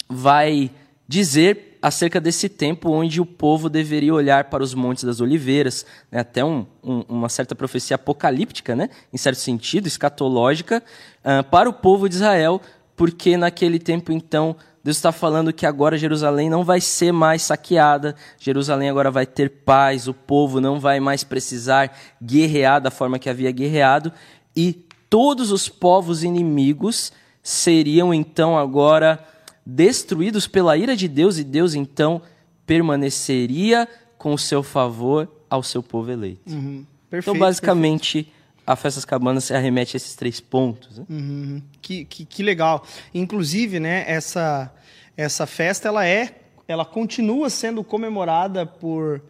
vai 0.07 0.69
dizer 1.07 1.79
acerca 1.81 2.21
desse 2.21 2.47
tempo 2.47 2.91
onde 2.91 3.19
o 3.19 3.25
povo 3.25 3.67
deveria 3.67 4.13
olhar 4.13 4.43
para 4.43 4.61
os 4.61 4.75
montes 4.75 5.03
das 5.03 5.19
oliveiras, 5.19 5.87
né, 6.11 6.19
até 6.19 6.45
um, 6.45 6.67
um, 6.83 6.99
uma 7.09 7.29
certa 7.29 7.55
profecia 7.55 7.95
apocalíptica, 7.95 8.75
né, 8.75 8.91
em 9.11 9.17
certo 9.17 9.39
sentido, 9.39 9.87
escatológica, 9.87 10.83
uh, 11.25 11.43
para 11.45 11.67
o 11.67 11.73
povo 11.73 12.07
de 12.07 12.13
Israel, 12.13 12.61
porque 12.95 13.37
naquele 13.37 13.79
tempo 13.79 14.11
então 14.11 14.55
Deus 14.83 14.97
está 14.97 15.11
falando 15.11 15.51
que 15.51 15.65
agora 15.65 15.97
Jerusalém 15.97 16.47
não 16.47 16.63
vai 16.63 16.79
ser 16.79 17.11
mais 17.11 17.41
saqueada, 17.41 18.15
Jerusalém 18.37 18.87
agora 18.87 19.09
vai 19.09 19.25
ter 19.25 19.49
paz, 19.49 20.07
o 20.07 20.13
povo 20.13 20.61
não 20.61 20.79
vai 20.79 20.99
mais 20.99 21.23
precisar 21.23 21.97
guerrear 22.21 22.79
da 22.79 22.91
forma 22.91 23.17
que 23.17 23.31
havia 23.31 23.49
guerreado, 23.49 24.13
e 24.55 24.85
todos 25.13 25.51
os 25.51 25.69
povos 25.69 26.23
inimigos 26.23 27.13
seriam 27.43 28.11
então 28.11 28.57
agora 28.57 29.23
destruídos 29.63 30.47
pela 30.47 30.75
ira 30.75 30.95
de 30.95 31.07
Deus 31.07 31.37
e 31.37 31.43
Deus 31.43 31.75
então 31.75 32.19
permaneceria 32.65 33.87
com 34.17 34.33
o 34.33 34.39
seu 34.39 34.63
favor 34.63 35.31
ao 35.47 35.61
seu 35.61 35.83
povo 35.83 36.09
eleito. 36.09 36.51
Uhum. 36.51 36.83
Perfeito, 37.11 37.29
então, 37.29 37.37
basicamente, 37.37 38.23
perfeito. 38.23 38.37
a 38.65 38.75
Festas 38.75 39.05
Cabanas 39.05 39.43
se 39.43 39.53
arremete 39.53 39.95
a 39.95 39.97
esses 39.97 40.15
três 40.15 40.39
pontos. 40.39 40.97
Né? 40.97 41.05
Uhum. 41.07 41.61
Que, 41.79 42.05
que, 42.05 42.25
que, 42.25 42.41
legal. 42.41 42.83
Inclusive, 43.13 43.79
né, 43.79 44.05
essa, 44.07 44.73
essa 45.15 45.45
festa 45.45 45.89
ela 45.89 46.07
é, 46.07 46.39
ela 46.67 46.85
continua 46.85 47.51
sendo 47.51 47.83
comemorada 47.83 48.65
por 48.65 49.21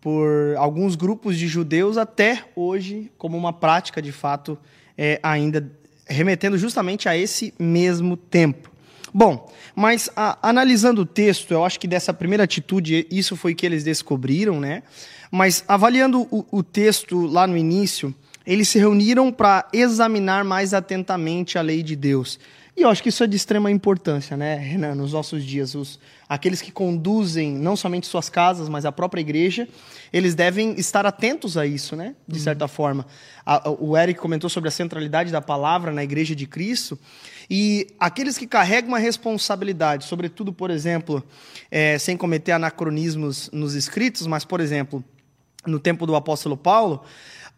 por 0.00 0.56
alguns 0.56 0.96
grupos 0.96 1.36
de 1.36 1.46
judeus 1.46 1.98
até 1.98 2.46
hoje 2.56 3.12
como 3.18 3.36
uma 3.36 3.52
prática 3.52 4.00
de 4.00 4.10
fato 4.10 4.58
é, 4.96 5.18
ainda 5.22 5.70
remetendo 6.06 6.58
justamente 6.58 7.08
a 7.08 7.16
esse 7.16 7.54
mesmo 7.58 8.16
tempo. 8.16 8.70
Bom, 9.12 9.50
mas 9.74 10.08
a, 10.14 10.38
analisando 10.48 11.02
o 11.02 11.06
texto, 11.06 11.52
eu 11.52 11.64
acho 11.64 11.78
que 11.80 11.88
dessa 11.88 12.12
primeira 12.12 12.44
atitude, 12.44 13.06
isso 13.10 13.36
foi 13.36 13.54
que 13.54 13.66
eles 13.66 13.84
descobriram, 13.84 14.60
né? 14.60 14.82
Mas 15.30 15.64
avaliando 15.66 16.22
o, 16.30 16.44
o 16.50 16.62
texto 16.62 17.26
lá 17.26 17.46
no 17.46 17.56
início, 17.56 18.14
eles 18.46 18.68
se 18.68 18.78
reuniram 18.78 19.32
para 19.32 19.68
examinar 19.72 20.44
mais 20.44 20.74
atentamente 20.74 21.58
a 21.58 21.62
lei 21.62 21.82
de 21.82 21.94
Deus. 21.94 22.38
E 22.76 22.82
eu 22.82 22.88
acho 22.88 23.02
que 23.02 23.08
isso 23.08 23.24
é 23.24 23.26
de 23.26 23.36
extrema 23.36 23.70
importância, 23.70 24.36
né, 24.36 24.54
Renan, 24.56 24.94
nos 24.94 25.12
nossos 25.12 25.44
dias. 25.44 25.74
Os, 25.74 25.98
aqueles 26.28 26.62
que 26.62 26.70
conduzem 26.70 27.52
não 27.52 27.76
somente 27.76 28.06
suas 28.06 28.28
casas, 28.28 28.68
mas 28.68 28.84
a 28.84 28.92
própria 28.92 29.20
igreja, 29.20 29.68
eles 30.12 30.34
devem 30.34 30.78
estar 30.78 31.04
atentos 31.04 31.56
a 31.56 31.66
isso, 31.66 31.96
né, 31.96 32.14
de 32.26 32.38
uhum. 32.38 32.44
certa 32.44 32.68
forma. 32.68 33.04
A, 33.44 33.68
o 33.70 33.96
Eric 33.96 34.20
comentou 34.20 34.48
sobre 34.48 34.68
a 34.68 34.70
centralidade 34.70 35.32
da 35.32 35.40
palavra 35.40 35.92
na 35.92 36.04
igreja 36.04 36.34
de 36.34 36.46
Cristo. 36.46 36.98
E 37.50 37.88
aqueles 37.98 38.38
que 38.38 38.46
carregam 38.46 38.90
uma 38.90 38.98
responsabilidade, 38.98 40.04
sobretudo, 40.04 40.52
por 40.52 40.70
exemplo, 40.70 41.22
é, 41.70 41.98
sem 41.98 42.16
cometer 42.16 42.52
anacronismos 42.52 43.50
nos 43.52 43.74
escritos, 43.74 44.26
mas, 44.28 44.44
por 44.44 44.60
exemplo, 44.60 45.04
no 45.66 45.80
tempo 45.80 46.06
do 46.06 46.14
apóstolo 46.14 46.56
Paulo, 46.56 47.02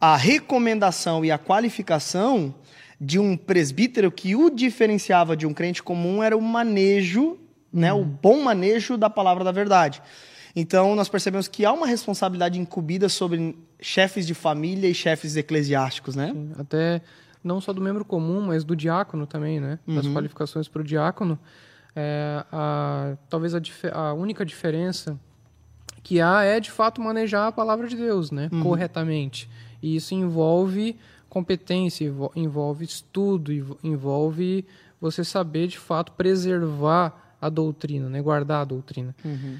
a 0.00 0.16
recomendação 0.16 1.24
e 1.24 1.30
a 1.30 1.38
qualificação 1.38 2.54
de 3.04 3.18
um 3.18 3.36
presbítero 3.36 4.12
que 4.12 4.36
o 4.36 4.48
diferenciava 4.48 5.36
de 5.36 5.44
um 5.44 5.52
crente 5.52 5.82
comum 5.82 6.22
era 6.22 6.36
o 6.36 6.40
manejo, 6.40 7.36
né, 7.72 7.92
uhum. 7.92 8.02
o 8.02 8.04
bom 8.04 8.40
manejo 8.40 8.96
da 8.96 9.10
palavra 9.10 9.42
da 9.42 9.50
verdade. 9.50 10.00
Então, 10.54 10.94
nós 10.94 11.08
percebemos 11.08 11.48
que 11.48 11.64
há 11.64 11.72
uma 11.72 11.86
responsabilidade 11.86 12.60
incumbida 12.60 13.08
sobre 13.08 13.58
chefes 13.80 14.24
de 14.24 14.34
família 14.34 14.88
e 14.88 14.94
chefes 14.94 15.34
eclesiásticos, 15.34 16.14
né? 16.14 16.30
Sim, 16.32 16.52
até 16.56 17.02
não 17.42 17.60
só 17.60 17.72
do 17.72 17.80
membro 17.80 18.04
comum, 18.04 18.40
mas 18.40 18.62
do 18.62 18.76
diácono 18.76 19.26
também, 19.26 19.58
né? 19.58 19.80
Uhum. 19.84 19.96
Das 19.96 20.06
qualificações 20.06 20.68
para 20.68 20.82
o 20.82 20.84
diácono. 20.84 21.36
É, 21.96 22.44
a, 22.52 23.16
talvez 23.28 23.52
a, 23.54 23.60
a, 23.92 24.12
única 24.12 24.44
diferença 24.44 25.18
que 26.04 26.20
há 26.20 26.44
é, 26.44 26.60
de 26.60 26.70
fato, 26.70 27.00
manejar 27.00 27.48
a 27.48 27.52
palavra 27.52 27.88
de 27.88 27.96
Deus, 27.96 28.30
né? 28.30 28.48
Uhum. 28.52 28.62
Corretamente. 28.62 29.50
E 29.82 29.96
isso 29.96 30.14
envolve 30.14 30.96
competência, 31.32 32.12
envolve 32.36 32.84
estudo, 32.84 33.78
envolve 33.82 34.66
você 35.00 35.24
saber 35.24 35.66
de 35.66 35.78
fato 35.78 36.12
preservar 36.12 37.34
a 37.40 37.48
doutrina, 37.48 38.06
né? 38.06 38.20
guardar 38.20 38.60
a 38.60 38.64
doutrina. 38.66 39.16
Uhum. 39.24 39.58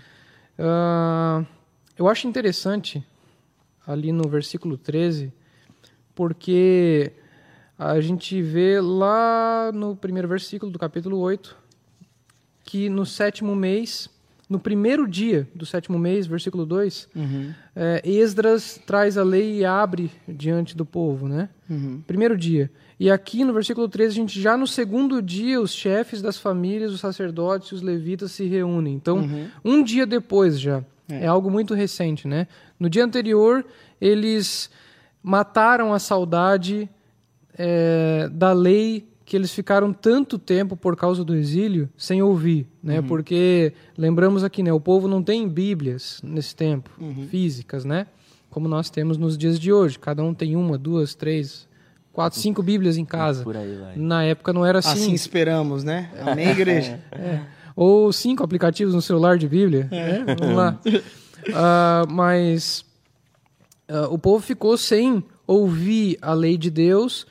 Uh, 0.59 1.47
eu 1.97 2.07
acho 2.09 2.29
interessante 2.29 3.03
ali 3.87 4.13
no 4.13 4.29
versículo 4.29 4.77
13, 4.77 5.33
porque 6.15 7.11
a 7.79 7.99
gente 8.03 8.43
vê 8.43 8.79
lá 8.79 9.73
no 9.73 9.97
primeiro 9.97 10.29
versículo 10.29 10.71
do 10.71 10.79
capítulo 10.79 11.19
8 11.21 11.57
que 12.65 12.91
no 12.91 13.07
sétimo 13.07 13.57
mês 13.57 14.11
no 14.53 14.61
primeiro 14.61 15.09
dia 15.09 15.49
do 15.55 15.65
sétimo 15.65 15.99
mês, 15.99 16.27
versículo 16.27 16.67
2, 16.67 17.09
uhum. 17.17 17.55
é, 17.75 18.03
Esdras 18.05 18.79
traz 18.87 19.17
a 19.17 19.25
lei 19.25 19.61
e 19.61 19.65
abre 19.65 20.11
diante 20.29 20.77
do 20.77 20.85
povo, 20.85 21.27
né? 21.27 21.49
Uhum. 21.71 22.03
Primeiro 22.07 22.37
dia. 22.37 22.71
E 23.01 23.11
aqui 23.11 23.45
no 23.45 23.55
versículo 23.55 23.89
13, 23.89 24.13
a 24.13 24.15
gente 24.15 24.39
já 24.39 24.55
no 24.55 24.67
segundo 24.67 25.23
dia, 25.23 25.59
os 25.59 25.73
chefes 25.73 26.21
das 26.21 26.37
famílias, 26.37 26.93
os 26.93 27.01
sacerdotes 27.01 27.71
e 27.71 27.75
os 27.75 27.81
levitas 27.81 28.33
se 28.33 28.45
reúnem. 28.45 28.93
Então, 28.93 29.21
uhum. 29.21 29.49
um 29.65 29.83
dia 29.83 30.05
depois 30.05 30.61
já. 30.61 30.85
É. 31.09 31.25
é 31.25 31.27
algo 31.27 31.51
muito 31.51 31.73
recente, 31.73 32.29
né? 32.29 32.47
No 32.79 32.91
dia 32.91 33.05
anterior, 33.07 33.65
eles 33.99 34.71
mataram 35.23 35.95
a 35.95 35.99
saudade 35.99 36.91
é, 37.57 38.29
da 38.31 38.53
lei 38.53 39.09
que 39.33 39.37
eles 39.37 39.51
ficaram 39.51 39.95
tanto 39.95 40.39
tempo 40.39 40.77
por 40.77 40.95
causa 40.95 41.25
do 41.25 41.35
exílio 41.35 41.89
sem 41.97 42.21
ouvir, 42.21 42.67
né? 42.83 43.01
Uhum. 43.01 43.07
Porque 43.07 43.73
lembramos 43.97 44.45
aqui, 44.45 44.63
né? 44.63 44.71
O 44.75 44.79
povo 44.79 45.09
não 45.09 45.23
tem 45.23 45.49
Bíblias 45.49 46.21
nesse 46.23 46.55
tempo, 46.55 46.91
uhum. 47.01 47.27
físicas, 47.31 47.83
né? 47.83 48.09
Como 48.51 48.69
nós 48.69 48.91
temos 48.91 49.17
nos 49.17 49.39
dias 49.39 49.59
de 49.59 49.73
hoje. 49.73 49.99
Cada 49.99 50.23
um 50.23 50.35
tem 50.35 50.55
uma, 50.55 50.77
duas, 50.77 51.15
três, 51.15 51.67
quatro, 52.13 52.39
cinco 52.39 52.63
Bíblias 52.63 52.99
em 52.99 53.07
casa. 53.07 53.43
Na 53.97 54.23
época 54.23 54.53
não 54.53 54.67
era 54.67 54.81
assim. 54.81 54.91
Assim 54.91 55.15
esperamos, 55.15 55.83
né? 55.83 56.11
Amém, 56.21 56.51
igreja. 56.51 57.01
é. 57.13 57.41
Ou 57.75 58.13
cinco 58.13 58.45
aplicativos 58.45 58.93
no 58.93 59.01
celular 59.01 59.39
de 59.39 59.49
Bíblia. 59.49 59.89
É. 59.91 60.19
Né? 60.19 60.37
Vamos 60.39 60.57
lá. 60.57 60.79
Uh, 60.85 62.13
mas 62.13 62.85
uh, 63.89 64.13
o 64.13 64.19
povo 64.19 64.45
ficou 64.45 64.77
sem 64.77 65.25
ouvir 65.47 66.19
a 66.21 66.35
lei 66.35 66.59
de 66.59 66.71
Deus 66.71 67.27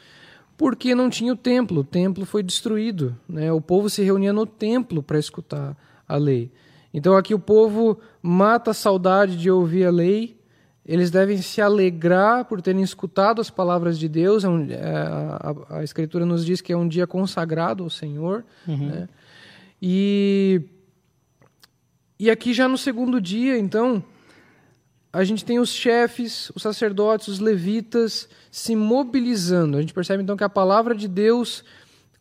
porque 0.61 0.93
não 0.93 1.09
tinha 1.09 1.33
o 1.33 1.35
templo, 1.35 1.81
o 1.81 1.83
templo 1.83 2.23
foi 2.23 2.43
destruído, 2.43 3.17
né? 3.27 3.51
O 3.51 3.59
povo 3.59 3.89
se 3.89 4.03
reunia 4.03 4.31
no 4.31 4.45
templo 4.45 5.01
para 5.01 5.17
escutar 5.17 5.75
a 6.07 6.15
lei. 6.17 6.51
Então 6.93 7.17
aqui 7.17 7.33
o 7.33 7.39
povo 7.39 7.99
mata 8.21 8.69
a 8.69 8.73
saudade 8.75 9.35
de 9.37 9.49
ouvir 9.49 9.85
a 9.85 9.89
lei, 9.89 10.37
eles 10.85 11.09
devem 11.09 11.41
se 11.41 11.63
alegrar 11.63 12.45
por 12.45 12.61
terem 12.61 12.83
escutado 12.83 13.41
as 13.41 13.49
palavras 13.49 13.97
de 13.97 14.07
Deus. 14.07 14.43
É 14.43 14.47
é, 14.47 14.85
a, 14.85 15.77
a, 15.77 15.83
Escritura 15.83 16.27
nos 16.27 16.45
diz 16.45 16.61
que 16.61 16.71
é 16.71 16.77
um 16.77 16.87
dia 16.87 17.07
consagrado 17.07 17.83
ao 17.83 17.89
Senhor. 17.89 18.45
Uhum. 18.67 18.85
Né? 18.85 19.09
E, 19.81 20.61
e 22.19 22.29
aqui 22.29 22.53
já 22.53 22.67
no 22.67 22.77
segundo 22.77 23.19
dia, 23.19 23.57
então, 23.57 24.03
a 25.13 25.23
gente 25.23 25.43
tem 25.43 25.59
os 25.59 25.69
chefes, 25.69 26.51
os 26.55 26.61
sacerdotes, 26.61 27.27
os 27.27 27.39
levitas 27.39 28.29
se 28.49 28.75
mobilizando. 28.75 29.77
A 29.77 29.81
gente 29.81 29.93
percebe 29.93 30.23
então 30.23 30.37
que 30.37 30.43
a 30.43 30.49
palavra 30.49 30.95
de 30.95 31.07
Deus 31.07 31.63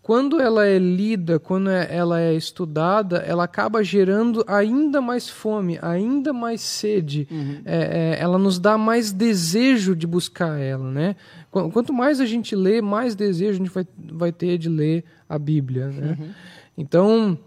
quando 0.03 0.40
ela 0.40 0.66
é 0.66 0.79
lida, 0.79 1.38
quando 1.38 1.70
é, 1.70 1.87
ela 1.94 2.20
é 2.20 2.35
estudada, 2.35 3.18
ela 3.18 3.44
acaba 3.44 3.85
gerando 3.85 4.42
ainda 4.46 5.00
mais 5.00 5.29
fome, 5.29 5.79
ainda 5.81 6.33
mais 6.33 6.62
sede. 6.62 7.29
Uhum. 7.31 7.61
É, 7.64 8.16
é, 8.16 8.20
ela 8.20 8.38
nos 8.38 8.59
dá 8.59 8.79
mais 8.79 9.12
desejo 9.12 9.94
de 9.94 10.07
buscar 10.07 10.59
ela, 10.59 10.90
né? 10.90 11.16
Quanto 11.50 11.92
mais 11.92 12.20
a 12.20 12.26
gente 12.26 12.57
lê, 12.57 12.81
mais 12.81 13.14
desejo 13.14 13.50
a 13.50 13.59
gente 13.59 13.70
vai, 13.70 13.87
vai 13.96 14.33
ter 14.33 14.57
de 14.57 14.68
ler 14.68 15.05
a 15.29 15.38
Bíblia, 15.38 15.88
né? 15.88 16.16
Uhum. 16.18 16.31
Então, 16.79 17.38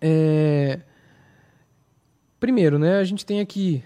é... 0.00 0.80
primeiro, 2.40 2.78
né? 2.78 2.98
A 2.98 3.04
gente 3.04 3.24
tem 3.24 3.40
aqui 3.40 3.82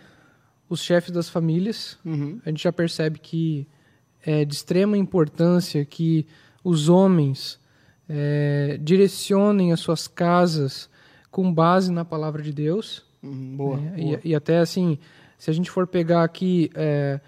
os 0.73 0.83
chefes 0.83 1.11
das 1.11 1.29
famílias. 1.29 1.99
Uhum. 2.03 2.41
A 2.47 2.49
gente 2.49 2.63
já 2.63 2.73
percebe 2.73 3.19
que 3.19 3.67
é 4.25 4.43
de 4.43 4.55
extrema 4.55 4.97
importância 4.97 5.85
que 5.85 6.27
os 6.65 6.89
homens 6.89 7.61
é, 8.09 8.79
direcionem 8.81 9.71
as 9.71 9.81
suas 9.81 10.09
casas 10.09 10.89
com 11.31 11.53
base 11.53 11.93
na 11.93 12.07
palavra 12.07 12.43
de 12.43 12.55
Deus. 12.55 13.05
Uhum, 13.23 13.55
boa, 13.55 13.77
né? 13.77 13.91
boa. 13.91 14.21
E, 14.25 14.31
e, 14.31 14.35
até 14.35 14.61
assim, 14.61 14.99
se 15.37 15.51
a 15.51 15.53
gente 15.53 15.71
for 15.71 15.87
pegar 15.87 16.25
aqui, 16.25 16.71
é, 16.75 17.21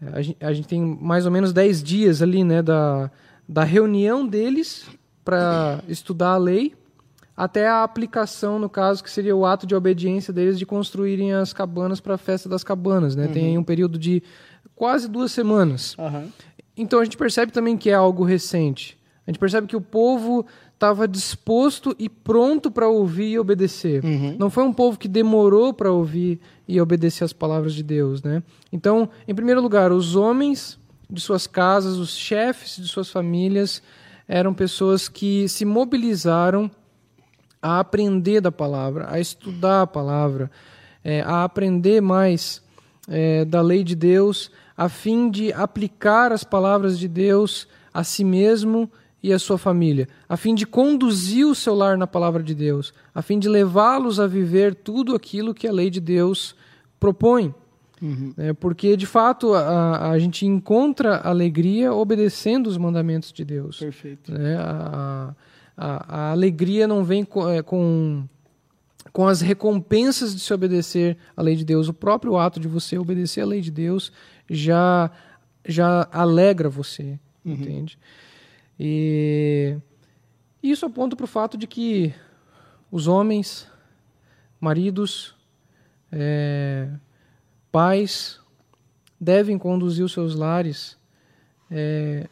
a, 0.00 0.22
gente, 0.22 0.42
a, 0.42 0.52
gente, 0.54 0.68
tem 0.68 0.80
mais 0.80 1.26
ou 1.26 1.30
menos 1.30 1.52
10 1.52 1.82
dias 1.82 2.22
ali, 2.22 2.42
né, 2.42 2.62
da, 2.62 3.10
da 3.46 3.64
reunião 3.64 4.26
deles 4.26 4.88
para 5.22 5.84
estudar 5.86 6.30
a 6.30 6.38
lei 6.38 6.74
até 7.38 7.68
a 7.68 7.84
aplicação, 7.84 8.58
no 8.58 8.68
caso, 8.68 9.00
que 9.00 9.08
seria 9.08 9.36
o 9.36 9.46
ato 9.46 9.64
de 9.64 9.72
obediência 9.72 10.32
deles 10.32 10.58
de 10.58 10.66
construírem 10.66 11.32
as 11.32 11.52
cabanas 11.52 12.00
para 12.00 12.14
a 12.14 12.18
festa 12.18 12.48
das 12.48 12.64
cabanas, 12.64 13.14
né? 13.14 13.26
Uhum. 13.26 13.32
Tem 13.32 13.56
um 13.56 13.62
período 13.62 13.96
de 13.96 14.24
quase 14.74 15.08
duas 15.08 15.30
semanas. 15.30 15.94
Uhum. 15.96 16.32
Então 16.76 16.98
a 16.98 17.04
gente 17.04 17.16
percebe 17.16 17.52
também 17.52 17.76
que 17.76 17.90
é 17.90 17.94
algo 17.94 18.24
recente. 18.24 18.98
A 19.24 19.30
gente 19.30 19.38
percebe 19.38 19.68
que 19.68 19.76
o 19.76 19.80
povo 19.80 20.44
estava 20.74 21.06
disposto 21.06 21.94
e 21.96 22.08
pronto 22.08 22.72
para 22.72 22.88
ouvir 22.88 23.28
e 23.28 23.38
obedecer. 23.38 24.04
Uhum. 24.04 24.34
Não 24.36 24.50
foi 24.50 24.64
um 24.64 24.72
povo 24.72 24.98
que 24.98 25.06
demorou 25.06 25.72
para 25.72 25.92
ouvir 25.92 26.40
e 26.66 26.80
obedecer 26.80 27.22
as 27.22 27.32
palavras 27.32 27.72
de 27.72 27.84
Deus, 27.84 28.20
né? 28.20 28.42
Então, 28.72 29.08
em 29.28 29.34
primeiro 29.34 29.62
lugar, 29.62 29.92
os 29.92 30.16
homens 30.16 30.76
de 31.08 31.20
suas 31.20 31.46
casas, 31.46 31.98
os 31.98 32.16
chefes 32.16 32.82
de 32.82 32.88
suas 32.88 33.08
famílias, 33.08 33.80
eram 34.26 34.52
pessoas 34.52 35.08
que 35.08 35.48
se 35.48 35.64
mobilizaram 35.64 36.68
a 37.60 37.80
aprender 37.80 38.40
da 38.40 38.52
palavra, 38.52 39.06
a 39.10 39.20
estudar 39.20 39.82
a 39.82 39.86
palavra, 39.86 40.50
é, 41.04 41.20
a 41.22 41.44
aprender 41.44 42.00
mais 42.00 42.62
é, 43.08 43.44
da 43.44 43.60
lei 43.60 43.82
de 43.82 43.96
Deus, 43.96 44.50
a 44.76 44.88
fim 44.88 45.30
de 45.30 45.52
aplicar 45.52 46.32
as 46.32 46.44
palavras 46.44 46.98
de 46.98 47.08
Deus 47.08 47.66
a 47.92 48.04
si 48.04 48.22
mesmo 48.22 48.90
e 49.22 49.32
a 49.32 49.38
sua 49.38 49.58
família, 49.58 50.08
a 50.28 50.36
fim 50.36 50.54
de 50.54 50.64
conduzir 50.64 51.46
o 51.46 51.54
seu 51.54 51.74
lar 51.74 51.98
na 51.98 52.06
palavra 52.06 52.42
de 52.42 52.54
Deus, 52.54 52.94
a 53.12 53.20
fim 53.20 53.38
de 53.38 53.48
levá-los 53.48 54.20
a 54.20 54.26
viver 54.26 54.74
tudo 54.74 55.16
aquilo 55.16 55.52
que 55.52 55.66
a 55.66 55.72
lei 55.72 55.90
de 55.90 56.00
Deus 56.00 56.54
propõe. 57.00 57.52
Uhum. 58.00 58.32
É, 58.36 58.52
porque, 58.52 58.96
de 58.96 59.06
fato, 59.06 59.54
a, 59.54 60.10
a 60.10 60.18
gente 60.20 60.46
encontra 60.46 61.16
alegria 61.16 61.92
obedecendo 61.92 62.68
os 62.68 62.78
mandamentos 62.78 63.32
de 63.32 63.44
Deus. 63.44 63.80
Perfeito. 63.80 64.32
Né? 64.32 64.56
A, 64.56 64.60
a, 65.30 65.34
a, 65.78 66.30
alegria 66.32 66.88
não 66.88 67.04
vem 67.04 67.24
com, 67.24 67.48
é, 67.48 67.62
com, 67.62 68.26
com 69.12 69.28
as 69.28 69.40
recompensas 69.40 70.34
de 70.34 70.40
se 70.40 70.52
obedecer 70.52 71.16
à 71.36 71.42
lei 71.42 71.54
de 71.54 71.64
Deus. 71.64 71.88
O 71.88 71.94
próprio 71.94 72.36
ato 72.36 72.58
de 72.58 72.66
você 72.66 72.98
obedecer 72.98 73.42
à 73.42 73.46
lei 73.46 73.60
de 73.60 73.70
Deus 73.70 74.12
já, 74.50 75.10
já 75.64 76.08
alegra 76.10 76.68
você, 76.68 77.18
uhum. 77.44 77.52
entende? 77.52 77.98
E 78.78 79.76
isso 80.62 80.84
aponta 80.84 81.14
para 81.14 81.24
o 81.24 81.28
fato 81.28 81.56
de 81.56 81.66
que 81.66 82.12
os 82.90 83.06
homens, 83.06 83.68
maridos, 84.60 85.34
é, 86.10 86.88
pais, 87.70 88.40
devem 89.20 89.58
conduzir 89.58 90.04
os 90.04 90.12
seus 90.12 90.34
lares 90.34 90.98
é, 91.70 92.26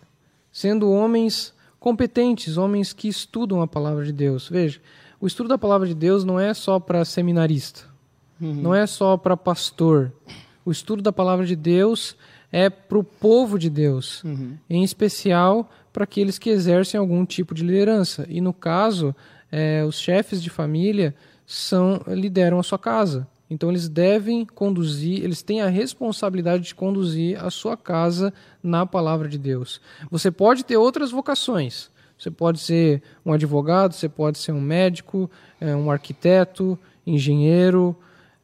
sendo 0.50 0.90
homens 0.90 1.54
competentes, 1.86 2.56
homens 2.56 2.92
que 2.92 3.06
estudam 3.06 3.62
a 3.62 3.66
palavra 3.68 4.04
de 4.04 4.12
Deus. 4.12 4.48
Veja, 4.48 4.80
o 5.20 5.26
estudo 5.28 5.48
da 5.48 5.56
palavra 5.56 5.86
de 5.86 5.94
Deus 5.94 6.24
não 6.24 6.40
é 6.40 6.52
só 6.52 6.80
para 6.80 7.04
seminarista, 7.04 7.84
uhum. 8.40 8.54
não 8.54 8.74
é 8.74 8.88
só 8.88 9.16
para 9.16 9.36
pastor. 9.36 10.12
O 10.64 10.72
estudo 10.72 11.00
da 11.00 11.12
palavra 11.12 11.46
de 11.46 11.54
Deus 11.54 12.16
é 12.50 12.68
para 12.68 12.98
o 12.98 13.04
povo 13.04 13.56
de 13.56 13.70
Deus, 13.70 14.24
uhum. 14.24 14.56
em 14.68 14.82
especial 14.82 15.70
para 15.92 16.02
aqueles 16.02 16.40
que 16.40 16.50
exercem 16.50 16.98
algum 16.98 17.24
tipo 17.24 17.54
de 17.54 17.62
liderança. 17.62 18.26
E 18.28 18.40
no 18.40 18.52
caso, 18.52 19.14
é, 19.52 19.84
os 19.84 19.96
chefes 19.96 20.42
de 20.42 20.50
família 20.50 21.14
são 21.46 22.02
lideram 22.08 22.58
a 22.58 22.64
sua 22.64 22.80
casa. 22.80 23.28
Então 23.48 23.70
eles 23.70 23.88
devem 23.88 24.44
conduzir, 24.44 25.22
eles 25.22 25.42
têm 25.42 25.62
a 25.62 25.68
responsabilidade 25.68 26.64
de 26.64 26.74
conduzir 26.74 27.42
a 27.42 27.50
sua 27.50 27.76
casa 27.76 28.32
na 28.62 28.84
palavra 28.84 29.28
de 29.28 29.38
Deus. 29.38 29.80
Você 30.10 30.30
pode 30.30 30.64
ter 30.64 30.76
outras 30.76 31.10
vocações. 31.10 31.90
Você 32.18 32.30
pode 32.30 32.60
ser 32.60 33.02
um 33.24 33.32
advogado, 33.32 33.92
você 33.92 34.08
pode 34.08 34.38
ser 34.38 34.52
um 34.52 34.60
médico, 34.60 35.30
é, 35.60 35.76
um 35.76 35.90
arquiteto, 35.90 36.78
engenheiro, 37.06 37.94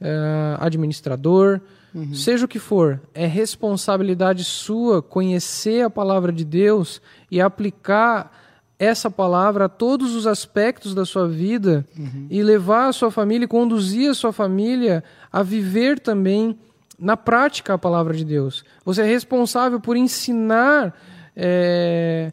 é, 0.00 0.56
administrador. 0.60 1.60
Uhum. 1.94 2.14
Seja 2.14 2.44
o 2.44 2.48
que 2.48 2.58
for, 2.58 3.00
é 3.14 3.26
responsabilidade 3.26 4.44
sua 4.44 5.02
conhecer 5.02 5.84
a 5.84 5.90
palavra 5.90 6.32
de 6.32 6.44
Deus 6.44 7.00
e 7.30 7.40
aplicar 7.40 8.41
essa 8.82 9.08
palavra 9.08 9.66
a 9.66 9.68
todos 9.68 10.12
os 10.16 10.26
aspectos 10.26 10.92
da 10.92 11.04
sua 11.04 11.28
vida 11.28 11.86
uhum. 11.96 12.26
e 12.28 12.42
levar 12.42 12.88
a 12.88 12.92
sua 12.92 13.12
família, 13.12 13.46
conduzir 13.46 14.10
a 14.10 14.14
sua 14.14 14.32
família 14.32 15.04
a 15.32 15.40
viver 15.40 16.00
também 16.00 16.58
na 16.98 17.16
prática 17.16 17.74
a 17.74 17.78
palavra 17.78 18.12
de 18.12 18.24
Deus. 18.24 18.64
Você 18.84 19.02
é 19.02 19.04
responsável 19.04 19.78
por 19.78 19.96
ensinar, 19.96 21.00
é, 21.36 22.32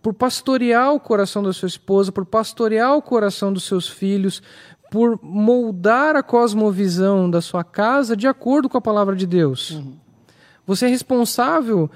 por 0.00 0.14
pastorear 0.14 0.94
o 0.94 1.00
coração 1.00 1.42
da 1.42 1.52
sua 1.52 1.68
esposa, 1.68 2.10
por 2.10 2.24
pastorear 2.24 2.96
o 2.96 3.02
coração 3.02 3.52
dos 3.52 3.64
seus 3.64 3.86
filhos, 3.86 4.42
por 4.90 5.20
moldar 5.22 6.16
a 6.16 6.22
cosmovisão 6.22 7.30
da 7.30 7.42
sua 7.42 7.62
casa 7.62 8.16
de 8.16 8.26
acordo 8.26 8.70
com 8.70 8.78
a 8.78 8.80
palavra 8.80 9.14
de 9.14 9.26
Deus. 9.26 9.72
Uhum. 9.72 9.92
Você 10.66 10.86
é 10.86 10.88
responsável 10.88 11.90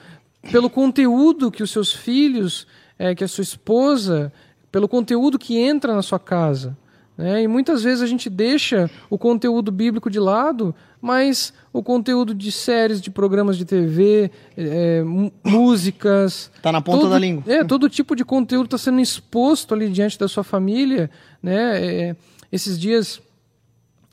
pelo 0.53 0.69
conteúdo 0.69 1.51
que 1.51 1.63
os 1.63 1.71
seus 1.71 1.91
filhos, 1.91 2.67
é, 2.99 3.15
que 3.15 3.25
a 3.25 3.29
sua 3.29 3.43
esposa, 3.43 4.33
pelo 4.71 4.89
conteúdo 4.89 5.39
que 5.39 5.59
entra 5.59 5.95
na 5.95 6.03
sua 6.03 6.19
casa. 6.19 6.77
Né? 7.17 7.43
E 7.43 7.49
muitas 7.49 7.83
vezes 7.83 8.03
a 8.03 8.07
gente 8.07 8.29
deixa 8.29 8.91
o 9.09 9.17
conteúdo 9.17 9.71
bíblico 9.71 10.11
de 10.11 10.19
lado, 10.19 10.75
mas 11.01 11.53
o 11.73 11.83
conteúdo 11.83 12.35
de 12.35 12.51
séries, 12.51 13.01
de 13.01 13.11
programas 13.11 13.57
de 13.57 13.65
TV, 13.65 14.31
é, 14.57 15.03
músicas. 15.45 16.51
Está 16.57 16.73
na 16.73 16.81
ponta 16.81 17.01
todo, 17.01 17.11
da 17.11 17.19
língua. 17.19 17.45
É, 17.47 17.63
todo 17.63 17.89
tipo 17.89 18.17
de 18.17 18.25
conteúdo 18.25 18.67
está 18.67 18.79
sendo 18.79 19.01
exposto 19.01 19.75
ali 19.75 19.89
diante 19.89 20.19
da 20.19 20.27
sua 20.27 20.43
família. 20.43 21.11
Né? 21.43 21.85
É, 21.85 22.17
esses 22.51 22.79
dias 22.79 23.21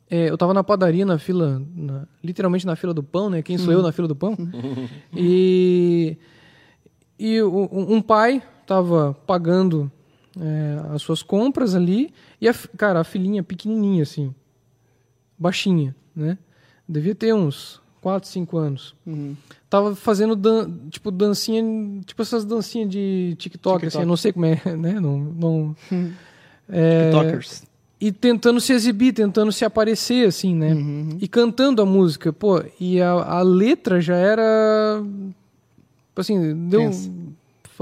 é, 0.10 0.30
eu 0.30 0.34
estava 0.34 0.54
na 0.54 0.64
padaria, 0.64 1.06
na 1.06 1.18
fila, 1.18 1.62
na, 1.74 2.06
literalmente 2.22 2.66
na 2.66 2.76
fila 2.76 2.94
do 2.94 3.02
pão, 3.02 3.30
né? 3.30 3.42
Quem 3.42 3.58
sou 3.58 3.72
eu 3.72 3.82
na 3.82 3.94
fila 3.94 4.10
do 4.10 4.16
pão? 4.16 4.38
e 5.16 6.18
e 7.18 7.42
um, 7.42 7.96
um 7.96 8.02
pai 8.02 8.44
estava 8.62 9.16
pagando 9.26 9.92
é, 10.40 10.94
as 10.94 11.02
suas 11.02 11.22
compras 11.22 11.76
ali 11.76 12.14
e, 12.40 12.48
a, 12.48 12.54
cara, 12.78 13.02
a 13.02 13.04
filhinha 13.04 13.44
pequenininha, 13.44 14.04
assim, 14.04 14.34
baixinha, 15.38 15.96
né? 16.16 16.38
Devia 16.88 17.16
ter 17.16 17.34
uns 17.34 17.82
4, 18.02 18.30
5 18.30 18.58
anos. 18.58 18.96
Uhum. 19.06 19.36
Tava 19.70 19.96
fazendo, 19.96 20.36
dan 20.36 20.70
tipo, 20.90 21.12
dancinha, 21.12 21.64
tipo 22.06 22.22
essas 22.22 22.44
dancinhas 22.44 22.90
de 22.90 23.36
TikTok, 23.38 23.82
TikTok. 23.82 23.88
assim, 23.88 24.06
não 24.06 24.18
sei 24.18 24.34
como 24.34 24.46
é, 24.46 24.62
né? 24.78 25.00
Não, 25.00 25.18
não, 25.20 25.76
uhum. 25.92 26.14
é, 26.70 27.12
TikTokers 27.12 27.72
e 28.02 28.12
tentando 28.12 28.60
se 28.60 28.74
exibir, 28.74 29.14
tentando 29.14 29.52
se 29.52 29.64
aparecer, 29.64 30.28
assim, 30.28 30.56
né? 30.56 30.74
Uhum. 30.74 31.18
E 31.22 31.28
cantando 31.28 31.84
a 31.84 31.86
música, 31.86 32.34
pô, 32.34 32.64
e 32.80 33.00
a, 33.00 33.12
a 33.12 33.42
letra 33.44 34.02
já 34.02 34.16
era. 34.16 35.04
Assim, 36.16 36.68
deu. 36.68 36.90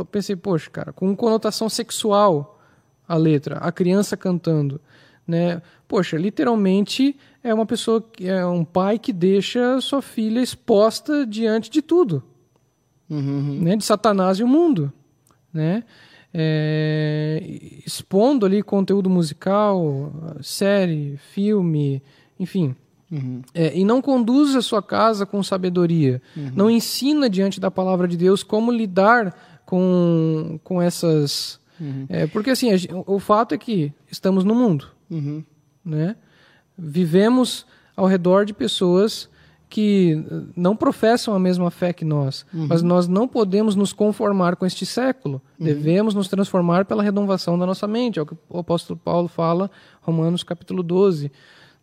Pensei, 0.06 0.36
poxa, 0.36 0.70
cara, 0.70 0.91
com 0.93 1.16
conotação 1.16 1.70
sexual 1.70 2.60
a 3.08 3.16
letra, 3.16 3.58
a 3.58 3.72
criança 3.72 4.16
cantando, 4.16 4.80
né? 5.28 5.62
Poxa, 5.88 6.18
literalmente 6.18 7.18
é 7.43 7.54
uma 7.54 7.66
pessoa, 7.66 8.04
é 8.22 8.45
um 8.45 8.64
pai 8.64 9.00
que 9.00 9.12
deixa 9.12 9.82
sua 9.82 10.02
filha 10.02 10.39
exposta 10.41 11.26
diante 11.26 11.70
de 11.70 11.82
tudo, 11.82 12.24
Uhum, 13.10 13.60
né? 13.64 13.76
De 13.76 13.84
Satanás 13.84 14.38
e 14.39 14.43
o 14.43 14.47
mundo, 14.47 14.93
né? 15.52 15.84
É, 16.32 17.41
expondo 17.86 18.45
ali 18.45 18.62
conteúdo 18.62 19.10
musical, 19.10 20.12
série, 20.41 21.18
filme, 21.34 22.04
enfim. 22.39 22.76
uhum, 23.12 23.41
É, 23.52 23.76
e 23.76 23.84
não 23.84 24.00
conduz 24.02 24.56
a 24.56 24.62
sua 24.62 24.84
casa 24.84 25.26
com 25.26 25.41
sabedoria. 25.41 26.22
Não 26.56 26.70
ensina 26.70 27.28
diante 27.28 27.60
da 27.60 27.72
palavra 27.72 28.08
de 28.08 28.16
Deus 28.16 28.43
como 28.43 28.72
lidar 28.72 29.49
com, 29.70 30.59
com 30.63 30.82
essas. 30.82 31.59
É, 32.09 32.26
porque 32.26 32.49
assim, 32.49 32.72
a 32.72 32.76
o 33.05 33.20
fato 33.20 33.53
é 33.53 33.57
que 33.57 33.93
estamos 34.11 34.43
no 34.43 34.55
mundo. 34.55 34.88
uhum. 35.11 35.43
Né? 35.86 36.15
Vivemos 36.76 37.67
ao 37.95 38.07
redor 38.07 38.45
de 38.45 38.53
pessoas 38.53 39.30
que 39.70 40.26
não 40.55 40.76
professam 40.76 41.36
a 41.36 41.39
mesma 41.39 41.70
fé 41.70 41.93
que 41.93 42.03
nós, 42.03 42.45
mas 42.51 42.82
nós 42.82 43.07
não 43.07 43.28
podemos 43.28 43.76
nos 43.76 43.93
conformar 43.93 44.55
com 44.55 44.65
este 44.65 44.86
século. 44.86 45.39
Devemos 45.59 46.15
nos 46.15 46.28
transformar 46.28 46.86
pela 46.86 47.03
renovação 47.03 47.57
da 47.57 47.65
nossa 47.67 47.86
mente, 47.86 48.17
é 48.17 48.22
o 48.22 48.26
que 48.26 48.36
o 48.49 48.59
apóstolo 48.59 48.99
Paulo 49.01 49.28
fala, 49.28 49.70
Romanos 50.01 50.43
capítulo 50.43 50.82
12. 50.82 51.32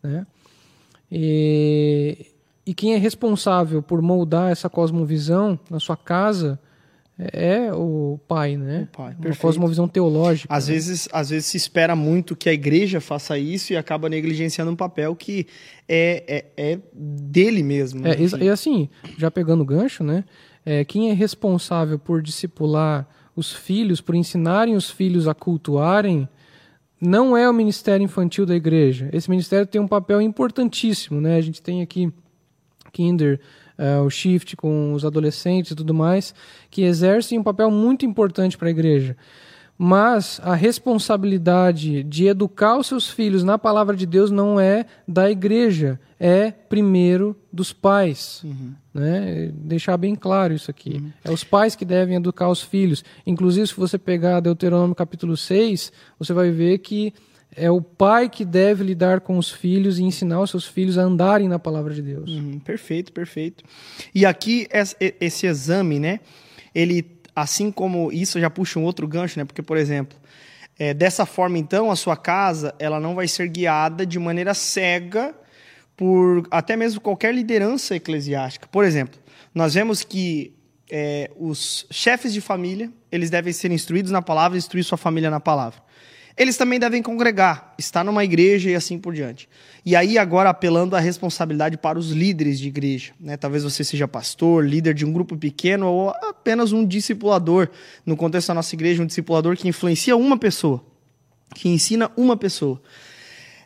Né? 0.03 0.27
E, 1.09 2.27
e 2.65 2.73
quem 2.73 2.93
é 2.93 2.97
responsável 2.97 3.81
por 3.81 4.01
moldar 4.01 4.51
essa 4.51 4.69
cosmovisão 4.69 5.57
na 5.69 5.79
sua 5.79 5.95
casa 5.95 6.59
é 7.19 7.73
o 7.73 8.19
pai, 8.27 8.55
né? 8.57 8.87
O 8.93 8.97
pai, 8.97 9.15
Uma 9.17 9.35
cosmovisão 9.35 9.87
teológica. 9.87 10.53
Às 10.53 10.67
vezes, 10.67 11.09
às 11.11 11.29
vezes 11.31 11.47
se 11.47 11.57
espera 11.57 11.95
muito 11.95 12.35
que 12.35 12.47
a 12.47 12.53
igreja 12.53 13.01
faça 13.01 13.37
isso 13.39 13.73
e 13.73 13.77
acaba 13.77 14.07
negligenciando 14.07 14.71
um 14.71 14.75
papel 14.75 15.15
que 15.15 15.47
é, 15.89 16.45
é, 16.55 16.73
é 16.73 16.79
dele 16.93 17.63
mesmo. 17.63 18.01
né? 18.01 18.11
É, 18.11 18.43
e 18.43 18.49
assim, 18.49 18.87
já 19.17 19.31
pegando 19.31 19.61
o 19.61 19.65
gancho, 19.65 20.03
né? 20.03 20.23
É, 20.63 20.85
quem 20.85 21.09
é 21.09 21.13
responsável 21.13 21.97
por 21.97 22.21
discipular 22.21 23.07
os 23.35 23.51
filhos, 23.51 23.99
por 23.99 24.13
ensinarem 24.13 24.75
os 24.75 24.89
filhos 24.89 25.27
a 25.27 25.33
cultuarem, 25.33 26.27
não 26.99 27.37
é 27.37 27.49
o 27.49 27.53
ministério 27.53 28.03
infantil 28.03 28.45
da 28.45 28.55
igreja. 28.55 29.09
Esse 29.13 29.29
ministério 29.29 29.65
tem 29.65 29.79
um 29.79 29.87
papel 29.87 30.21
importantíssimo, 30.21 31.21
né? 31.21 31.37
A 31.37 31.41
gente 31.41 31.61
tem 31.61 31.81
aqui 31.81 32.11
Kinder, 32.91 33.39
eh, 33.77 33.99
o 33.99 34.09
Shift 34.09 34.55
com 34.55 34.93
os 34.93 35.05
adolescentes 35.05 35.71
e 35.71 35.75
tudo 35.75 35.93
mais, 35.93 36.33
que 36.69 36.83
exercem 36.83 37.37
um 37.37 37.43
papel 37.43 37.69
muito 37.69 38.05
importante 38.05 38.57
para 38.57 38.67
a 38.67 38.71
igreja. 38.71 39.15
Mas 39.77 40.41
a 40.43 40.55
responsabilidade 40.55 42.01
de 42.01 42.25
educar 42.25 42.77
os 42.77 42.87
seus 42.87 43.07
filhos 43.07 43.43
na 43.43 43.59
palavra 43.59 43.95
de 43.95 44.07
Deus 44.07 44.31
não 44.31 44.59
é 44.59 44.87
da 45.07 45.29
igreja, 45.29 45.99
é 46.19 46.49
primeiro 46.49 47.35
dos 47.53 47.71
pais. 47.73 48.43
Né? 48.91 49.51
Deixar 49.53 49.95
bem 49.97 50.15
claro 50.15 50.51
isso 50.51 50.71
aqui. 50.71 51.03
É 51.23 51.31
os 51.31 51.43
pais 51.43 51.75
que 51.75 51.85
devem 51.85 52.15
educar 52.15 52.49
os 52.49 52.63
filhos. 52.63 53.03
Inclusive, 53.25 53.67
se 53.67 53.75
você 53.75 53.99
pegar 53.99 54.39
Deuteronômio 54.39 54.95
capítulo 54.95 55.37
6, 55.37 55.91
você 56.17 56.33
vai 56.33 56.49
ver 56.49 56.79
que 56.79 57.13
é 57.55 57.69
o 57.71 57.81
pai 57.81 58.29
que 58.29 58.45
deve 58.45 58.83
lidar 58.83 59.21
com 59.21 59.37
os 59.37 59.49
filhos 59.51 59.97
e 59.99 60.03
ensinar 60.03 60.39
os 60.41 60.49
seus 60.51 60.65
filhos 60.65 60.97
a 60.97 61.01
andarem 61.01 61.47
na 61.47 61.57
palavra 61.57 61.93
de 61.93 62.01
Deus. 62.01 62.29
Uhum, 62.29 62.59
perfeito, 62.59 63.11
perfeito. 63.11 63.63
E 64.13 64.25
aqui 64.25 64.67
es- 64.71 64.95
e- 65.01 65.15
esse 65.19 65.47
exame, 65.47 65.99
né? 65.99 66.19
Ele, 66.75 67.05
assim 67.35 67.71
como 67.71 68.11
isso, 68.11 68.39
já 68.39 68.49
puxa 68.49 68.79
um 68.79 68.83
outro 68.83 69.07
gancho, 69.07 69.39
né? 69.39 69.45
Porque, 69.45 69.61
por 69.63 69.77
exemplo, 69.77 70.17
é, 70.77 70.93
dessa 70.93 71.25
forma, 71.25 71.57
então, 71.57 71.89
a 71.89 71.95
sua 71.95 72.15
casa, 72.15 72.75
ela 72.77 72.99
não 72.99 73.15
vai 73.15 73.27
ser 73.27 73.47
guiada 73.47 74.05
de 74.05 74.19
maneira 74.19 74.53
cega 74.53 75.33
por 75.95 76.47
até 76.51 76.75
mesmo 76.75 77.01
qualquer 77.01 77.33
liderança 77.33 77.95
eclesiástica. 77.95 78.67
Por 78.71 78.83
exemplo, 78.85 79.19
nós 79.55 79.73
vemos 79.73 80.03
que 80.03 80.53
é, 80.89 81.31
os 81.35 81.85
chefes 81.89 82.31
de 82.31 82.39
família, 82.39 82.91
eles 83.11 83.29
devem 83.31 83.51
ser 83.51 83.71
instruídos 83.71 84.11
na 84.11 84.21
palavra, 84.21 84.57
instruir 84.57 84.83
sua 84.83 84.97
família 84.97 85.29
na 85.31 85.39
palavra. 85.39 85.81
Eles 86.37 86.55
também 86.55 86.79
devem 86.79 87.01
congregar, 87.01 87.73
estar 87.79 88.03
numa 88.03 88.23
igreja 88.23 88.69
e 88.69 88.75
assim 88.75 88.99
por 88.99 89.13
diante. 89.13 89.49
E 89.83 89.95
aí, 89.95 90.19
agora, 90.19 90.49
apelando 90.49 90.95
à 90.95 90.99
responsabilidade 90.99 91.77
para 91.77 91.97
os 91.97 92.11
líderes 92.11 92.59
de 92.59 92.67
igreja. 92.67 93.13
Né? 93.19 93.35
Talvez 93.35 93.63
você 93.63 93.83
seja 93.83 94.07
pastor, 94.07 94.63
líder 94.63 94.93
de 94.93 95.03
um 95.03 95.11
grupo 95.11 95.35
pequeno 95.35 95.87
ou 95.87 96.09
apenas 96.09 96.71
um 96.71 96.85
discipulador. 96.85 97.69
No 98.05 98.15
contexto 98.15 98.49
da 98.49 98.53
nossa 98.53 98.75
igreja, 98.75 99.01
um 99.01 99.07
discipulador 99.07 99.57
que 99.57 99.67
influencia 99.67 100.15
uma 100.15 100.37
pessoa, 100.37 100.85
que 101.55 101.69
ensina 101.69 102.11
uma 102.15 102.37
pessoa. 102.37 102.79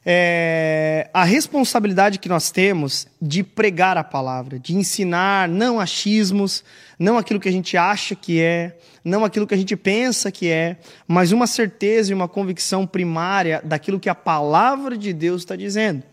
É, 0.04 1.10
a 1.14 1.24
responsabilidade 1.24 2.18
que 2.18 2.28
nós 2.28 2.50
temos 2.50 3.08
de 3.22 3.44
pregar 3.44 3.98
a 3.98 4.04
palavra, 4.04 4.58
de 4.58 4.76
ensinar 4.76 5.48
não 5.48 5.80
achismos, 5.80 6.64
não 6.98 7.20
aquilo 7.20 7.40
que 7.40 7.48
a 7.48 7.52
gente 7.52 7.78
acha 7.78 8.16
que 8.16 8.42
é, 8.42 8.78
não 9.06 9.24
aquilo 9.24 9.46
que 9.46 9.54
a 9.54 9.58
gente 9.58 9.76
pensa 9.76 10.32
que 10.32 10.48
é, 10.48 10.78
mas 11.08 11.32
uma 11.32 11.46
certeza 11.46 12.12
e 12.12 12.16
uma 12.16 12.28
convicção 12.28 12.88
primária 12.88 13.62
daquilo 13.64 14.00
que 14.00 14.10
a 14.10 14.16
palavra 14.16 14.98
de 14.98 15.14
Deus 15.14 15.44
está 15.44 15.56
dizendo. 15.56 16.04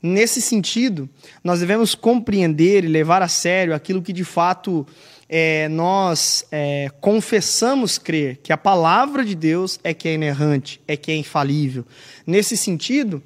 Nesse 0.00 0.40
sentido, 0.40 1.08
nós 1.44 1.60
devemos 1.60 1.94
compreender 1.94 2.84
e 2.84 2.88
levar 2.88 3.22
a 3.22 3.28
sério 3.28 3.74
aquilo 3.74 4.02
que 4.02 4.12
de 4.12 4.24
fato 4.24 4.86
é, 5.34 5.66
nós 5.70 6.44
é, 6.52 6.90
confessamos 7.00 7.96
crer, 7.96 8.36
que 8.42 8.52
a 8.52 8.56
palavra 8.58 9.24
de 9.24 9.34
Deus 9.34 9.80
é 9.82 9.94
que 9.94 10.06
é 10.06 10.12
inerrante, 10.12 10.78
é 10.86 10.94
que 10.94 11.10
é 11.10 11.16
infalível. 11.16 11.86
Nesse 12.26 12.54
sentido, 12.54 13.22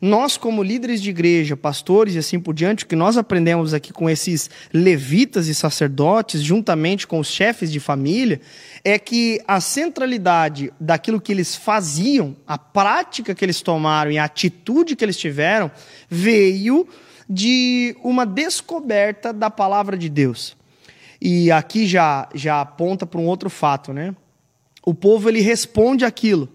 nós, 0.00 0.38
como 0.38 0.62
líderes 0.62 1.02
de 1.02 1.10
igreja, 1.10 1.58
pastores 1.58 2.14
e 2.14 2.18
assim 2.18 2.40
por 2.40 2.54
diante, 2.54 2.84
o 2.84 2.86
que 2.86 2.96
nós 2.96 3.18
aprendemos 3.18 3.74
aqui 3.74 3.92
com 3.92 4.08
esses 4.08 4.48
levitas 4.72 5.48
e 5.48 5.54
sacerdotes, 5.54 6.40
juntamente 6.40 7.06
com 7.06 7.18
os 7.18 7.28
chefes 7.28 7.70
de 7.70 7.78
família, 7.78 8.40
é 8.82 8.98
que 8.98 9.38
a 9.46 9.60
centralidade 9.60 10.72
daquilo 10.80 11.20
que 11.20 11.30
eles 11.30 11.54
faziam, 11.54 12.34
a 12.46 12.56
prática 12.56 13.34
que 13.34 13.44
eles 13.44 13.60
tomaram 13.60 14.10
e 14.10 14.16
a 14.16 14.24
atitude 14.24 14.96
que 14.96 15.04
eles 15.04 15.18
tiveram, 15.18 15.70
veio 16.08 16.88
de 17.28 17.94
uma 18.02 18.24
descoberta 18.24 19.30
da 19.30 19.50
palavra 19.50 19.98
de 19.98 20.08
Deus. 20.08 20.58
E 21.20 21.50
aqui 21.50 21.86
já, 21.86 22.28
já 22.34 22.60
aponta 22.60 23.04
para 23.04 23.20
um 23.20 23.26
outro 23.26 23.50
fato, 23.50 23.92
né? 23.92 24.14
O 24.82 24.94
povo 24.94 25.28
ele 25.28 25.40
responde 25.40 26.04
aquilo. 26.04 26.48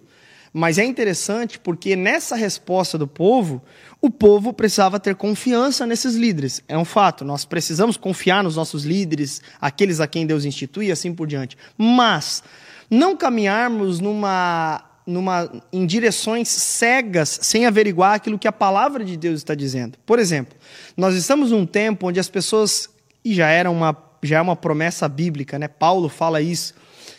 Mas 0.52 0.78
é 0.78 0.86
interessante 0.86 1.60
porque 1.60 1.98
nessa 1.98 2.36
resposta 2.36 2.98
do 2.98 3.06
povo, 3.06 3.62
o 4.02 4.10
povo 4.10 4.54
precisava 4.54 5.00
ter 5.00 5.14
confiança 5.14 5.86
nesses 5.86 6.16
líderes. 6.16 6.64
É 6.68 6.78
um 6.78 6.86
fato, 6.86 7.26
nós 7.26 7.44
precisamos 7.44 7.98
confiar 7.98 8.42
nos 8.42 8.56
nossos 8.56 8.86
líderes, 8.86 9.42
aqueles 9.60 10.00
a 10.00 10.08
quem 10.08 10.26
Deus 10.26 10.46
institui 10.46 10.88
e 10.88 10.92
assim 10.94 11.14
por 11.14 11.28
diante. 11.28 11.58
Mas 11.78 12.42
não 12.90 13.18
caminharmos 13.18 14.00
numa, 14.00 14.82
numa, 15.06 15.52
em 15.74 15.86
direções 15.86 16.48
cegas 16.48 17.38
sem 17.42 17.66
averiguar 17.66 18.14
aquilo 18.14 18.40
que 18.40 18.48
a 18.48 18.52
palavra 18.52 19.04
de 19.04 19.18
Deus 19.18 19.40
está 19.40 19.54
dizendo. 19.54 19.98
Por 20.06 20.20
exemplo, 20.20 20.58
nós 20.96 21.16
estamos 21.16 21.52
num 21.52 21.66
tempo 21.66 22.08
onde 22.08 22.20
as 22.20 22.30
pessoas, 22.30 22.90
e 23.24 23.34
já 23.34 23.50
era 23.50 23.70
uma, 23.70 23.94
já 24.24 24.38
é 24.38 24.42
uma 24.42 24.56
promessa 24.56 25.08
bíblica, 25.08 25.60
né? 25.60 25.68
Paulo 25.68 26.10
fala 26.10 26.42
isso 26.42 26.74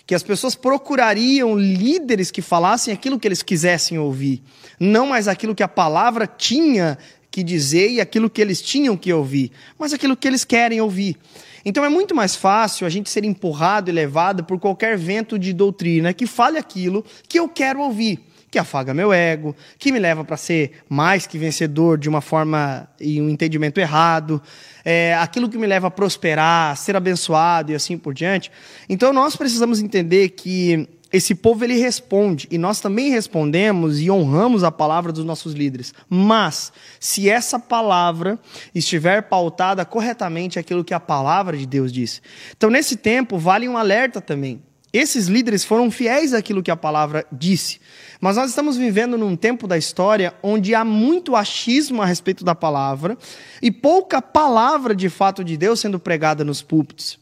que 0.06 0.14
as 0.14 0.22
pessoas 0.22 0.54
procurariam 0.54 1.58
líderes 1.58 2.30
que 2.30 2.40
falassem 2.40 2.94
aquilo 2.94 3.18
que 3.18 3.26
eles 3.26 3.42
quisessem 3.42 3.98
ouvir, 3.98 4.40
não 4.78 5.08
mais 5.08 5.26
aquilo 5.26 5.54
que 5.54 5.64
a 5.64 5.68
palavra 5.68 6.26
tinha 6.26 6.96
que 7.28 7.42
dizer 7.42 7.90
e 7.90 8.00
aquilo 8.00 8.30
que 8.30 8.40
eles 8.40 8.62
tinham 8.62 8.96
que 8.96 9.12
ouvir, 9.12 9.50
mas 9.76 9.92
aquilo 9.92 10.16
que 10.16 10.28
eles 10.28 10.44
querem 10.44 10.80
ouvir. 10.80 11.16
Então 11.64 11.84
é 11.84 11.88
muito 11.88 12.14
mais 12.14 12.36
fácil 12.36 12.86
a 12.86 12.90
gente 12.90 13.10
ser 13.10 13.24
empurrado 13.24 13.90
e 13.90 13.92
levado 13.92 14.44
por 14.44 14.60
qualquer 14.60 14.96
vento 14.96 15.36
de 15.36 15.52
doutrina 15.52 16.14
que 16.14 16.26
fale 16.26 16.56
aquilo 16.56 17.04
que 17.28 17.38
eu 17.38 17.48
quero 17.48 17.80
ouvir, 17.80 18.20
que 18.56 18.60
afaga 18.60 18.94
meu 18.94 19.12
ego, 19.12 19.54
que 19.78 19.92
me 19.92 19.98
leva 19.98 20.24
para 20.24 20.38
ser 20.38 20.82
mais 20.88 21.26
que 21.26 21.36
vencedor 21.36 21.98
de 21.98 22.08
uma 22.08 22.22
forma 22.22 22.88
e 22.98 23.20
um 23.20 23.28
entendimento 23.28 23.78
errado, 23.78 24.40
é, 24.82 25.14
aquilo 25.16 25.46
que 25.46 25.58
me 25.58 25.66
leva 25.66 25.88
a 25.88 25.90
prosperar, 25.90 26.74
ser 26.74 26.96
abençoado 26.96 27.70
e 27.70 27.74
assim 27.74 27.98
por 27.98 28.14
diante. 28.14 28.50
Então 28.88 29.12
nós 29.12 29.36
precisamos 29.36 29.78
entender 29.78 30.30
que 30.30 30.88
esse 31.12 31.34
povo 31.34 31.64
ele 31.64 31.78
responde 31.78 32.48
e 32.50 32.56
nós 32.56 32.80
também 32.80 33.10
respondemos 33.10 34.00
e 34.00 34.10
honramos 34.10 34.64
a 34.64 34.72
palavra 34.72 35.12
dos 35.12 35.26
nossos 35.26 35.52
líderes. 35.52 35.92
Mas 36.08 36.72
se 36.98 37.28
essa 37.28 37.58
palavra 37.58 38.38
estiver 38.74 39.20
pautada 39.24 39.84
corretamente 39.84 40.58
aquilo 40.58 40.82
que 40.82 40.94
a 40.94 41.00
palavra 41.00 41.58
de 41.58 41.66
Deus 41.66 41.92
diz. 41.92 42.22
Então 42.56 42.70
nesse 42.70 42.96
tempo 42.96 43.36
vale 43.36 43.68
um 43.68 43.76
alerta 43.76 44.18
também. 44.18 44.62
Esses 44.92 45.26
líderes 45.26 45.64
foram 45.64 45.90
fiéis 45.90 46.32
àquilo 46.32 46.62
que 46.62 46.70
a 46.70 46.76
palavra 46.76 47.26
disse. 47.30 47.80
Mas 48.20 48.36
nós 48.36 48.50
estamos 48.50 48.76
vivendo 48.76 49.18
num 49.18 49.36
tempo 49.36 49.66
da 49.66 49.76
história 49.76 50.34
onde 50.42 50.74
há 50.74 50.84
muito 50.84 51.36
achismo 51.36 52.00
a 52.00 52.06
respeito 52.06 52.44
da 52.44 52.54
palavra 52.54 53.16
e 53.60 53.70
pouca 53.70 54.22
palavra 54.22 54.94
de 54.94 55.08
fato 55.08 55.44
de 55.44 55.56
Deus 55.56 55.80
sendo 55.80 55.98
pregada 55.98 56.44
nos 56.44 56.62
púlpitos. 56.62 57.18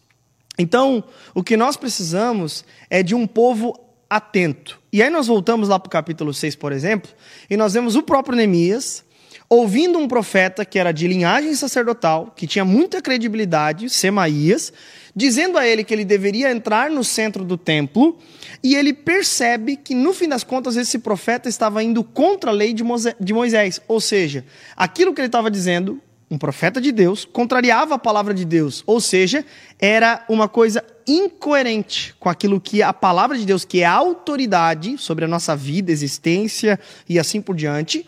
Então, 0.57 1.03
o 1.35 1.43
que 1.43 1.57
nós 1.57 1.77
precisamos 1.77 2.65
é 2.89 3.03
de 3.03 3.15
um 3.15 3.27
povo 3.27 3.79
atento. 4.09 4.81
E 4.93 5.03
aí 5.03 5.11
nós 5.11 5.27
voltamos 5.27 5.69
lá 5.69 5.79
para 5.81 5.89
o 5.89 5.91
capítulo 5.91 6.33
6, 6.33 6.55
por 6.55 6.71
exemplo, 6.71 7.11
e 7.51 7.57
nós 7.57 7.75
vemos 7.75 7.97
o 7.97 8.03
próprio 8.03 8.37
Neemias 8.37 9.03
ouvindo 9.49 9.99
um 9.99 10.09
profeta 10.09 10.65
que 10.65 10.79
era 10.79 10.93
de 10.93 11.07
linhagem 11.07 11.55
sacerdotal, 11.55 12.33
que 12.35 12.47
tinha 12.47 12.65
muita 12.65 13.03
credibilidade, 13.03 13.91
Semaías, 13.91 14.73
dizendo 15.15 15.57
a 15.59 15.67
ele 15.67 15.85
que 15.85 15.95
ele 15.95 16.05
deveria 16.05 16.51
entrar 16.51 16.91
no 16.91 17.05
centro 17.05 17.45
do 17.45 17.57
templo, 17.57 18.19
e 18.63 18.75
ele 18.75 18.93
percebe 18.93 19.77
que, 19.77 19.95
no 19.95 20.13
fim 20.13 20.29
das 20.29 20.43
contas, 20.43 20.77
esse 20.77 20.99
profeta 20.99 21.49
estava 21.49 21.83
indo 21.83 22.03
contra 22.03 22.51
a 22.51 22.53
lei 22.53 22.73
de 22.73 23.35
Moisés. 23.35 23.81
Ou 23.87 24.01
seja, 24.01 24.45
aquilo 24.75 25.13
que 25.13 25.21
ele 25.21 25.29
estava 25.29 25.51
dizendo, 25.51 26.01
um 26.31 26.39
profeta 26.39 26.81
de 26.81 26.91
Deus, 26.91 27.25
contrariava 27.25 27.95
a 27.95 27.99
palavra 27.99 28.33
de 28.33 28.45
Deus. 28.45 28.83
Ou 28.87 29.01
seja, 29.01 29.45
era 29.79 30.25
uma 30.29 30.49
coisa 30.49 30.83
incoerente 31.07 32.15
com 32.19 32.31
aquilo 32.31 32.61
que 32.61 32.83
a 32.83 32.93
palavra 32.93 33.37
de 33.37 33.45
Deus, 33.45 33.65
que 33.65 33.83
é 33.83 33.85
a 33.85 33.93
autoridade 33.93 34.97
sobre 34.97 35.27
a 35.27 35.29
nossa 35.29 35.55
vida, 35.55 35.93
existência 35.93 36.81
e 37.07 37.19
assim 37.19 37.43
por 37.43 37.55
diante, 37.55 38.07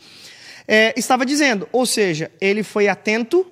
é, 0.66 0.94
estava 0.98 1.26
dizendo. 1.26 1.68
Ou 1.70 1.84
seja, 1.84 2.30
ele 2.40 2.62
foi 2.62 2.88
atento, 2.88 3.46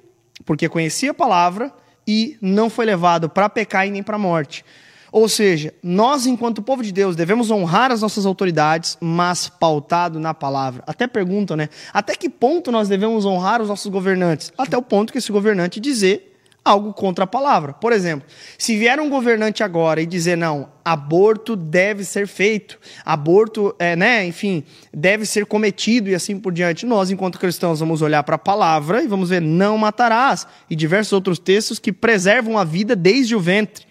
porque 0.44 0.68
conhecia 0.68 1.10
a 1.10 1.14
palavra, 1.14 1.70
e 2.06 2.36
não 2.40 2.68
foi 2.68 2.84
levado 2.86 3.28
para 3.28 3.48
pecar 3.48 3.86
e 3.86 3.90
nem 3.90 4.02
para 4.02 4.18
morte. 4.18 4.64
Ou 5.12 5.28
seja, 5.28 5.72
nós, 5.80 6.26
enquanto 6.26 6.60
povo 6.60 6.82
de 6.82 6.90
Deus, 6.90 7.14
devemos 7.14 7.48
honrar 7.48 7.92
as 7.92 8.02
nossas 8.02 8.26
autoridades, 8.26 8.98
mas 9.00 9.48
pautado 9.48 10.18
na 10.18 10.34
palavra. 10.34 10.82
Até 10.88 11.06
perguntam, 11.06 11.56
né? 11.56 11.68
Até 11.92 12.16
que 12.16 12.28
ponto 12.28 12.72
nós 12.72 12.88
devemos 12.88 13.24
honrar 13.24 13.62
os 13.62 13.68
nossos 13.68 13.86
governantes? 13.86 14.52
Até 14.58 14.76
o 14.76 14.82
ponto 14.82 15.12
que 15.12 15.18
esse 15.18 15.30
governante 15.30 15.78
dizer 15.78 16.33
algo 16.64 16.92
contra 16.94 17.24
a 17.24 17.26
palavra. 17.26 17.74
Por 17.74 17.92
exemplo, 17.92 18.26
se 18.56 18.78
vier 18.78 18.98
um 18.98 19.10
governante 19.10 19.62
agora 19.62 20.00
e 20.00 20.06
dizer 20.06 20.36
não, 20.36 20.70
aborto 20.84 21.54
deve 21.54 22.04
ser 22.04 22.26
feito, 22.26 22.78
aborto, 23.04 23.74
é, 23.78 23.94
né, 23.94 24.24
enfim, 24.24 24.64
deve 24.92 25.26
ser 25.26 25.44
cometido 25.44 26.08
e 26.08 26.14
assim 26.14 26.38
por 26.38 26.52
diante, 26.52 26.86
nós, 26.86 27.10
enquanto 27.10 27.38
cristãos, 27.38 27.80
vamos 27.80 28.00
olhar 28.00 28.22
para 28.22 28.36
a 28.36 28.38
palavra 28.38 29.02
e 29.02 29.06
vamos 29.06 29.28
ver 29.28 29.42
não 29.42 29.76
matarás 29.76 30.46
e 30.70 30.74
diversos 30.74 31.12
outros 31.12 31.38
textos 31.38 31.78
que 31.78 31.92
preservam 31.92 32.56
a 32.56 32.64
vida 32.64 32.96
desde 32.96 33.36
o 33.36 33.40
ventre. 33.40 33.86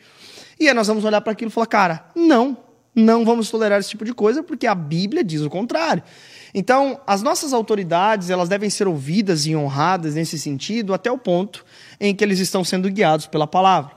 E 0.60 0.68
aí 0.68 0.74
nós 0.74 0.88
vamos 0.88 1.06
olhar 1.06 1.22
para 1.22 1.34
aquilo 1.34 1.50
e 1.50 1.54
falar, 1.54 1.68
cara, 1.68 2.06
não, 2.16 2.58
não 2.96 3.26
vamos 3.26 3.50
tolerar 3.50 3.80
esse 3.80 3.90
tipo 3.90 4.06
de 4.06 4.14
coisa 4.14 4.42
porque 4.42 4.66
a 4.66 4.76
Bíblia 4.76 5.24
diz 5.24 5.42
o 5.42 5.50
contrário. 5.50 6.04
Então, 6.54 7.02
as 7.08 7.24
nossas 7.24 7.52
autoridades, 7.52 8.30
elas 8.30 8.48
devem 8.48 8.70
ser 8.70 8.88
ouvidas 8.88 9.48
e 9.48 9.56
honradas 9.56 10.14
nesse 10.14 10.38
sentido 10.38 10.94
até 10.94 11.12
o 11.12 11.18
ponto 11.18 11.66
em 12.04 12.14
que 12.14 12.22
eles 12.22 12.40
estão 12.40 12.66
sendo 12.66 12.92
guiados 12.92 13.28
pela 13.28 13.48
palavra. 13.48 13.92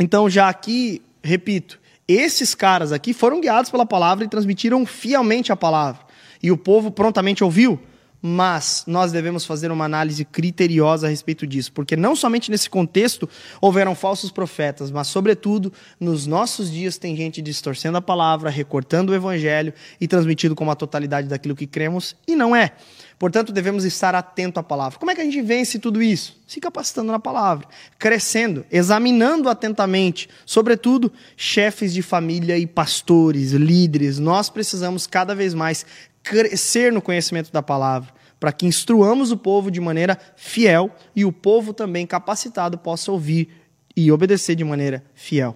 Então, 0.00 0.30
já 0.30 0.48
aqui, 0.48 1.02
repito, 1.22 1.78
esses 2.08 2.54
caras 2.54 2.90
aqui 2.90 3.12
foram 3.12 3.38
guiados 3.38 3.70
pela 3.70 3.84
palavra 3.84 4.24
e 4.24 4.28
transmitiram 4.28 4.86
fielmente 4.86 5.52
a 5.52 5.56
palavra. 5.56 6.00
E 6.42 6.50
o 6.50 6.56
povo 6.56 6.90
prontamente 6.90 7.44
ouviu 7.44 7.78
mas 8.26 8.84
nós 8.86 9.12
devemos 9.12 9.44
fazer 9.44 9.70
uma 9.70 9.84
análise 9.84 10.24
criteriosa 10.24 11.06
a 11.06 11.10
respeito 11.10 11.46
disso, 11.46 11.70
porque 11.70 11.94
não 11.94 12.16
somente 12.16 12.50
nesse 12.50 12.70
contexto 12.70 13.28
houveram 13.60 13.94
falsos 13.94 14.30
profetas, 14.30 14.90
mas, 14.90 15.08
sobretudo, 15.08 15.70
nos 16.00 16.26
nossos 16.26 16.72
dias 16.72 16.96
tem 16.96 17.14
gente 17.14 17.42
distorcendo 17.42 17.98
a 17.98 18.00
palavra, 18.00 18.48
recortando 18.48 19.10
o 19.10 19.14
evangelho 19.14 19.74
e 20.00 20.08
transmitindo 20.08 20.54
como 20.54 20.70
a 20.70 20.74
totalidade 20.74 21.28
daquilo 21.28 21.54
que 21.54 21.66
cremos, 21.66 22.16
e 22.26 22.34
não 22.34 22.56
é. 22.56 22.72
Portanto, 23.18 23.52
devemos 23.52 23.84
estar 23.84 24.14
atento 24.14 24.58
à 24.58 24.62
palavra. 24.62 24.98
Como 24.98 25.10
é 25.10 25.14
que 25.14 25.20
a 25.20 25.24
gente 25.24 25.42
vence 25.42 25.78
tudo 25.78 26.02
isso? 26.02 26.40
Se 26.46 26.60
capacitando 26.60 27.12
na 27.12 27.18
palavra, 27.18 27.68
crescendo, 27.98 28.64
examinando 28.72 29.50
atentamente, 29.50 30.30
sobretudo 30.46 31.12
chefes 31.36 31.92
de 31.92 32.00
família 32.00 32.56
e 32.56 32.66
pastores, 32.66 33.52
líderes. 33.52 34.18
Nós 34.18 34.48
precisamos 34.48 35.06
cada 35.06 35.34
vez 35.34 35.52
mais 35.52 35.84
crescer 36.24 36.90
no 36.90 37.02
conhecimento 37.02 37.52
da 37.52 37.62
palavra, 37.62 38.12
para 38.40 38.50
que 38.50 38.66
instruamos 38.66 39.30
o 39.30 39.36
povo 39.36 39.70
de 39.70 39.80
maneira 39.80 40.18
fiel 40.34 40.90
e 41.14 41.24
o 41.24 41.30
povo 41.30 41.72
também 41.72 42.06
capacitado 42.06 42.78
possa 42.78 43.12
ouvir 43.12 43.48
e 43.94 44.10
obedecer 44.10 44.56
de 44.56 44.64
maneira 44.64 45.04
fiel. 45.14 45.54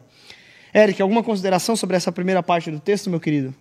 Eric, 0.72 1.00
alguma 1.00 1.22
consideração 1.22 1.74
sobre 1.74 1.96
essa 1.96 2.12
primeira 2.12 2.42
parte 2.42 2.70
do 2.70 2.78
texto, 2.78 3.10
meu 3.10 3.18
querido? 3.18 3.54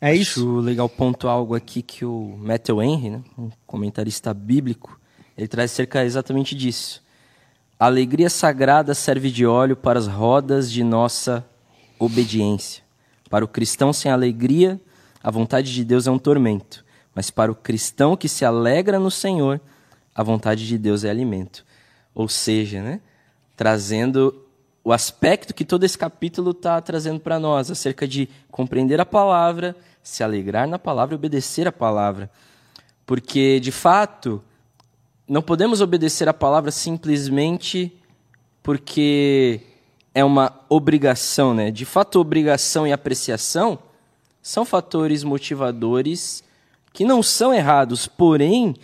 É 0.00 0.10
Acho 0.10 0.20
isso? 0.20 0.40
Acho 0.40 0.58
legal 0.58 0.88
pontuar 0.88 1.34
algo 1.34 1.54
aqui 1.54 1.80
que 1.80 2.04
o 2.04 2.36
Matthew 2.38 2.82
Henry, 2.82 3.10
né, 3.10 3.22
um 3.38 3.48
comentarista 3.64 4.34
bíblico, 4.34 5.00
ele 5.38 5.48
traz 5.48 5.70
cerca 5.70 6.04
exatamente 6.04 6.54
disso. 6.54 7.02
A 7.78 7.86
alegria 7.86 8.28
sagrada 8.28 8.94
serve 8.94 9.30
de 9.30 9.46
óleo 9.46 9.76
para 9.76 9.98
as 9.98 10.06
rodas 10.06 10.70
de 10.70 10.82
nossa 10.82 11.46
obediência. 11.98 12.82
Para 13.30 13.44
o 13.44 13.48
cristão 13.48 13.92
sem 13.92 14.10
alegria, 14.10 14.80
a 15.26 15.30
vontade 15.32 15.74
de 15.74 15.84
Deus 15.84 16.06
é 16.06 16.10
um 16.12 16.20
tormento, 16.20 16.84
mas 17.12 17.32
para 17.32 17.50
o 17.50 17.54
cristão 17.56 18.16
que 18.16 18.28
se 18.28 18.44
alegra 18.44 18.96
no 18.96 19.10
Senhor, 19.10 19.60
a 20.14 20.22
vontade 20.22 20.64
de 20.64 20.78
Deus 20.78 21.02
é 21.02 21.10
alimento. 21.10 21.66
Ou 22.14 22.28
seja, 22.28 22.80
né, 22.80 23.00
trazendo 23.56 24.46
o 24.84 24.92
aspecto 24.92 25.52
que 25.52 25.64
todo 25.64 25.82
esse 25.82 25.98
capítulo 25.98 26.52
está 26.52 26.80
trazendo 26.80 27.18
para 27.18 27.40
nós, 27.40 27.72
acerca 27.72 28.06
de 28.06 28.28
compreender 28.52 29.00
a 29.00 29.04
palavra, 29.04 29.74
se 30.00 30.22
alegrar 30.22 30.68
na 30.68 30.78
palavra 30.78 31.16
e 31.16 31.18
obedecer 31.18 31.66
a 31.66 31.72
palavra. 31.72 32.30
Porque, 33.04 33.58
de 33.58 33.72
fato, 33.72 34.40
não 35.26 35.42
podemos 35.42 35.80
obedecer 35.80 36.28
a 36.28 36.32
palavra 36.34 36.70
simplesmente 36.70 37.92
porque 38.62 39.60
é 40.14 40.24
uma 40.24 40.60
obrigação, 40.68 41.52
né? 41.52 41.72
De 41.72 41.84
fato, 41.84 42.20
obrigação 42.20 42.86
e 42.86 42.92
apreciação 42.92 43.85
são 44.46 44.64
fatores 44.64 45.24
motivadores 45.24 46.40
que 46.92 47.04
não 47.04 47.20
são 47.20 47.52
errados, 47.52 48.06
porém, 48.06 48.76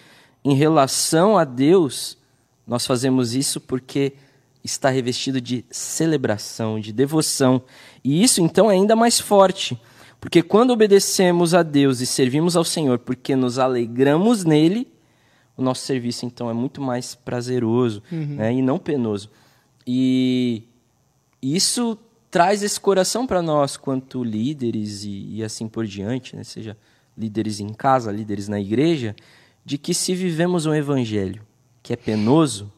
em 0.45 0.57
relação 0.57 1.39
a 1.39 1.45
Deus, 1.45 2.19
nós 2.67 2.85
fazemos 2.85 3.33
isso 3.33 3.61
porque 3.61 4.15
está 4.65 4.91
revestido 4.91 5.41
de 5.41 5.65
celebração, 5.71 6.81
de 6.81 6.93
devoção. 6.93 7.63
E 8.03 8.25
isso 8.25 8.43
então 8.43 8.69
é 8.69 8.75
ainda 8.75 8.97
mais 8.97 9.21
forte, 9.21 9.81
porque 10.21 10.43
quando 10.43 10.73
obedecemos 10.73 11.55
a 11.55 11.63
Deus 11.63 12.01
e 12.01 12.07
servimos 12.07 12.57
ao 12.57 12.65
Senhor 12.65 12.99
porque 12.99 13.37
nos 13.37 13.57
alegramos 13.61 14.45
nele, 14.45 14.89
o 15.57 15.63
nosso 15.63 15.87
serviço 15.87 16.27
então 16.27 16.51
é 16.51 16.53
muito 16.53 16.83
mais 16.83 17.15
prazeroso 17.15 18.03
uhum. 18.11 18.35
né, 18.35 18.53
e 18.53 18.61
não 18.61 18.81
penoso. 18.81 19.31
E 19.87 20.65
isso 21.41 21.97
traz 22.33 22.63
esse 22.63 22.81
coração 22.81 23.27
para 23.27 23.43
nós, 23.43 23.77
quanto 23.77 24.25
líderes 24.25 25.05
e, 25.05 25.35
e, 25.35 25.45
assim 25.45 25.69
por 25.69 25.87
diante, 25.87 26.35
né? 26.35 26.43
seja 26.43 26.79
líderes 27.17 27.61
em 27.61 27.69
casa, 27.75 28.11
líderes 28.11 28.49
na 28.49 28.59
igreja, 28.59 29.15
de 29.63 29.77
que 29.77 29.93
se 29.93 30.15
vivemos 30.15 30.65
um 30.65 30.75
evangelho 30.75 31.43
que 31.83 31.93
é 31.93 31.97
penoso, 31.97 32.73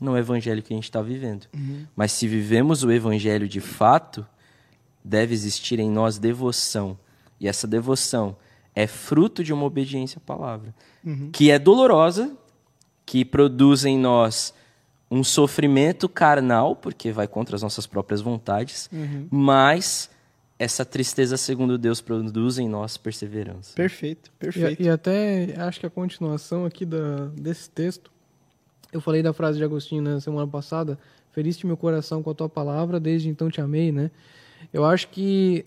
não 0.00 0.14
é 0.14 0.20
o 0.20 0.22
evangelho 0.22 0.62
que 0.62 0.72
a 0.72 0.76
gente 0.76 0.84
está 0.84 1.02
vivendo. 1.02 1.48
Uhum. 1.52 1.84
Mas 1.96 2.12
se 2.12 2.28
vivemos 2.28 2.84
o 2.84 2.92
evangelho 2.92 3.48
de 3.48 3.60
fato, 3.60 4.24
deve 5.04 5.34
existir 5.34 5.80
em 5.80 5.90
nós 5.90 6.16
devoção. 6.16 6.96
E 7.40 7.48
essa 7.48 7.66
devoção 7.66 8.36
é 8.72 8.86
fruto 8.86 9.42
de 9.42 9.52
uma 9.52 9.64
obediência 9.64 10.18
à 10.18 10.20
palavra, 10.20 10.72
uhum. 11.04 11.30
que 11.32 11.50
é 11.50 11.58
dolorosa, 11.58 12.36
que 13.04 13.24
produz 13.24 13.84
em 13.84 13.98
nós 13.98 14.54
um 15.10 15.22
sofrimento 15.22 16.08
carnal, 16.08 16.74
porque 16.74 17.12
vai 17.12 17.28
contra 17.28 17.56
as 17.56 17.62
nossas 17.62 17.86
próprias 17.86 18.20
vontades, 18.20 18.88
uhum. 18.92 19.28
mas 19.30 20.10
essa 20.58 20.84
tristeza, 20.84 21.36
segundo 21.36 21.76
Deus, 21.76 22.00
produz 22.00 22.58
em 22.58 22.68
nós 22.68 22.96
perseverança. 22.96 23.74
Perfeito, 23.74 24.32
perfeito. 24.38 24.82
E, 24.82 24.86
e 24.86 24.88
até 24.88 25.54
acho 25.58 25.78
que 25.78 25.86
a 25.86 25.90
continuação 25.90 26.64
aqui 26.64 26.84
da, 26.84 27.26
desse 27.34 27.68
texto, 27.68 28.10
eu 28.92 29.00
falei 29.00 29.22
da 29.22 29.32
frase 29.32 29.58
de 29.58 29.64
Agostinho 29.64 30.02
na 30.02 30.20
semana 30.20 30.46
passada, 30.46 30.98
feriste 31.30 31.66
meu 31.66 31.76
coração 31.76 32.22
com 32.22 32.30
a 32.30 32.34
tua 32.34 32.48
palavra, 32.48 32.98
desde 32.98 33.28
então 33.28 33.50
te 33.50 33.60
amei, 33.60 33.92
né? 33.92 34.10
Eu 34.72 34.84
acho 34.84 35.08
que 35.08 35.62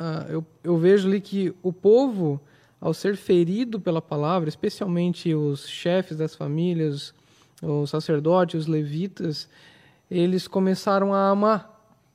uh, 0.00 0.30
eu, 0.30 0.46
eu 0.62 0.78
vejo 0.78 1.06
ali 1.06 1.20
que 1.20 1.54
o 1.62 1.72
povo, 1.72 2.40
ao 2.80 2.94
ser 2.94 3.16
ferido 3.16 3.78
pela 3.78 4.00
palavra, 4.00 4.48
especialmente 4.48 5.34
os 5.34 5.68
chefes 5.68 6.16
das 6.16 6.34
famílias, 6.34 7.12
os 7.62 7.90
sacerdotes, 7.90 8.62
os 8.62 8.66
levitas, 8.66 9.48
eles 10.10 10.46
começaram 10.46 11.14
a 11.14 11.28
amar 11.28 11.74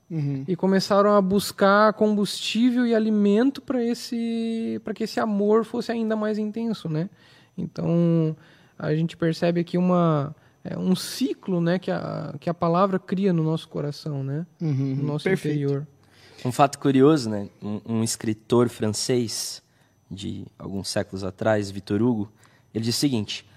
uhum. 0.09 0.43
e 0.47 0.55
começaram 0.55 1.15
a 1.15 1.21
buscar 1.21 1.93
combustível 1.93 2.85
e 2.85 2.93
alimento 2.93 3.61
para 3.61 3.83
esse, 3.83 4.79
para 4.83 4.93
que 4.93 5.03
esse 5.03 5.19
amor 5.19 5.65
fosse 5.65 5.91
ainda 5.91 6.15
mais 6.15 6.37
intenso, 6.37 6.89
né? 6.89 7.09
Então 7.57 8.35
a 8.77 8.93
gente 8.95 9.17
percebe 9.17 9.59
aqui 9.59 9.77
uma 9.77 10.35
é, 10.63 10.77
um 10.77 10.95
ciclo, 10.95 11.61
né, 11.61 11.79
que 11.79 11.89
a, 11.89 12.35
que 12.39 12.49
a 12.49 12.53
palavra 12.53 12.99
cria 12.99 13.31
no 13.31 13.43
nosso 13.43 13.67
coração, 13.69 14.23
né, 14.23 14.45
uhum, 14.61 14.95
no 14.95 15.03
nosso 15.03 15.23
perfeito. 15.23 15.55
interior. 15.55 15.87
Um 16.43 16.51
fato 16.51 16.79
curioso, 16.79 17.29
né, 17.29 17.49
um, 17.61 17.81
um 17.85 18.03
escritor 18.03 18.69
francês 18.69 19.61
de 20.09 20.45
alguns 20.57 20.89
séculos 20.89 21.23
atrás, 21.23 21.71
Victor 21.71 22.01
Hugo, 22.01 22.31
ele 22.73 22.83
diz 22.83 22.95
o 22.95 22.99
seguinte: 22.99 23.48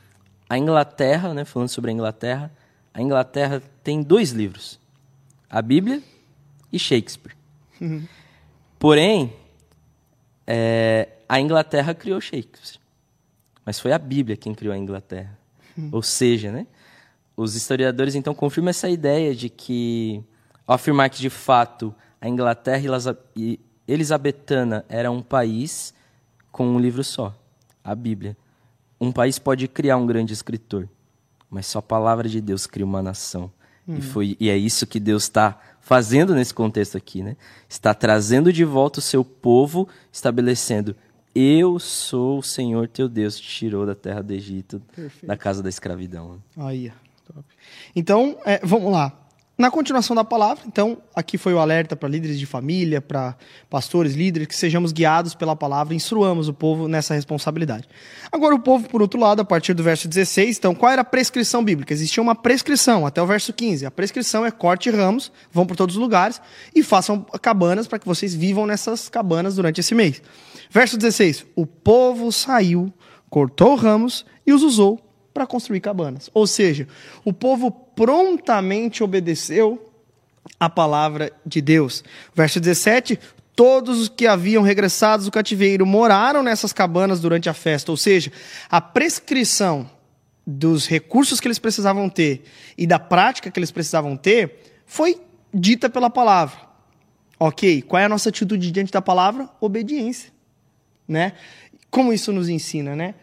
a 0.53 0.59
Inglaterra, 0.59 1.32
né, 1.32 1.46
falando 1.46 1.70
sobre 1.70 1.90
a 1.90 1.94
Inglaterra, 1.94 2.53
a 2.92 3.00
Inglaterra 3.00 3.62
tem 3.82 4.03
dois 4.03 4.32
livros: 4.32 4.78
a 5.48 5.62
Bíblia 5.62 6.03
e 6.70 6.78
Shakespeare. 6.78 7.34
Porém, 8.78 9.32
é, 10.46 11.09
a 11.26 11.40
Inglaterra 11.40 11.94
criou 11.94 12.20
Shakespeare. 12.20 12.82
Mas 13.64 13.80
foi 13.80 13.92
a 13.92 13.98
Bíblia 13.98 14.36
quem 14.36 14.55
criou 14.55 14.74
a 14.74 14.76
Inglaterra. 14.76 15.38
Ou 15.90 16.03
seja, 16.03 16.53
né? 16.53 16.66
Os 17.34 17.55
historiadores 17.55 18.14
então 18.14 18.34
confirmam 18.34 18.68
essa 18.68 18.90
ideia 18.90 19.34
de 19.34 19.48
que, 19.48 20.22
ao 20.66 20.74
afirmar 20.74 21.09
que 21.09 21.18
de 21.18 21.30
fato 21.30 21.94
a 22.20 22.28
Inglaterra 22.28 22.82
e 23.34 23.59
elisabetana 23.88 24.84
era 24.86 25.11
um 25.11 25.22
país 25.22 25.94
com 26.50 26.66
um 26.66 26.78
livro 26.78 27.03
só, 27.03 27.34
a 27.82 27.94
Bíblia. 27.94 28.36
Um 29.03 29.11
país 29.11 29.36
pode 29.36 29.66
criar 29.66 29.96
um 29.96 30.07
grande 30.07 30.32
escritor, 30.32 30.88
mas 31.50 31.66
só 31.66 31.80
a 31.80 31.82
palavra 31.82 32.28
de 32.28 32.40
Deus 32.40 32.68
cria 32.68 32.86
uma 32.86 33.03
nação. 33.03 33.50
E, 33.88 34.00
foi, 34.00 34.36
e 34.38 34.48
é 34.48 34.57
isso 34.57 34.86
que 34.86 35.00
Deus 35.00 35.24
está 35.24 35.59
fazendo 35.80 36.36
nesse 36.36 36.55
contexto 36.55 36.96
aqui, 36.96 37.20
né? 37.20 37.36
Está 37.68 37.92
trazendo 37.92 38.53
de 38.53 38.64
volta 38.64 39.00
o 39.00 39.03
seu 39.03 39.24
povo, 39.24 39.88
estabelecendo: 40.12 40.94
Eu 41.34 41.80
sou 41.80 42.38
o 42.38 42.42
Senhor 42.44 42.86
teu 42.86 43.09
Deus, 43.09 43.34
que 43.34 43.42
te 43.42 43.48
tirou 43.48 43.84
da 43.84 43.96
terra 43.96 44.22
do 44.22 44.32
Egito, 44.32 44.80
Perfeito. 44.94 45.26
da 45.26 45.36
casa 45.36 45.64
da 45.64 45.68
escravidão. 45.68 46.40
Aí. 46.57 46.92
ó. 47.36 47.40
Então, 47.96 48.38
é, 48.44 48.64
vamos 48.64 48.92
lá. 48.92 49.12
Na 49.57 49.70
continuação 49.70 50.16
da 50.16 50.24
palavra, 50.24 50.64
então, 50.66 50.96
aqui 51.14 51.36
foi 51.36 51.53
o 51.53 51.59
alerta 51.59 51.94
para 51.94 52.09
líderes 52.09 52.38
de 52.38 52.46
família, 52.46 53.03
para 53.03 53.36
pastores, 53.68 54.14
líderes, 54.14 54.48
que 54.48 54.57
sejamos 54.57 54.92
guiados 54.92 55.34
pela 55.34 55.55
palavra, 55.55 55.94
instruamos 55.94 56.48
o 56.48 56.55
povo 56.55 56.88
nessa 56.88 57.12
responsabilidade. 57.12 57.86
Agora, 58.32 58.55
o 58.55 58.59
povo, 58.59 58.88
por 58.88 59.03
outro 59.03 59.20
lado, 59.20 59.42
a 59.42 59.44
partir 59.44 59.74
do 59.74 59.82
verso 59.82 60.09
16, 60.09 60.57
então, 60.57 60.74
qual 60.74 60.90
era 60.90 61.03
a 61.03 61.05
prescrição 61.05 61.62
bíblica? 61.62 61.92
Existia 61.92 62.22
uma 62.22 62.34
prescrição 62.34 63.07
até 63.07 63.22
o 63.22 63.26
verso 63.26 63.53
15. 63.53 63.84
A 63.84 63.90
prescrição 63.90 64.44
é 64.46 64.50
corte 64.50 64.88
ramos, 64.90 65.30
vão 65.53 65.66
por 65.66 65.76
todos 65.76 65.96
os 65.96 66.00
lugares 66.00 66.40
e 66.74 66.82
façam 66.82 67.20
cabanas 67.42 67.86
para 67.86 67.98
que 67.98 68.07
vocês 68.07 68.34
vivam 68.34 68.66
nessas 68.66 69.11
cabanas 69.11 69.57
durante 69.57 69.80
esse 69.80 69.94
mês. 69.94 70.22
Verso 70.70 70.96
16: 70.96 71.44
O 71.55 71.66
povo 71.66 72.32
saiu, 72.32 72.90
cortou 73.28 73.74
ramos 73.74 74.24
e 74.46 74.53
os 74.55 74.62
usou 74.62 75.12
para 75.33 75.47
construir 75.47 75.80
cabanas. 75.80 76.30
Ou 76.35 76.47
seja, 76.47 76.87
o 77.24 77.33
povo 77.33 77.70
prontamente 77.70 79.03
obedeceu 79.03 79.93
a 80.59 80.68
palavra 80.68 81.33
de 81.45 81.61
Deus. 81.61 82.05
Verso 82.35 82.61
17: 82.61 83.18
Todos 83.55 84.01
os 84.01 84.09
que 84.09 84.26
haviam 84.26 84.62
regressado 84.62 85.24
do 85.24 85.30
cativeiro 85.30 85.87
moraram 85.87 86.43
nessas 86.43 86.72
cabanas 86.72 87.20
durante 87.20 87.49
a 87.49 87.55
festa. 87.55 87.91
Ou 87.91 87.97
seja, 87.97 88.33
a 88.70 88.80
prescrição 88.80 89.89
dos 90.47 90.87
recursos 90.87 91.41
que 91.41 91.47
eles 91.47 91.59
precisavam 91.59 92.09
ter 92.09 92.43
e 92.76 92.87
da 92.87 92.99
prática 92.99 93.51
que 93.51 93.59
eles 93.59 93.70
precisavam 93.70 94.16
ter 94.16 94.61
foi 94.87 95.20
dita 95.53 95.89
pela 95.89 96.11
palavra. 96.11 96.59
Ok, 97.39 97.83
qual 97.83 98.01
é 98.01 98.05
a 98.05 98.09
nossa 98.09 98.28
atitude 98.28 98.70
diante 98.70 98.93
da 98.93 99.03
palavra? 99.03 99.49
Obediência, 99.61 100.30
né? 101.09 101.33
Como 101.91 102.12
isso 102.12 102.33
nos 102.33 102.49
ensina, 102.49 102.95
né? 102.95 103.14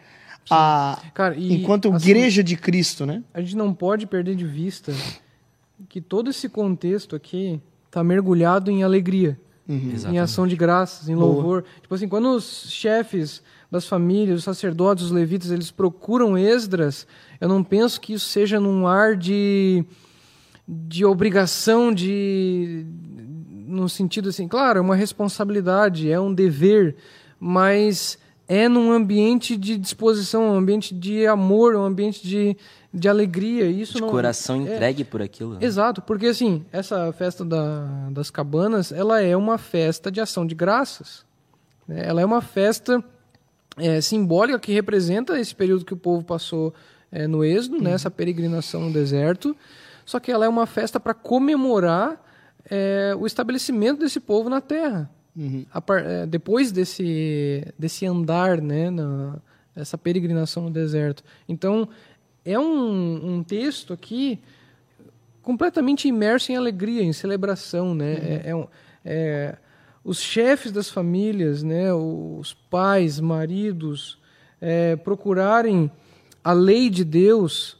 A, 0.48 1.00
Cara, 1.14 1.36
e, 1.36 1.52
enquanto 1.54 1.92
assim, 1.92 2.10
igreja 2.10 2.42
de 2.42 2.56
Cristo, 2.56 3.04
né? 3.04 3.22
A 3.32 3.40
gente 3.40 3.56
não 3.56 3.74
pode 3.74 4.06
perder 4.06 4.34
de 4.34 4.46
vista 4.46 4.92
que 5.88 6.00
todo 6.00 6.30
esse 6.30 6.48
contexto 6.48 7.16
aqui 7.16 7.60
está 7.86 8.04
mergulhado 8.04 8.70
em 8.70 8.82
alegria, 8.82 9.38
em 9.68 9.92
Exatamente. 9.92 10.18
ação 10.18 10.46
de 10.46 10.56
graças, 10.56 11.08
em 11.08 11.14
Boa. 11.14 11.26
louvor. 11.26 11.64
Tipo 11.82 11.94
assim, 11.94 12.08
quando 12.08 12.34
os 12.34 12.70
chefes 12.70 13.42
das 13.70 13.86
famílias, 13.86 14.38
os 14.38 14.44
sacerdotes, 14.44 15.04
os 15.04 15.10
levitas, 15.10 15.50
eles 15.50 15.70
procuram 15.70 16.36
Esdras, 16.36 17.06
eu 17.40 17.48
não 17.48 17.62
penso 17.62 18.00
que 18.00 18.12
isso 18.12 18.28
seja 18.28 18.58
num 18.58 18.86
ar 18.86 19.16
de, 19.16 19.84
de 20.66 21.04
obrigação, 21.04 21.92
de 21.92 22.84
no 23.70 23.88
sentido 23.88 24.28
assim, 24.30 24.48
claro, 24.48 24.78
é 24.78 24.82
uma 24.82 24.96
responsabilidade, 24.96 26.10
é 26.10 26.18
um 26.18 26.34
dever, 26.34 26.96
mas 27.38 28.18
é 28.52 28.68
num 28.68 28.90
ambiente 28.90 29.56
de 29.56 29.76
disposição, 29.78 30.42
um 30.50 30.54
ambiente 30.54 30.92
de 30.92 31.24
amor, 31.24 31.76
um 31.76 31.84
ambiente 31.84 32.26
de, 32.26 32.56
de 32.92 33.08
alegria. 33.08 33.66
Isso 33.66 33.94
De 33.94 34.00
não, 34.00 34.08
coração 34.08 34.56
é- 34.56 34.74
entregue 34.74 35.04
por 35.04 35.22
aquilo. 35.22 35.52
né? 35.54 35.58
Exato, 35.62 36.02
porque 36.02 36.26
assim, 36.26 36.64
essa 36.72 37.12
festa 37.12 37.44
da- 37.44 38.08
das 38.10 38.28
cabanas, 38.28 38.90
ela 38.90 39.20
é 39.22 39.36
uma 39.36 39.56
festa 39.56 40.10
de 40.10 40.20
ação 40.20 40.44
de 40.44 40.56
graças. 40.56 41.24
né? 41.86 42.02
Ela 42.04 42.22
é 42.22 42.24
uma 42.24 42.40
festa 42.42 43.02
é, 43.76 44.00
simbólica 44.00 44.58
que 44.58 44.72
representa 44.72 45.38
esse 45.38 45.54
período 45.54 45.84
que 45.84 45.94
o 45.94 45.96
povo 45.96 46.24
passou 46.24 46.74
é, 47.12 47.28
no 47.28 47.44
êxodo, 47.44 47.80
né? 47.80 47.92
essa 47.92 48.10
peregrinação 48.10 48.80
no 48.82 48.92
deserto. 48.92 49.56
Só 50.04 50.18
que 50.18 50.30
ela 50.32 50.44
é 50.44 50.48
uma 50.48 50.66
festa 50.66 50.98
para 50.98 51.14
comemorar 51.14 52.20
é, 52.68 53.14
o 53.16 53.26
estabelecimento 53.26 54.00
desse 54.00 54.18
povo 54.18 54.50
na 54.50 54.60
terra. 54.60 55.08
A 55.72 55.80
par- 55.80 56.04
é, 56.04 56.26
depois 56.26 56.70
desse, 56.72 57.64
desse 57.78 58.04
andar, 58.06 58.60
né, 58.60 58.90
na, 58.90 59.36
essa 59.74 59.96
peregrinação 59.96 60.64
no 60.64 60.70
deserto. 60.70 61.22
Então, 61.48 61.88
é 62.44 62.58
um, 62.58 63.36
um 63.36 63.42
texto 63.42 63.92
aqui 63.92 64.38
completamente 65.42 66.08
imerso 66.08 66.52
em 66.52 66.56
alegria, 66.56 67.02
em 67.02 67.12
celebração, 67.12 67.94
né? 67.94 68.12
É, 68.14 68.42
é 68.50 68.56
um- 68.56 68.66
é, 69.04 69.56
os 70.04 70.20
chefes 70.20 70.72
das 70.72 70.90
famílias, 70.90 71.62
né? 71.62 71.92
Os 71.94 72.52
pais, 72.52 73.20
maridos, 73.20 74.18
é, 74.60 74.96
procurarem 74.96 75.90
a 76.42 76.52
lei 76.52 76.90
de 76.90 77.04
Deus 77.04 77.78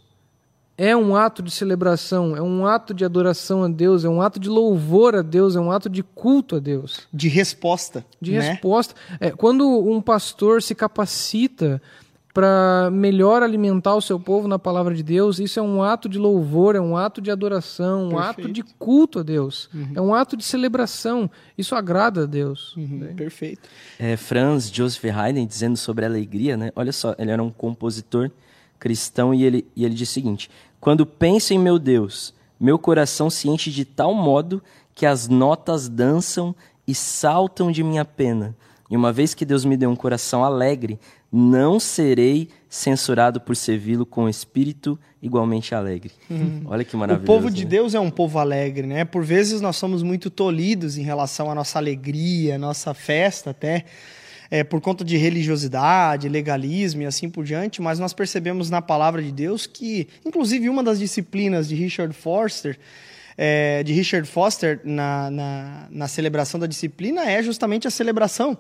é 0.83 0.97
um 0.97 1.15
ato 1.15 1.43
de 1.43 1.51
celebração, 1.51 2.35
é 2.35 2.41
um 2.41 2.67
ato 2.67 2.95
de 2.95 3.05
adoração 3.05 3.63
a 3.63 3.69
Deus, 3.69 4.03
é 4.03 4.09
um 4.09 4.23
ato 4.23 4.41
de 4.41 4.49
louvor 4.49 5.15
a 5.15 5.21
Deus, 5.21 5.55
é 5.55 5.61
um 5.61 5.71
ato 5.71 5.91
de 5.91 6.03
culto 6.03 6.57
a 6.57 6.59
Deus 6.59 7.07
De 7.13 7.29
resposta. 7.29 8.03
de 8.19 8.33
né? 8.33 8.53
resposta. 8.53 8.95
É, 9.21 9.31
quando 9.31 9.69
um 9.69 10.01
pastor 10.01 10.63
se 10.63 10.75
capacita 10.75 11.83
para 12.33 12.89
melhor 12.91 13.43
alimentar 13.43 13.95
o 13.95 14.01
seu 14.01 14.19
povo 14.19 14.49
na 14.49 14.59
palavra 14.59 14.95
de 14.95 15.03
Deus, 15.03 15.39
isso 15.39 15.61
é 15.61 15.63
um 15.63 15.83
ato 15.83 16.09
de 16.09 16.19
louvor, 16.19 16.75
é 16.75 16.81
um 16.81 16.97
ato 16.97 17.21
de 17.21 17.31
adoração, 17.31 18.09
um 18.09 18.19
ato 18.19 18.51
de 18.51 18.63
culto 18.63 19.19
a 19.19 19.23
Deus, 19.23 19.69
é 19.95 20.01
um 20.01 20.15
ato 20.15 20.35
de 20.35 20.45
celebração. 20.45 21.31
Isso 21.59 21.75
agrada 21.75 22.23
a 22.23 22.27
Deus. 22.27 22.75
Uhum, 22.75 23.13
perfeito. 23.15 23.69
É, 23.99 24.17
Franz 24.17 24.71
Joseph 24.73 25.05
Haydn 25.05 25.45
dizendo 25.45 25.77
sobre 25.77 26.07
a 26.07 26.09
alegria, 26.09 26.57
né? 26.57 26.71
Olha 26.75 26.93
só, 26.93 27.15
ele 27.19 27.31
era 27.31 27.43
um 27.43 27.51
compositor 27.51 28.31
cristão 28.81 29.35
e 29.35 29.45
ele, 29.45 29.67
e 29.77 29.85
ele 29.85 29.95
diz 29.95 30.09
o 30.09 30.13
seguinte: 30.13 30.51
Quando 30.81 31.05
penso 31.05 31.53
em 31.53 31.59
meu 31.59 31.79
Deus, 31.79 32.33
meu 32.59 32.79
coração 32.79 33.29
se 33.29 33.49
enche 33.49 33.71
de 33.71 33.85
tal 33.85 34.15
modo 34.15 34.63
que 34.95 35.05
as 35.05 35.29
notas 35.29 35.89
dançam 35.89 36.55
e 36.87 36.95
saltam 36.95 37.71
de 37.71 37.83
minha 37.83 38.05
pena. 38.05 38.57
E 38.91 38.97
uma 38.97 39.13
vez 39.13 39.35
que 39.35 39.45
Deus 39.45 39.65
me 39.65 39.77
deu 39.77 39.89
um 39.89 39.95
coração 39.95 40.43
alegre, 40.43 40.99
não 41.31 41.79
serei 41.79 42.49
censurado 42.69 43.41
por 43.41 43.55
servi-lo 43.55 44.05
com 44.05 44.29
espírito 44.29 44.99
igualmente 45.23 45.75
alegre. 45.75 46.11
Olha 46.67 46.85
que 46.85 46.97
Uhum. 46.97 47.23
O 47.23 47.27
povo 47.27 47.51
de 47.51 47.65
né? 47.65 47.71
Deus 47.71 47.95
é 47.95 48.01
um 48.01 48.11
povo 48.11 48.39
alegre, 48.39 48.87
né? 48.87 49.05
Por 49.05 49.23
vezes 49.23 49.61
nós 49.61 49.77
somos 49.77 50.03
muito 50.03 50.29
tolhidos 50.29 50.99
em 50.99 51.03
relação 51.03 51.51
à 51.51 51.55
nossa 51.55 51.79
alegria, 51.79 52.57
à 52.57 52.59
nossa 52.59 52.93
festa 52.93 53.51
até, 53.51 53.85
é, 54.51 54.65
por 54.65 54.81
conta 54.81 55.05
de 55.05 55.17
religiosidade, 55.17 56.29
legalismo 56.29 57.03
e 57.03 57.07
assim 57.07 57.31
por 57.31 57.45
diante, 57.45 57.81
mas 57.81 57.99
nós 57.99 58.13
percebemos 58.13 58.69
na 58.69 58.83
palavra 58.83 59.23
de 59.23 59.31
Deus 59.31 59.67
que, 59.67 60.09
inclusive, 60.25 60.69
uma 60.69 60.83
das 60.83 60.99
disciplinas 60.99 61.69
de 61.69 61.75
Richard 61.75 62.13
Foster, 62.15 62.79
é, 63.39 63.83
de 63.83 63.93
Richard 63.93 64.29
Foster 64.29 64.81
na, 64.85 65.31
na, 65.31 65.89
na 65.91 66.09
celebração 66.09 66.59
da 66.59 66.67
disciplina 66.67 67.31
é 67.31 67.43
justamente 67.43 67.87
a 67.87 67.91
celebração 67.91 68.59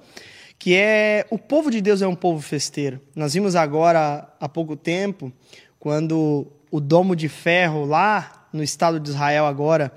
que 0.61 0.76
é 0.76 1.26
o 1.30 1.38
povo 1.38 1.70
de 1.70 1.80
Deus 1.80 2.03
é 2.03 2.07
um 2.07 2.14
povo 2.14 2.43
festeiro. 2.43 3.01
Nós 3.16 3.32
vimos 3.32 3.57
agora 3.57 4.28
há 4.38 4.47
pouco 4.47 4.76
tempo 4.76 5.32
quando 5.78 6.47
o 6.70 6.78
domo 6.78 7.16
de 7.16 7.30
ferro 7.30 7.86
lá 7.86 8.47
no 8.53 8.62
estado 8.62 9.01
de 9.01 9.09
Israel 9.09 9.47
agora 9.47 9.91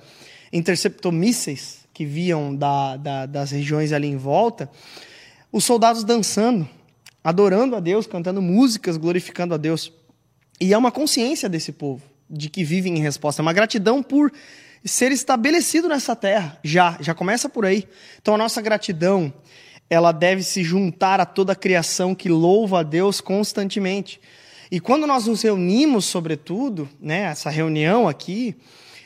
interceptou 0.54 1.12
mísseis 1.12 1.86
que 1.94 2.06
viam 2.06 2.56
da, 2.56 2.96
da, 2.96 3.26
das 3.26 3.52
regiões 3.52 3.92
ali 3.92 4.08
em 4.08 4.16
volta, 4.16 4.70
os 5.54 5.64
soldados 5.64 6.04
dançando, 6.04 6.68
adorando 7.24 7.76
a 7.76 7.80
Deus, 7.80 8.08
cantando 8.08 8.42
músicas, 8.42 8.98
glorificando 8.98 9.54
a 9.54 9.58
Deus. 9.58 9.94
E 10.60 10.74
é 10.74 10.78
uma 10.78 10.92
consciência 10.92 11.48
desse 11.48 11.72
povo, 11.72 12.02
de 12.28 12.50
que 12.50 12.64
vivem 12.64 12.98
em 12.98 13.02
resposta, 13.02 13.42
é 13.42 13.44
uma 13.44 13.54
gratidão 13.54 14.02
por 14.02 14.34
ser 14.84 15.12
estabelecido 15.12 15.88
nessa 15.88 16.16
terra. 16.16 16.58
Já, 16.64 16.98
já 17.00 17.14
começa 17.14 17.48
por 17.48 17.66
aí. 17.66 17.88
Então 18.20 18.34
a 18.34 18.38
nossa 18.38 18.64
gratidão, 18.64 19.32
ela 19.88 20.12
deve 20.12 20.42
se 20.42 20.64
juntar 20.64 21.22
a 21.22 21.26
toda 21.26 21.54
a 21.54 21.56
criação 21.56 22.16
que 22.16 22.30
louva 22.30 22.80
a 22.80 22.84
Deus 22.84 23.22
constantemente. 23.22 24.20
E 24.72 24.80
quando 24.80 25.06
nós 25.06 25.28
nos 25.28 25.44
reunimos, 25.44 26.06
sobretudo, 26.06 26.90
né, 27.00 27.26
essa 27.26 27.52
reunião 27.52 28.08
aqui, 28.10 28.56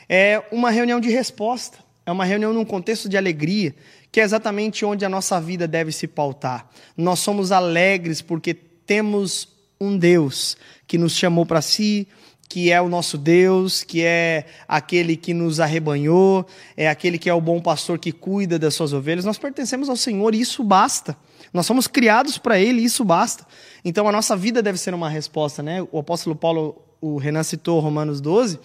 é 0.08 0.42
uma 0.50 0.70
reunião 0.70 0.98
de 0.98 1.10
resposta, 1.10 1.78
é 2.06 2.10
uma 2.10 2.24
reunião 2.24 2.54
num 2.54 2.64
contexto 2.64 3.06
de 3.06 3.18
alegria, 3.18 3.74
que 4.10 4.20
é 4.20 4.24
exatamente 4.24 4.84
onde 4.84 5.04
a 5.04 5.08
nossa 5.08 5.40
vida 5.40 5.68
deve 5.68 5.92
se 5.92 6.06
pautar. 6.06 6.68
Nós 6.96 7.18
somos 7.18 7.52
alegres 7.52 8.22
porque 8.22 8.54
temos 8.54 9.48
um 9.80 9.96
Deus 9.96 10.56
que 10.86 10.98
nos 10.98 11.14
chamou 11.14 11.44
para 11.44 11.60
si, 11.60 12.08
que 12.48 12.72
é 12.72 12.80
o 12.80 12.88
nosso 12.88 13.18
Deus, 13.18 13.82
que 13.82 14.02
é 14.02 14.46
aquele 14.66 15.16
que 15.16 15.34
nos 15.34 15.60
arrebanhou, 15.60 16.46
é 16.76 16.88
aquele 16.88 17.18
que 17.18 17.28
é 17.28 17.34
o 17.34 17.40
bom 17.40 17.60
pastor 17.60 17.98
que 17.98 18.10
cuida 18.10 18.58
das 18.58 18.74
suas 18.74 18.94
ovelhas. 18.94 19.24
Nós 19.24 19.36
pertencemos 19.36 19.90
ao 19.90 19.96
Senhor 19.96 20.34
e 20.34 20.40
isso 20.40 20.64
basta. 20.64 21.14
Nós 21.52 21.66
somos 21.66 21.86
criados 21.86 22.38
para 22.38 22.58
Ele 22.58 22.80
e 22.80 22.84
isso 22.84 23.04
basta. 23.04 23.46
Então 23.84 24.08
a 24.08 24.12
nossa 24.12 24.34
vida 24.34 24.62
deve 24.62 24.78
ser 24.78 24.94
uma 24.94 25.10
resposta, 25.10 25.62
né? 25.62 25.86
O 25.92 25.98
apóstolo 25.98 26.34
Paulo, 26.34 26.80
o 27.00 27.18
Renan 27.18 27.42
citou 27.42 27.80
Romanos 27.80 28.20
12, 28.20 28.58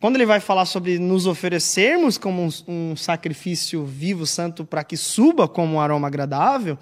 quando 0.00 0.16
ele 0.16 0.26
vai 0.26 0.40
falar 0.40 0.64
sobre 0.64 0.98
nos 0.98 1.26
oferecermos 1.26 2.16
como 2.16 2.42
um, 2.42 2.92
um 2.92 2.96
sacrifício 2.96 3.84
vivo, 3.84 4.26
santo, 4.26 4.64
para 4.64 4.84
que 4.84 4.96
suba 4.96 5.48
como 5.48 5.74
um 5.74 5.80
aroma 5.80 6.06
agradável, 6.06 6.78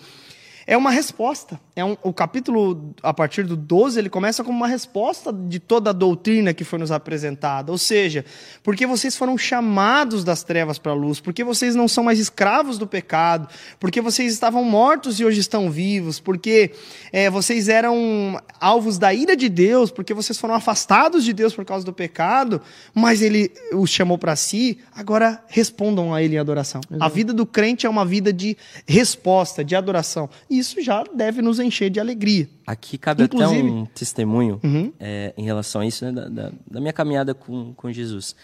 é 0.67 0.77
uma 0.77 0.91
resposta. 0.91 1.59
É 1.77 1.85
um, 1.85 1.95
o 2.03 2.11
capítulo, 2.11 2.95
a 3.03 3.13
partir 3.13 3.43
do 3.43 3.55
12, 3.55 3.99
ele 3.99 4.09
começa 4.09 4.43
como 4.43 4.57
uma 4.57 4.67
resposta 4.67 5.31
de 5.31 5.61
toda 5.61 5.91
a 5.91 5.93
doutrina 5.93 6.55
que 6.55 6.65
foi 6.65 6.79
nos 6.79 6.91
apresentada. 6.91 7.71
Ou 7.71 7.77
seja, 7.77 8.25
porque 8.63 8.87
vocês 8.87 9.15
foram 9.15 9.37
chamados 9.37 10.25
das 10.25 10.43
trevas 10.43 10.79
para 10.79 10.93
a 10.93 10.95
luz, 10.95 11.21
porque 11.21 11.45
vocês 11.45 11.75
não 11.75 11.87
são 11.87 12.03
mais 12.03 12.19
escravos 12.19 12.79
do 12.79 12.87
pecado, 12.87 13.47
porque 13.79 14.01
vocês 14.01 14.33
estavam 14.33 14.65
mortos 14.65 15.21
e 15.21 15.25
hoje 15.27 15.41
estão 15.41 15.71
vivos, 15.71 16.19
porque 16.19 16.73
é, 17.13 17.29
vocês 17.29 17.69
eram 17.69 18.41
alvos 18.59 18.97
da 18.97 19.13
ira 19.13 19.37
de 19.37 19.51
Deus, 19.51 19.91
porque 19.91 20.15
vocês 20.15 20.39
foram 20.39 20.55
afastados 20.55 21.25
de 21.25 21.35
Deus 21.35 21.53
por 21.53 21.67
causa 21.67 21.85
do 21.85 21.93
pecado, 21.93 22.63
mas 22.95 23.21
ele 23.21 23.53
os 23.75 23.91
chamou 23.91 24.17
para 24.17 24.35
si, 24.35 24.79
agora 24.95 25.45
respondam 25.47 26.15
a 26.15 26.23
ele 26.23 26.37
em 26.37 26.39
adoração. 26.39 26.81
Exato. 26.91 27.05
A 27.05 27.09
vida 27.11 27.35
do 27.35 27.45
crente 27.45 27.85
é 27.85 27.91
uma 27.91 28.07
vida 28.07 28.33
de 28.33 28.57
resposta, 28.89 29.63
de 29.63 29.77
adoração. 29.77 30.31
E 30.49 30.59
isso 30.59 30.81
já 30.81 31.05
deve 31.15 31.43
nos 31.43 31.66
encher 31.67 31.91
de 31.91 32.01
alegria. 32.01 32.49
Aqui 32.67 32.97
cabe 32.97 33.25
Inclusive... 33.25 33.61
até 33.61 33.69
um 33.69 33.87
testemunho 33.87 34.61
uhum. 34.63 34.93
é, 34.99 35.35
em 35.37 35.45
relação 35.45 35.81
a 35.81 35.87
isso, 35.87 36.05
né, 36.05 36.13
da, 36.13 36.29
da, 36.29 36.53
da, 36.71 36.81
minha 36.81 36.93
caminhada 36.93 37.35
com, 37.35 37.75
com 37.75 37.93
Jesus. 37.93 38.35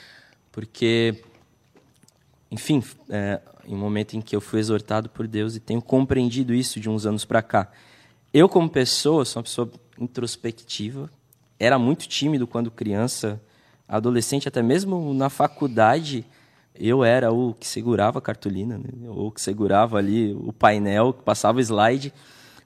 Porque, 0.51 1.23
enfim, 2.51 2.83
é, 3.09 3.41
em 3.66 3.75
um 3.75 3.79
momento 3.79 4.14
em 4.16 4.20
que 4.20 4.35
eu 4.35 4.41
fui 4.41 4.61
exortado 4.61 5.09
por 5.09 5.27
Deus 5.27 5.57
e 5.57 5.61
tenho 5.61 5.81
compreendido 5.81 6.53
isso 6.53 6.79
de 6.79 6.91
uns 6.91 7.07
anos 7.07 7.25
para 7.25 7.43
cá. 7.43 7.70
Eu, 8.33 8.49
como 8.49 8.68
pessoa, 8.68 9.25
sou 9.25 9.41
uma 9.41 9.45
pessoa 9.45 9.70
introspectiva, 9.99 11.11
era 11.59 11.79
muito 11.79 12.09
tímido 12.09 12.47
quando 12.47 12.70
criança, 12.70 13.41
adolescente, 13.87 14.49
até 14.49 14.62
mesmo 14.62 15.14
na 15.14 15.31
faculdade 15.31 16.25
eu 16.75 17.05
era 17.05 17.33
o 17.33 17.55
que 17.55 17.66
segurava 17.66 18.18
a 18.18 18.23
cartolina, 18.23 18.79
né? 18.79 19.09
ou 19.09 19.31
que 19.31 19.41
segurava 19.41 19.99
ali 19.99 20.33
o 20.33 20.53
painel, 20.53 21.12
que 21.12 21.23
passava 21.23 21.59
o 21.59 21.61
slide. 21.61 22.12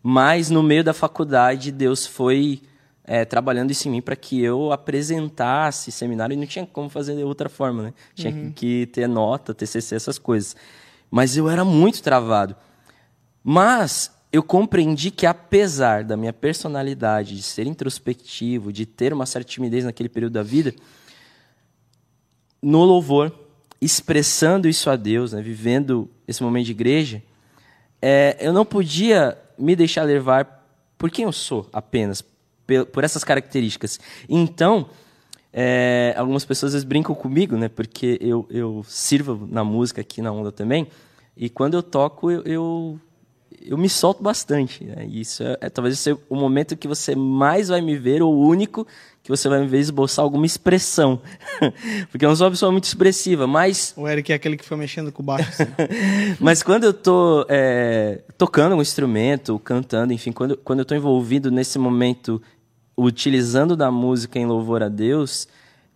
Mas 0.08 0.50
no 0.50 0.62
meio 0.62 0.84
da 0.84 0.94
faculdade, 0.94 1.72
Deus 1.72 2.06
foi 2.06 2.62
é, 3.02 3.24
trabalhando 3.24 3.72
isso 3.72 3.88
em 3.88 3.90
mim 3.90 4.00
para 4.00 4.14
que 4.14 4.40
eu 4.40 4.70
apresentasse 4.70 5.90
seminário 5.90 6.32
e 6.32 6.36
não 6.36 6.46
tinha 6.46 6.64
como 6.64 6.88
fazer 6.88 7.16
de 7.16 7.24
outra 7.24 7.48
forma, 7.48 7.82
né? 7.82 7.94
Tinha 8.14 8.32
uhum. 8.32 8.52
que 8.52 8.86
ter 8.86 9.08
nota, 9.08 9.52
TCC, 9.52 9.96
essas 9.96 10.16
coisas. 10.16 10.54
Mas 11.10 11.36
eu 11.36 11.50
era 11.50 11.64
muito 11.64 12.00
travado. 12.04 12.54
Mas 13.42 14.12
eu 14.30 14.44
compreendi 14.44 15.10
que 15.10 15.26
apesar 15.26 16.04
da 16.04 16.16
minha 16.16 16.32
personalidade, 16.32 17.34
de 17.34 17.42
ser 17.42 17.66
introspectivo, 17.66 18.72
de 18.72 18.86
ter 18.86 19.12
uma 19.12 19.26
certa 19.26 19.50
timidez 19.50 19.84
naquele 19.84 20.08
período 20.08 20.34
da 20.34 20.42
vida, 20.44 20.72
no 22.62 22.84
louvor 22.84 23.36
expressando 23.82 24.68
isso 24.68 24.88
a 24.88 24.94
Deus, 24.94 25.32
né, 25.32 25.42
vivendo 25.42 26.08
esse 26.28 26.44
momento 26.44 26.66
de 26.66 26.70
igreja, 26.70 27.20
é, 28.00 28.36
eu 28.38 28.52
não 28.52 28.64
podia 28.64 29.36
me 29.58 29.76
deixar 29.76 30.02
levar 30.02 30.64
por 30.98 31.10
quem 31.10 31.24
eu 31.24 31.32
sou 31.32 31.68
apenas, 31.72 32.24
por 32.92 33.04
essas 33.04 33.22
características. 33.22 34.00
Então, 34.28 34.88
é, 35.52 36.14
algumas 36.16 36.44
pessoas 36.44 36.70
às 36.70 36.74
vezes 36.74 36.84
brincam 36.84 37.14
comigo, 37.14 37.56
né, 37.56 37.68
porque 37.68 38.18
eu, 38.20 38.46
eu 38.50 38.84
sirvo 38.86 39.46
na 39.50 39.64
música 39.64 40.00
aqui 40.00 40.20
na 40.20 40.30
Onda 40.32 40.52
também, 40.52 40.86
e 41.36 41.48
quando 41.50 41.74
eu 41.74 41.82
toco, 41.82 42.30
eu, 42.30 42.42
eu, 42.42 43.00
eu 43.62 43.76
me 43.76 43.88
solto 43.88 44.22
bastante. 44.22 44.84
Né? 44.84 45.06
Isso 45.06 45.42
é, 45.42 45.58
é, 45.62 45.70
talvez 45.70 45.98
seja 45.98 46.18
o 46.28 46.36
momento 46.36 46.76
que 46.76 46.88
você 46.88 47.14
mais 47.14 47.68
vai 47.68 47.80
me 47.80 47.96
ver, 47.96 48.22
o 48.22 48.30
único 48.30 48.86
que 49.26 49.30
você 49.30 49.48
vai 49.48 49.58
me 49.58 49.66
ver 49.66 49.80
esboçar 49.80 50.22
alguma 50.24 50.46
expressão. 50.46 51.20
Porque 52.12 52.24
eu 52.24 52.28
não 52.28 52.36
sou 52.36 52.46
uma 52.46 52.52
pessoa 52.52 52.70
muito 52.70 52.84
expressiva, 52.84 53.44
mas... 53.44 53.92
O 53.96 54.06
Eric 54.06 54.30
é 54.30 54.36
aquele 54.36 54.56
que 54.56 54.64
foi 54.64 54.76
mexendo 54.76 55.10
com 55.10 55.20
o 55.20 55.26
baixo. 55.26 55.50
Assim. 55.50 55.64
mas 56.38 56.62
quando 56.62 56.84
eu 56.84 56.94
tô 56.94 57.44
é, 57.48 58.22
tocando 58.38 58.76
um 58.76 58.80
instrumento, 58.80 59.58
cantando, 59.58 60.12
enfim, 60.12 60.30
quando, 60.30 60.56
quando 60.58 60.78
eu 60.78 60.84
tô 60.84 60.94
envolvido 60.94 61.50
nesse 61.50 61.76
momento, 61.76 62.40
utilizando 62.96 63.76
da 63.76 63.90
música 63.90 64.38
em 64.38 64.46
louvor 64.46 64.80
a 64.80 64.88
Deus, 64.88 65.48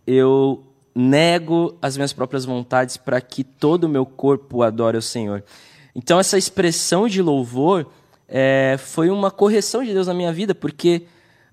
eu 0.04 0.66
nego 0.92 1.78
as 1.80 1.96
minhas 1.96 2.12
próprias 2.12 2.44
vontades 2.44 2.96
para 2.96 3.20
que 3.20 3.44
todo 3.44 3.84
o 3.84 3.88
meu 3.88 4.04
corpo 4.04 4.64
adore 4.64 4.96
o 4.96 5.02
Senhor. 5.02 5.44
Então 5.94 6.18
essa 6.18 6.36
expressão 6.36 7.06
de 7.06 7.22
louvor 7.22 7.86
é, 8.26 8.74
foi 8.76 9.08
uma 9.08 9.30
correção 9.30 9.84
de 9.84 9.92
Deus 9.92 10.08
na 10.08 10.14
minha 10.14 10.32
vida, 10.32 10.52
porque 10.52 11.04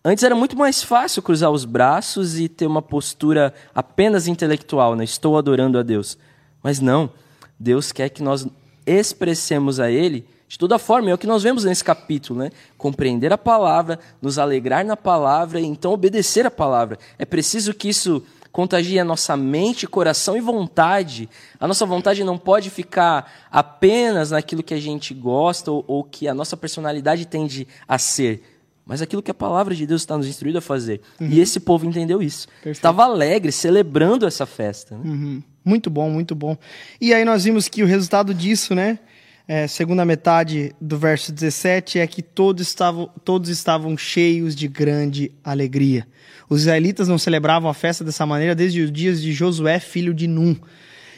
Antes 0.09 0.23
era 0.23 0.33
muito 0.33 0.57
mais 0.57 0.81
fácil 0.81 1.21
cruzar 1.21 1.51
os 1.51 1.65
braços 1.65 2.39
e 2.39 2.47
ter 2.47 2.65
uma 2.65 2.81
postura 2.81 3.53
apenas 3.75 4.25
intelectual, 4.25 4.95
né? 4.95 5.03
Estou 5.03 5.37
adorando 5.37 5.77
a 5.77 5.83
Deus. 5.83 6.17
Mas 6.63 6.79
não, 6.79 7.11
Deus 7.59 7.91
quer 7.91 8.07
que 8.07 8.23
nós 8.23 8.47
expressemos 8.85 9.81
a 9.81 9.91
Ele 9.91 10.25
de 10.47 10.57
toda 10.57 10.79
forma, 10.79 11.09
é 11.09 11.13
o 11.13 11.17
que 11.17 11.27
nós 11.27 11.43
vemos 11.43 11.65
nesse 11.65 11.83
capítulo, 11.83 12.39
né? 12.39 12.51
Compreender 12.77 13.33
a 13.33 13.37
palavra, 13.37 13.99
nos 14.21 14.39
alegrar 14.39 14.85
na 14.85 14.95
palavra 14.95 15.59
e 15.59 15.65
então 15.65 15.91
obedecer 15.91 16.45
a 16.45 16.51
palavra. 16.51 16.97
É 17.19 17.25
preciso 17.25 17.73
que 17.73 17.89
isso 17.89 18.23
contagie 18.49 18.97
a 18.97 19.03
nossa 19.03 19.35
mente, 19.35 19.85
coração 19.85 20.37
e 20.37 20.39
vontade. 20.39 21.27
A 21.59 21.67
nossa 21.67 21.85
vontade 21.85 22.23
não 22.23 22.37
pode 22.37 22.69
ficar 22.69 23.29
apenas 23.51 24.31
naquilo 24.31 24.63
que 24.63 24.73
a 24.73 24.79
gente 24.79 25.13
gosta 25.13 25.69
ou, 25.69 25.83
ou 25.85 26.01
que 26.01 26.29
a 26.29 26.33
nossa 26.33 26.55
personalidade 26.55 27.25
tende 27.25 27.67
a 27.85 27.97
ser 27.97 28.56
mas 28.87 29.01
aquilo 29.01 29.21
que 29.21 29.29
a 29.29 29.33
palavra 29.33 29.75
de 29.75 29.85
Deus 29.85 30.01
está 30.01 30.17
nos 30.17 30.27
instruído 30.27 30.57
a 30.57 30.61
fazer. 30.61 31.01
Uhum. 31.19 31.27
E 31.27 31.41
esse 31.41 31.59
povo 31.59 31.85
entendeu 31.85 32.21
isso. 32.21 32.47
Perfeito. 32.47 32.77
Estava 32.77 33.03
alegre, 33.03 33.51
celebrando 33.51 34.25
essa 34.25 34.45
festa. 34.45 34.97
Né? 34.97 35.03
Uhum. 35.03 35.43
Muito 35.63 35.89
bom, 35.89 36.09
muito 36.09 36.33
bom. 36.33 36.57
E 36.99 37.13
aí 37.13 37.25
nós 37.25 37.43
vimos 37.43 37.67
que 37.67 37.83
o 37.83 37.85
resultado 37.85 38.33
disso, 38.33 38.73
né? 38.73 38.97
É, 39.45 39.67
segunda 39.67 40.03
metade 40.05 40.73
do 40.79 40.97
verso 40.97 41.31
17 41.31 41.99
é 41.99 42.07
que 42.07 42.21
todos 42.21 42.67
estavam, 42.67 43.09
todos 43.23 43.49
estavam 43.49 43.97
cheios 43.97 44.55
de 44.55 44.67
grande 44.67 45.31
alegria. 45.43 46.07
Os 46.49 46.61
israelitas 46.61 47.07
não 47.07 47.17
celebravam 47.17 47.69
a 47.69 47.73
festa 47.73 48.03
dessa 48.03 48.25
maneira 48.25 48.55
desde 48.55 48.81
os 48.81 48.91
dias 48.91 49.21
de 49.21 49.33
Josué, 49.33 49.79
filho 49.79 50.13
de 50.13 50.27
Num. 50.27 50.55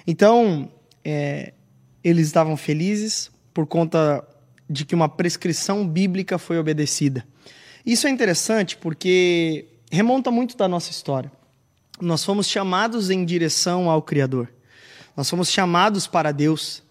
Então, 0.06 0.72
é, 1.04 1.54
eles 2.04 2.28
estavam 2.28 2.58
felizes 2.58 3.32
por 3.54 3.66
conta 3.68 4.24
de 4.70 4.86
que 4.86 4.94
uma 4.94 5.10
prescrição 5.10 5.88
bíblica 5.88 6.38
foi 6.38 6.60
obedecida. 6.60 7.26
Isso 7.86 8.08
é 8.08 8.10
interessante 8.10 8.78
porque 8.78 9.66
remonta 9.92 10.30
muito 10.32 10.56
da 10.58 10.68
nossa 10.68 10.92
história. 10.92 11.32
Nós 12.02 12.24
fomos 12.24 12.48
chamados 12.48 13.10
em 13.10 13.26
direção 13.26 13.90
ao 13.90 14.02
Criador. 14.02 14.52
Nós 15.16 15.30
fomos 15.30 15.52
chamados 15.52 16.08
para 16.08 16.32
Deus. 16.32 16.84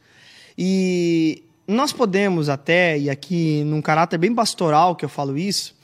E 0.57 1.45
nós 1.67 1.93
podemos 1.93 2.49
até, 2.49 2.99
e 2.99 3.09
aqui 3.09 3.63
num 3.65 3.81
caráter 3.81 4.19
bem 4.19 4.35
pastoral 4.35 4.97
que 4.97 5.05
eu 5.05 5.09
falo 5.09 5.39
isso, 5.39 5.77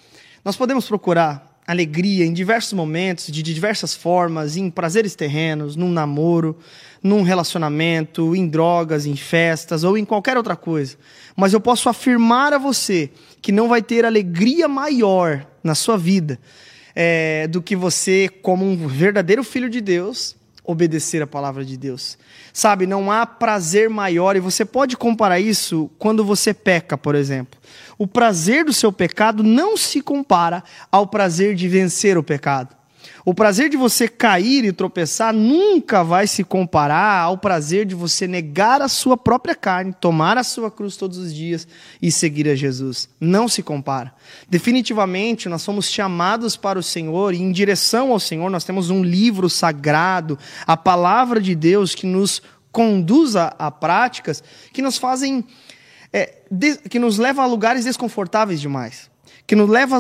nós 0.45 0.57
podemos 0.57 0.87
procurar 0.87 1.54
alegria 1.67 2.25
em 2.25 2.33
diversos 2.33 2.73
momentos, 2.73 3.27
de 3.27 3.43
diversas 3.43 3.95
formas, 3.95 4.57
em 4.57 4.71
prazeres 4.71 5.15
terrenos, 5.15 5.77
num 5.77 5.91
namoro, 5.91 6.57
num 7.03 7.23
relacionamento, 7.23 8.35
em 8.35 8.47
drogas, 8.47 9.07
em 9.07 9.17
festas 9.17 9.85
ou 9.85 9.97
em 9.97 10.05
qualquer 10.05 10.37
outra 10.37 10.57
coisa. 10.57 10.97
Mas 11.37 11.53
eu 11.53 11.61
posso 11.61 11.89
afirmar 11.89 12.53
a 12.53 12.59
você 12.59 13.11
que 13.43 13.53
não 13.53 13.69
vai 13.69 13.83
ter 13.83 14.05
alegria 14.05 14.69
maior 14.69 15.47
na 15.63 15.75
sua 15.75 15.97
vida 15.97 16.39
é, 16.95 17.47
do 17.49 17.61
que 17.61 17.75
você, 17.75 18.29
como 18.43 18.65
um 18.65 18.87
verdadeiro 18.87 19.43
filho 19.43 19.69
de 19.69 19.81
Deus, 19.81 20.37
obedecer 20.65 21.21
a 21.23 21.27
palavra 21.27 21.65
de 21.65 21.77
Deus. 21.77 22.17
Sabe, 22.53 22.87
não 22.87 23.11
há 23.11 23.27
prazer 23.27 23.91
maior, 23.91 24.37
e 24.37 24.41
você 24.41 24.65
pode 24.65 24.97
comparar 24.97 25.41
isso 25.41 25.91
quando 25.99 26.25
você 26.25 26.55
peca, 26.55 26.97
por 26.97 27.15
exemplo. 27.15 27.61
O 27.99 28.07
prazer 28.07 28.65
do 28.65 28.73
seu 28.73 28.93
pecado 28.93 29.43
não 29.43 29.77
se 29.77 30.01
compara 30.01 30.63
ao 30.91 31.07
prazer 31.07 31.55
de 31.55 31.69
vencer 31.69 32.19
o 32.19 32.23
pecado. 32.23 32.75
O 33.27 33.33
prazer 33.33 33.71
de 33.71 33.77
você 33.77 34.07
cair 34.07 34.65
e 34.65 34.73
tropeçar 34.73 35.33
nunca 35.33 36.05
vai 36.05 36.27
se 36.27 36.45
comparar 36.45 37.23
ao 37.23 37.39
prazer 37.39 37.87
de 37.87 37.95
você 37.95 38.27
negar 38.27 38.83
a 38.83 38.89
sua 38.89 39.17
própria 39.17 39.55
carne, 39.55 39.95
tomar 39.99 40.37
a 40.37 40.45
sua 40.45 40.71
cruz 40.71 40.97
todos 40.97 41.17
os 41.17 41.35
dias 41.35 41.67
e 42.03 42.13
seguir 42.13 42.49
a 42.49 42.55
Jesus. 42.55 43.09
Não 43.19 43.49
se 43.49 43.63
compara. 43.63 44.13
Definitivamente, 44.49 45.49
nós 45.49 45.63
somos 45.63 45.91
chamados 45.91 46.55
para 46.57 46.79
o 46.79 46.83
Senhor 46.83 47.33
e 47.33 47.41
em 47.41 47.51
direção 47.51 48.13
ao 48.13 48.21
Senhor, 48.21 48.51
nós 48.51 48.65
temos 48.65 48.91
um 48.91 49.03
livro 49.03 49.49
sagrado, 49.49 50.39
a 50.67 50.77
palavra 50.77 51.41
de 51.41 51.55
Deus 51.55 51.95
que 51.95 52.07
nos 52.07 52.43
conduz 52.71 53.37
a, 53.37 53.71
práticas 53.71 54.43
que 54.73 54.83
nos 54.83 54.99
fazem, 54.99 55.45
que 56.89 56.99
nos 56.99 57.19
leva 57.19 57.43
a 57.43 57.47
lugares 57.47 57.85
desconfortáveis 57.85 58.61
demais 58.61 59.11
que 59.47 59.55
nos 59.55 59.69
leva, 59.69 59.99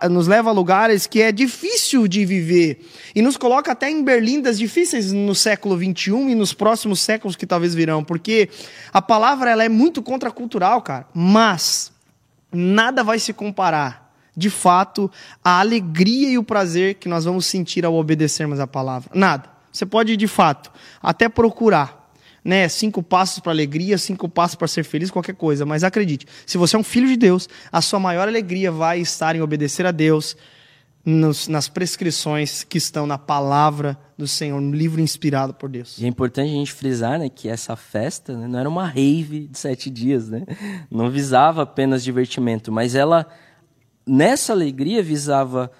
a, 0.00 0.08
nos 0.08 0.26
leva 0.26 0.50
a 0.50 0.52
lugares 0.52 1.06
que 1.06 1.22
é 1.22 1.30
difícil 1.30 2.08
de 2.08 2.24
viver 2.24 2.84
e 3.14 3.22
nos 3.22 3.36
coloca 3.36 3.72
até 3.72 3.88
em 3.88 4.02
berlindas 4.02 4.58
difíceis 4.58 5.12
no 5.12 5.34
século 5.34 5.76
21 5.76 6.30
e 6.30 6.34
nos 6.34 6.52
próximos 6.52 7.00
séculos 7.00 7.36
que 7.36 7.46
talvez 7.46 7.74
virão, 7.74 8.02
porque 8.02 8.48
a 8.92 9.00
palavra 9.00 9.50
ela 9.50 9.64
é 9.64 9.68
muito 9.68 10.02
contracultural, 10.02 10.82
cara, 10.82 11.06
mas 11.14 11.92
nada 12.52 13.04
vai 13.04 13.18
se 13.20 13.32
comparar, 13.32 14.12
de 14.36 14.50
fato, 14.50 15.10
à 15.44 15.60
alegria 15.60 16.30
e 16.30 16.38
o 16.38 16.42
prazer 16.42 16.94
que 16.94 17.08
nós 17.08 17.24
vamos 17.24 17.46
sentir 17.46 17.84
ao 17.84 17.94
obedecermos 17.94 18.58
a 18.58 18.66
palavra. 18.66 19.10
Nada. 19.14 19.48
Você 19.72 19.86
pode, 19.86 20.16
de 20.16 20.26
fato, 20.26 20.72
até 21.00 21.28
procurar 21.28 21.99
né, 22.44 22.68
cinco 22.68 23.02
passos 23.02 23.40
para 23.40 23.52
alegria, 23.52 23.98
cinco 23.98 24.28
passos 24.28 24.54
para 24.54 24.68
ser 24.68 24.84
feliz, 24.84 25.10
qualquer 25.10 25.34
coisa. 25.34 25.66
Mas 25.66 25.84
acredite, 25.84 26.26
se 26.46 26.58
você 26.58 26.76
é 26.76 26.78
um 26.78 26.84
filho 26.84 27.06
de 27.06 27.16
Deus, 27.16 27.48
a 27.70 27.80
sua 27.80 28.00
maior 28.00 28.28
alegria 28.28 28.70
vai 28.70 29.00
estar 29.00 29.36
em 29.36 29.42
obedecer 29.42 29.86
a 29.86 29.90
Deus 29.90 30.36
nos, 31.04 31.48
nas 31.48 31.68
prescrições 31.68 32.62
que 32.62 32.78
estão 32.78 33.06
na 33.06 33.18
palavra 33.18 33.98
do 34.16 34.26
Senhor, 34.26 34.60
no 34.60 34.74
livro 34.74 35.00
inspirado 35.00 35.54
por 35.54 35.68
Deus. 35.68 35.98
E 35.98 36.04
é 36.04 36.08
importante 36.08 36.50
a 36.50 36.54
gente 36.54 36.72
frisar 36.72 37.18
né, 37.18 37.28
que 37.28 37.48
essa 37.48 37.74
festa 37.74 38.36
né, 38.36 38.46
não 38.46 38.58
era 38.58 38.68
uma 38.68 38.86
rave 38.86 39.48
de 39.50 39.58
sete 39.58 39.88
dias, 39.88 40.28
né? 40.28 40.44
não 40.90 41.10
visava 41.10 41.62
apenas 41.62 42.04
divertimento, 42.04 42.70
mas 42.70 42.94
ela, 42.94 43.26
nessa 44.06 44.52
alegria, 44.52 45.02
visava 45.02 45.70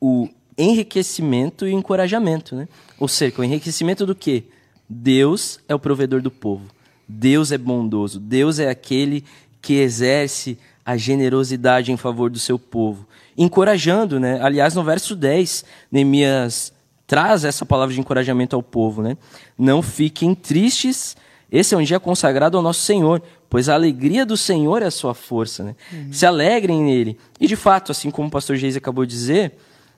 o 0.00 0.28
enriquecimento 0.56 1.66
e 1.66 1.72
encorajamento. 1.72 2.54
Né? 2.54 2.68
Ou 2.98 3.08
seja, 3.08 3.34
o 3.40 3.44
enriquecimento 3.44 4.06
do 4.06 4.14
quê? 4.14 4.44
Deus 4.92 5.58
é 5.66 5.74
o 5.74 5.78
provedor 5.78 6.20
do 6.20 6.30
povo. 6.30 6.66
Deus 7.08 7.50
é 7.50 7.58
bondoso. 7.58 8.20
Deus 8.20 8.58
é 8.58 8.68
aquele 8.68 9.24
que 9.60 9.74
exerce 9.74 10.58
a 10.84 10.96
generosidade 10.96 11.92
em 11.92 11.96
favor 11.96 12.30
do 12.30 12.38
seu 12.38 12.58
povo. 12.58 13.06
Encorajando, 13.36 14.20
né? 14.20 14.40
Aliás, 14.42 14.74
no 14.74 14.84
verso 14.84 15.16
10, 15.16 15.64
Neemias 15.90 16.72
traz 17.06 17.44
essa 17.44 17.64
palavra 17.64 17.94
de 17.94 18.00
encorajamento 18.00 18.54
ao 18.54 18.62
povo, 18.62 19.02
né? 19.02 19.16
Não 19.56 19.82
fiquem 19.82 20.34
tristes. 20.34 21.16
Esse 21.50 21.74
é 21.74 21.78
um 21.78 21.82
dia 21.82 22.00
consagrado 22.00 22.56
ao 22.56 22.62
nosso 22.62 22.80
Senhor, 22.80 23.22
pois 23.48 23.68
a 23.68 23.74
alegria 23.74 24.26
do 24.26 24.36
Senhor 24.36 24.82
é 24.82 24.86
a 24.86 24.90
sua 24.90 25.14
força, 25.14 25.62
né? 25.62 25.76
Uhum. 25.92 26.12
Se 26.12 26.26
alegrem 26.26 26.82
nele. 26.82 27.18
E 27.40 27.46
de 27.46 27.56
fato, 27.56 27.92
assim 27.92 28.10
como 28.10 28.28
o 28.28 28.30
pastor 28.30 28.56
Geis 28.56 28.76
acabou 28.76 29.06
de 29.06 29.12
dizer, 29.12 29.52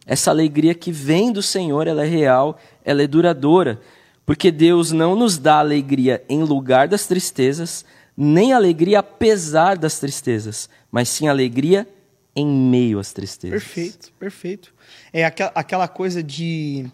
essa 0.06 0.30
alegria 0.30 0.74
que 0.74 0.92
vem 0.92 1.32
do 1.32 1.42
Senhor, 1.42 1.86
ela 1.86 2.04
é 2.04 2.08
real, 2.08 2.58
ela 2.84 3.02
é 3.02 3.06
duradoura. 3.06 3.80
Porque 4.26 4.50
Deus 4.50 4.90
não 4.90 5.14
nos 5.14 5.38
dá 5.38 5.58
alegria 5.58 6.24
em 6.28 6.42
lugar 6.42 6.88
das 6.88 7.06
tristezas, 7.06 7.84
nem 8.16 8.52
alegria 8.52 9.00
apesar 9.00 9.76
das 9.76 9.98
tristezas, 9.98 10.68
mas 10.90 11.08
sim 11.08 11.28
alegria 11.28 11.86
em 12.34 12.46
meio 12.46 12.98
às 12.98 13.12
tristezas. 13.12 13.62
Perfeito, 13.62 14.12
perfeito. 14.18 14.74
É 15.12 15.24
aquela 15.24 15.86
coisa 15.86 16.22
de 16.22 16.86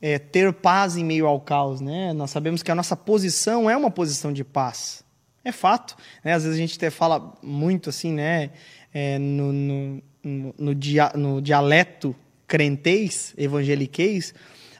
é, 0.00 0.18
ter 0.18 0.52
paz 0.52 0.96
em 0.96 1.04
meio 1.04 1.26
ao 1.26 1.40
caos, 1.40 1.80
né? 1.80 2.12
Nós 2.12 2.30
sabemos 2.30 2.62
que 2.62 2.70
a 2.70 2.74
nossa 2.74 2.96
posição 2.96 3.70
é 3.70 3.76
uma 3.76 3.90
posição 3.90 4.32
de 4.32 4.44
paz. 4.44 5.02
É 5.44 5.52
fato. 5.52 5.96
Né? 6.24 6.32
Às 6.32 6.42
vezes 6.42 6.58
a 6.58 6.60
gente 6.60 6.76
até 6.76 6.90
fala 6.90 7.34
muito 7.42 7.90
assim, 7.90 8.12
né? 8.12 8.50
É, 8.92 9.18
no, 9.18 9.52
no, 9.52 10.54
no, 10.58 10.74
dia, 10.74 11.12
no 11.14 11.40
dialeto 11.40 12.14
crentez, 12.46 13.34
evangeliquez, 13.36 14.34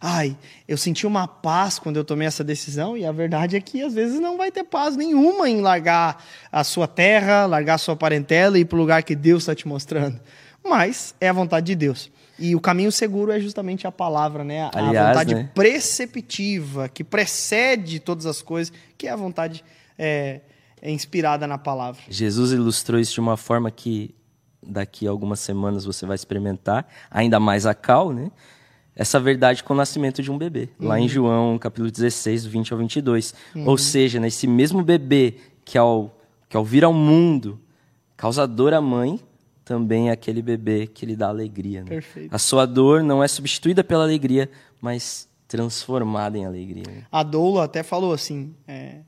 ai, 0.06 0.36
eu 0.68 0.76
senti 0.76 1.06
uma 1.06 1.26
paz 1.26 1.78
quando 1.78 1.96
eu 1.96 2.04
tomei 2.04 2.26
essa 2.26 2.44
decisão, 2.44 2.94
e 2.94 3.06
a 3.06 3.10
verdade 3.10 3.56
é 3.56 3.60
que 3.60 3.80
às 3.80 3.94
vezes 3.94 4.20
não 4.20 4.36
vai 4.36 4.52
ter 4.52 4.62
paz 4.62 4.96
nenhuma 4.96 5.48
em 5.48 5.62
largar 5.62 6.22
a 6.52 6.62
sua 6.62 6.86
terra, 6.86 7.46
largar 7.46 7.76
a 7.76 7.78
sua 7.78 7.96
parentela 7.96 8.58
e 8.58 8.60
ir 8.60 8.64
para 8.66 8.76
o 8.76 8.80
lugar 8.80 9.02
que 9.02 9.16
Deus 9.16 9.44
está 9.44 9.54
te 9.54 9.66
mostrando. 9.66 10.20
Mas 10.62 11.14
é 11.18 11.30
a 11.30 11.32
vontade 11.32 11.64
de 11.64 11.74
Deus. 11.74 12.10
E 12.38 12.54
o 12.54 12.60
caminho 12.60 12.92
seguro 12.92 13.32
é 13.32 13.40
justamente 13.40 13.86
a 13.86 13.92
palavra, 13.92 14.44
né? 14.44 14.64
A 14.64 14.70
Aliás, 14.74 15.08
vontade 15.08 15.34
né? 15.34 15.50
preceptiva, 15.54 16.86
que 16.86 17.02
precede 17.02 17.98
todas 17.98 18.26
as 18.26 18.42
coisas, 18.42 18.74
que 18.98 19.06
é 19.06 19.10
a 19.10 19.16
vontade 19.16 19.64
é, 19.98 20.42
é 20.82 20.90
inspirada 20.90 21.46
na 21.46 21.56
palavra. 21.56 22.02
Jesus 22.10 22.52
ilustrou 22.52 23.00
isso 23.00 23.14
de 23.14 23.20
uma 23.20 23.38
forma 23.38 23.70
que 23.70 24.14
daqui 24.62 25.06
a 25.06 25.10
algumas 25.10 25.40
semanas 25.40 25.86
você 25.86 26.04
vai 26.04 26.14
experimentar, 26.14 26.86
ainda 27.10 27.40
mais 27.40 27.64
a 27.64 27.72
Cal, 27.72 28.12
né? 28.12 28.30
Essa 28.96 29.18
verdade 29.18 29.64
com 29.64 29.74
o 29.74 29.76
nascimento 29.76 30.22
de 30.22 30.30
um 30.30 30.38
bebê. 30.38 30.68
Uhum. 30.78 30.88
Lá 30.88 30.98
em 30.98 31.02
uhum. 31.02 31.08
João, 31.08 31.58
capítulo 31.58 31.90
16, 31.90 32.44
do 32.44 32.50
20 32.50 32.72
ao 32.72 32.78
22. 32.78 33.34
Uhum. 33.54 33.68
Ou 33.68 33.76
seja, 33.78 34.20
nesse 34.20 34.46
mesmo 34.46 34.82
bebê 34.82 35.34
que 35.64 35.76
ao, 35.76 36.16
que 36.48 36.56
ao 36.56 36.64
vir 36.64 36.84
ao 36.84 36.92
mundo, 36.92 37.58
causa 38.16 38.46
dor 38.46 38.72
à 38.72 38.80
mãe, 38.80 39.18
também 39.64 40.10
é 40.10 40.12
aquele 40.12 40.42
bebê 40.42 40.86
que 40.86 41.06
lhe 41.06 41.16
dá 41.16 41.28
alegria. 41.28 41.82
Né? 41.82 42.00
A 42.30 42.38
sua 42.38 42.66
dor 42.66 43.02
não 43.02 43.22
é 43.22 43.28
substituída 43.28 43.82
pela 43.82 44.04
alegria, 44.04 44.50
mas 44.80 45.28
transformada 45.48 46.36
em 46.36 46.44
alegria. 46.44 46.84
Né? 46.86 47.04
A 47.10 47.22
doula 47.22 47.64
até 47.64 47.82
falou 47.82 48.12
assim, 48.12 48.54
é, 48.68 48.98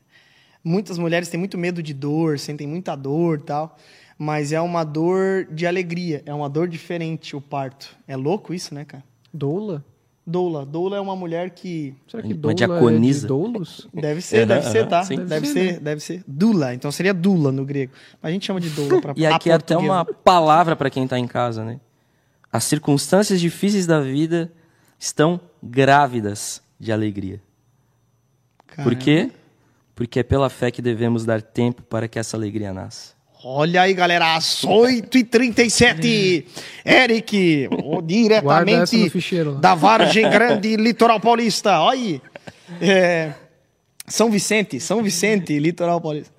muitas 0.65 0.99
mulheres 0.99 1.29
têm 1.29 1.39
muito 1.39 1.59
medo 1.59 1.83
de 1.83 1.93
dor, 1.93 2.39
sentem 2.39 2.67
muita 2.67 2.97
dor 2.97 3.41
tal, 3.41 3.77
mas 4.19 4.51
é 4.51 4.61
uma 4.61 4.83
dor 4.83 5.47
de 5.53 5.67
alegria, 5.67 6.23
é 6.25 6.33
uma 6.33 6.49
dor 6.49 6.69
diferente 6.69 7.37
o 7.37 7.41
parto. 7.41 7.97
É 8.09 8.17
louco 8.17 8.55
isso, 8.55 8.75
né, 8.75 8.85
cara? 8.85 9.05
Doula? 9.37 9.85
Doula. 10.27 10.67
Doula 10.67 10.97
é 10.97 11.01
uma 11.01 11.15
mulher 11.15 11.51
que. 11.51 11.95
Será 12.09 12.23
que 12.23 12.35
doula 12.35 12.55
diaconisa? 12.55 13.19
é 13.19 13.23
de 13.23 13.27
doulos? 13.29 13.89
Deve 13.95 14.21
ser, 14.21 14.41
uhum, 14.41 14.47
deve 14.47 14.67
ser, 14.67 14.89
tá? 14.89 15.05
Sim. 15.05 15.25
Deve, 15.25 15.47
ser, 15.47 15.73
né? 15.75 15.79
deve 15.79 16.01
ser. 16.01 16.25
Dula. 16.27 16.75
Então 16.75 16.91
seria 16.91 17.15
dula 17.15 17.53
no 17.53 17.65
grego. 17.65 17.93
Mas 18.21 18.31
a 18.31 18.33
gente 18.33 18.45
chama 18.45 18.61
de 18.61 18.71
doula 18.71 19.01
para 19.01 19.15
E 19.17 19.25
aqui 19.25 19.51
é 19.51 19.55
até 19.55 19.77
uma 19.77 20.05
palavra 20.05 20.75
para 20.75 20.91
quem 20.91 21.05
está 21.05 21.19
em 21.19 21.29
casa, 21.29 21.65
né? 21.65 21.81
As 22.51 22.65
circunstâncias 22.65 23.41
difíceis 23.41 23.87
da 23.87 24.01
vida 24.01 24.51
estão 24.99 25.41
grávidas 25.63 26.63
de 26.81 26.91
alegria. 26.91 27.41
Caramba. 28.67 28.91
Por 28.91 28.99
quê? 28.99 29.31
Porque 29.95 30.21
é 30.21 30.23
pela 30.23 30.51
fé 30.51 30.71
que 30.71 30.83
devemos 30.83 31.25
dar 31.25 31.41
tempo 31.41 31.83
para 31.83 32.09
que 32.09 32.19
essa 32.19 32.37
alegria 32.37 32.73
nasça. 32.73 33.16
Olha 33.49 33.83
aí, 33.83 33.95
galera, 33.95 34.35
às 34.35 34.63
8h37. 34.65 36.45
Eric, 36.85 37.69
diretamente 38.05 39.09
da 39.61 39.73
Vargem 39.73 40.29
Grande, 40.29 40.75
Litoral 40.75 41.21
Paulista. 41.21 41.81
Olha 41.81 41.97
aí. 41.97 42.23
É, 42.81 43.33
São 44.05 44.33
Vicente, 44.33 44.81
São 44.81 45.01
Vicente, 45.01 45.57
Litoral 45.61 46.01
Paulista. 46.01 46.35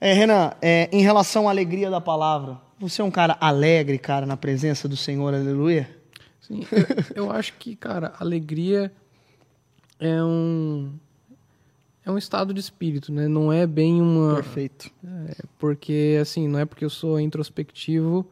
É, 0.00 0.14
Renan, 0.14 0.54
é, 0.62 0.88
em 0.90 1.02
relação 1.02 1.46
à 1.46 1.50
alegria 1.50 1.90
da 1.90 2.00
palavra, 2.00 2.58
você 2.78 3.02
é 3.02 3.04
um 3.04 3.10
cara 3.10 3.36
alegre, 3.38 3.98
cara, 3.98 4.24
na 4.24 4.34
presença 4.34 4.88
do 4.88 4.96
Senhor, 4.96 5.34
aleluia? 5.34 5.90
Sim, 6.40 6.66
eu, 7.14 7.26
eu 7.26 7.30
acho 7.30 7.52
que, 7.58 7.76
cara, 7.76 8.14
alegria 8.18 8.90
é 9.98 10.22
um 10.22 10.90
é 12.10 12.14
um 12.14 12.18
estado 12.18 12.52
de 12.52 12.60
espírito, 12.60 13.12
né? 13.12 13.28
Não 13.28 13.52
é 13.52 13.66
bem 13.66 14.00
uma. 14.00 14.36
Perfeito. 14.36 14.90
É, 15.04 15.36
porque, 15.58 16.18
assim, 16.20 16.46
não 16.46 16.58
é 16.58 16.64
porque 16.64 16.84
eu 16.84 16.90
sou 16.90 17.18
introspectivo, 17.18 18.26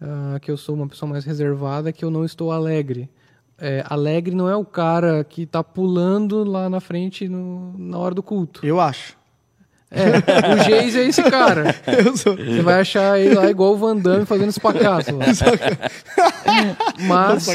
uh, 0.00 0.38
que 0.40 0.50
eu 0.50 0.56
sou 0.56 0.74
uma 0.74 0.88
pessoa 0.88 1.10
mais 1.10 1.24
reservada, 1.24 1.92
que 1.92 2.04
eu 2.04 2.10
não 2.10 2.24
estou 2.24 2.52
alegre. 2.52 3.08
É, 3.56 3.84
alegre 3.88 4.34
não 4.34 4.48
é 4.48 4.56
o 4.56 4.64
cara 4.64 5.22
que 5.22 5.46
tá 5.46 5.62
pulando 5.62 6.42
lá 6.42 6.68
na 6.68 6.80
frente 6.80 7.28
no, 7.28 7.72
na 7.78 7.98
hora 7.98 8.14
do 8.14 8.22
culto. 8.22 8.66
Eu 8.66 8.80
acho. 8.80 9.16
É, 9.90 10.54
o 10.54 10.64
Geis 10.64 10.96
é 10.96 11.06
esse 11.06 11.22
cara. 11.22 11.72
Você 12.10 12.62
vai 12.62 12.80
achar 12.80 13.20
ele 13.20 13.36
lá 13.36 13.48
igual 13.48 13.74
o 13.74 13.76
Van 13.76 13.96
Damme 13.96 14.26
fazendo 14.26 14.48
espacaço. 14.48 15.10
Mas 17.06 17.48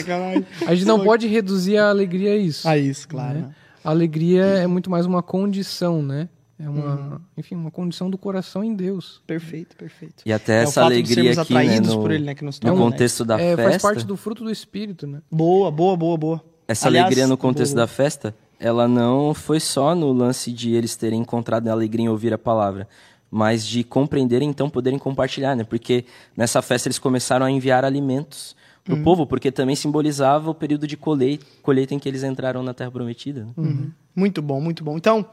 a 0.66 0.74
gente 0.74 0.86
não 0.86 1.04
pode 1.04 1.28
reduzir 1.28 1.78
a 1.78 1.90
alegria 1.90 2.32
a 2.32 2.38
isso. 2.38 2.68
A 2.68 2.78
isso, 2.78 3.06
claro. 3.08 3.40
Né? 3.40 3.50
A 3.90 3.92
alegria 3.92 4.44
é 4.44 4.68
muito 4.68 4.88
mais 4.88 5.08
uma 5.08 5.24
condição, 5.24 6.04
né? 6.04 6.30
É 6.60 6.70
uma, 6.70 6.96
uhum. 6.96 7.20
enfim, 7.36 7.56
uma 7.56 7.72
condição 7.72 8.08
do 8.08 8.20
coração 8.20 8.64
em 8.64 8.76
Deus. 8.76 9.20
Perfeito, 9.26 9.76
perfeito. 9.76 10.22
E 10.24 10.32
até 10.32 10.60
é 10.60 10.64
essa 10.64 10.84
alegria 10.84 11.32
aqui, 11.42 11.54
né, 11.56 11.80
no, 11.80 12.00
por 12.00 12.12
ele, 12.12 12.24
né, 12.24 12.36
que 12.36 12.46
nos 12.46 12.60
no 12.60 12.78
contexto 12.78 13.26
da 13.26 13.42
é, 13.42 13.56
festa. 13.56 13.64
Faz 13.72 13.82
parte 13.82 14.06
do 14.06 14.16
fruto 14.16 14.44
do 14.44 14.52
espírito, 14.52 15.08
né? 15.08 15.24
Boa, 15.32 15.72
boa, 15.72 15.98
boa, 15.98 16.16
boa. 16.16 16.44
Essa 16.68 16.88
Aliás, 16.88 17.08
alegria 17.08 17.26
no 17.26 17.36
contexto 17.36 17.74
boa. 17.74 17.88
da 17.88 17.88
festa, 17.88 18.36
ela 18.60 18.88
não 18.88 19.34
foi 19.34 19.60
só 19.60 19.96
no 19.96 20.14
lance 20.14 20.52
de 20.52 20.76
eles 20.76 20.96
terem 20.96 21.22
encontrado 21.22 21.68
a 21.68 21.72
alegria 21.72 22.06
em 22.06 22.10
ouvir 22.10 22.32
a 22.32 22.38
palavra, 22.38 22.88
mas 23.32 23.66
de 23.66 23.84
compreender 23.84 24.44
então 24.44 24.70
poderem 24.70 25.00
compartilhar, 25.00 25.56
né? 25.56 25.64
Porque 25.64 26.06
nessa 26.38 26.62
festa 26.62 26.88
eles 26.88 27.00
começaram 27.00 27.44
a 27.44 27.50
enviar 27.50 27.84
alimentos 27.84 28.56
o 28.90 28.96
uhum. 28.96 29.04
povo, 29.04 29.28
porque 29.28 29.52
também 29.52 29.76
simbolizava 29.76 30.50
o 30.50 30.56
período 30.56 30.88
de 30.88 30.98
colheita, 30.98 31.46
colheita 31.62 31.94
em 31.94 32.00
que 32.00 32.10
eles 32.10 32.24
entraram 32.24 32.64
na 32.64 32.74
Terra 32.74 32.90
Prometida. 32.90 33.46
Né? 33.46 33.52
Uhum. 33.56 33.92
Muito 34.16 34.42
bom, 34.42 34.60
muito 34.60 34.84
bom. 34.84 34.98
Então, 34.98 35.26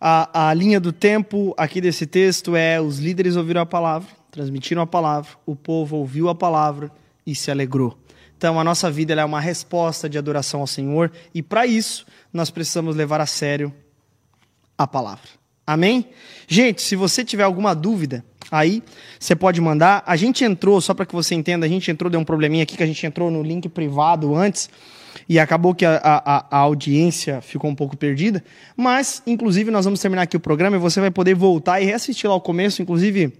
a, 0.00 0.48
a 0.48 0.54
linha 0.54 0.80
do 0.80 0.92
tempo 0.92 1.54
aqui 1.56 1.80
desse 1.80 2.06
texto 2.06 2.56
é: 2.56 2.80
os 2.80 2.98
líderes 2.98 3.36
ouviram 3.36 3.60
a 3.60 3.66
palavra, 3.66 4.08
transmitiram 4.30 4.80
a 4.80 4.86
palavra, 4.86 5.30
o 5.44 5.54
povo 5.54 5.96
ouviu 5.96 6.28
a 6.28 6.34
palavra 6.34 6.90
e 7.26 7.34
se 7.34 7.50
alegrou. 7.50 7.96
Então, 8.36 8.58
a 8.58 8.64
nossa 8.64 8.90
vida 8.90 9.12
é 9.12 9.24
uma 9.24 9.40
resposta 9.40 10.08
de 10.08 10.16
adoração 10.16 10.60
ao 10.60 10.66
Senhor 10.66 11.12
e, 11.34 11.42
para 11.42 11.66
isso, 11.66 12.06
nós 12.32 12.50
precisamos 12.50 12.96
levar 12.96 13.20
a 13.20 13.26
sério 13.26 13.74
a 14.78 14.86
palavra. 14.86 15.28
Amém? 15.66 16.08
Gente, 16.46 16.80
se 16.80 16.96
você 16.96 17.24
tiver 17.24 17.42
alguma 17.42 17.74
dúvida, 17.74 18.24
Aí 18.50 18.82
você 19.18 19.36
pode 19.36 19.60
mandar. 19.60 20.02
A 20.06 20.16
gente 20.16 20.44
entrou, 20.44 20.80
só 20.80 20.94
para 20.94 21.06
que 21.06 21.14
você 21.14 21.34
entenda, 21.34 21.66
a 21.66 21.68
gente 21.68 21.90
entrou, 21.90 22.10
deu 22.10 22.20
um 22.20 22.24
probleminha 22.24 22.62
aqui 22.62 22.76
que 22.76 22.82
a 22.82 22.86
gente 22.86 23.04
entrou 23.06 23.30
no 23.30 23.42
link 23.42 23.68
privado 23.68 24.34
antes 24.34 24.70
e 25.28 25.38
acabou 25.38 25.74
que 25.74 25.84
a, 25.84 26.00
a, 26.02 26.46
a, 26.50 26.58
audiência 26.58 27.40
ficou 27.40 27.70
um 27.70 27.74
pouco 27.74 27.96
perdida. 27.96 28.42
Mas, 28.76 29.22
inclusive, 29.26 29.70
nós 29.70 29.84
vamos 29.84 30.00
terminar 30.00 30.22
aqui 30.22 30.36
o 30.36 30.40
programa 30.40 30.76
e 30.76 30.80
você 30.80 31.00
vai 31.00 31.10
poder 31.10 31.34
voltar 31.34 31.80
e 31.80 31.84
reassistir 31.84 32.28
lá 32.28 32.36
o 32.36 32.40
começo, 32.40 32.80
inclusive 32.80 33.32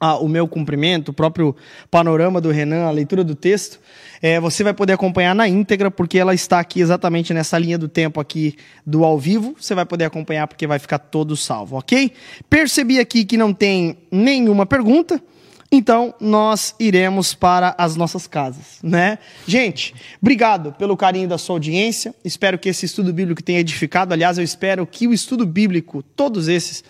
o 0.00 0.28
meu 0.28 0.46
cumprimento, 0.46 1.10
o 1.10 1.12
próprio 1.12 1.54
panorama 1.90 2.40
do 2.40 2.50
Renan, 2.50 2.86
a 2.86 2.90
leitura 2.90 3.24
do 3.24 3.34
texto. 3.34 3.80
É, 4.20 4.40
você 4.40 4.64
vai 4.64 4.74
poder 4.74 4.94
acompanhar 4.94 5.34
na 5.34 5.46
íntegra, 5.46 5.90
porque 5.90 6.18
ela 6.18 6.34
está 6.34 6.58
aqui 6.58 6.80
exatamente 6.80 7.32
nessa 7.32 7.58
linha 7.58 7.78
do 7.78 7.88
tempo 7.88 8.20
aqui 8.20 8.56
do 8.84 9.04
ao 9.04 9.18
vivo. 9.18 9.54
Você 9.58 9.74
vai 9.74 9.84
poder 9.84 10.04
acompanhar 10.04 10.46
porque 10.46 10.66
vai 10.66 10.78
ficar 10.78 10.98
todo 10.98 11.36
salvo, 11.36 11.76
ok? 11.76 12.12
Percebi 12.50 12.98
aqui 12.98 13.24
que 13.24 13.36
não 13.36 13.52
tem 13.52 13.98
nenhuma 14.10 14.66
pergunta. 14.66 15.22
Então, 15.70 16.14
nós 16.18 16.74
iremos 16.80 17.34
para 17.34 17.74
as 17.76 17.94
nossas 17.94 18.26
casas, 18.26 18.78
né? 18.82 19.18
Gente, 19.46 19.94
obrigado 20.20 20.72
pelo 20.72 20.96
carinho 20.96 21.28
da 21.28 21.36
sua 21.36 21.56
audiência. 21.56 22.14
Espero 22.24 22.58
que 22.58 22.70
esse 22.70 22.86
estudo 22.86 23.12
bíblico 23.12 23.42
tenha 23.42 23.60
edificado. 23.60 24.14
Aliás, 24.14 24.38
eu 24.38 24.44
espero 24.44 24.86
que 24.86 25.06
o 25.06 25.12
estudo 25.12 25.44
bíblico, 25.44 26.02
todos 26.02 26.48
esses, 26.48 26.82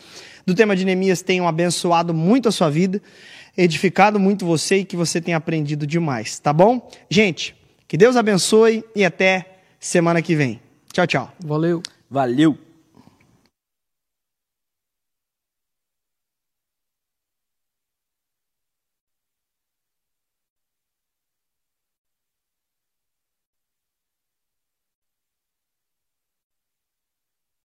do 0.48 0.54
tema 0.54 0.74
de 0.74 0.82
Neemias, 0.82 1.20
tenham 1.20 1.46
abençoado 1.46 2.14
muito 2.14 2.48
a 2.48 2.52
sua 2.52 2.70
vida, 2.70 3.02
edificado 3.54 4.18
muito 4.18 4.46
você 4.46 4.78
e 4.78 4.84
que 4.84 4.96
você 4.96 5.20
tenha 5.20 5.36
aprendido 5.36 5.86
demais, 5.86 6.38
tá 6.38 6.54
bom? 6.54 6.90
Gente, 7.10 7.54
que 7.86 7.98
Deus 7.98 8.16
abençoe 8.16 8.82
e 8.96 9.04
até 9.04 9.58
semana 9.78 10.22
que 10.22 10.34
vem. 10.34 10.58
Tchau, 10.90 11.06
tchau. 11.06 11.32
Valeu. 11.44 11.82
Valeu. 12.10 12.67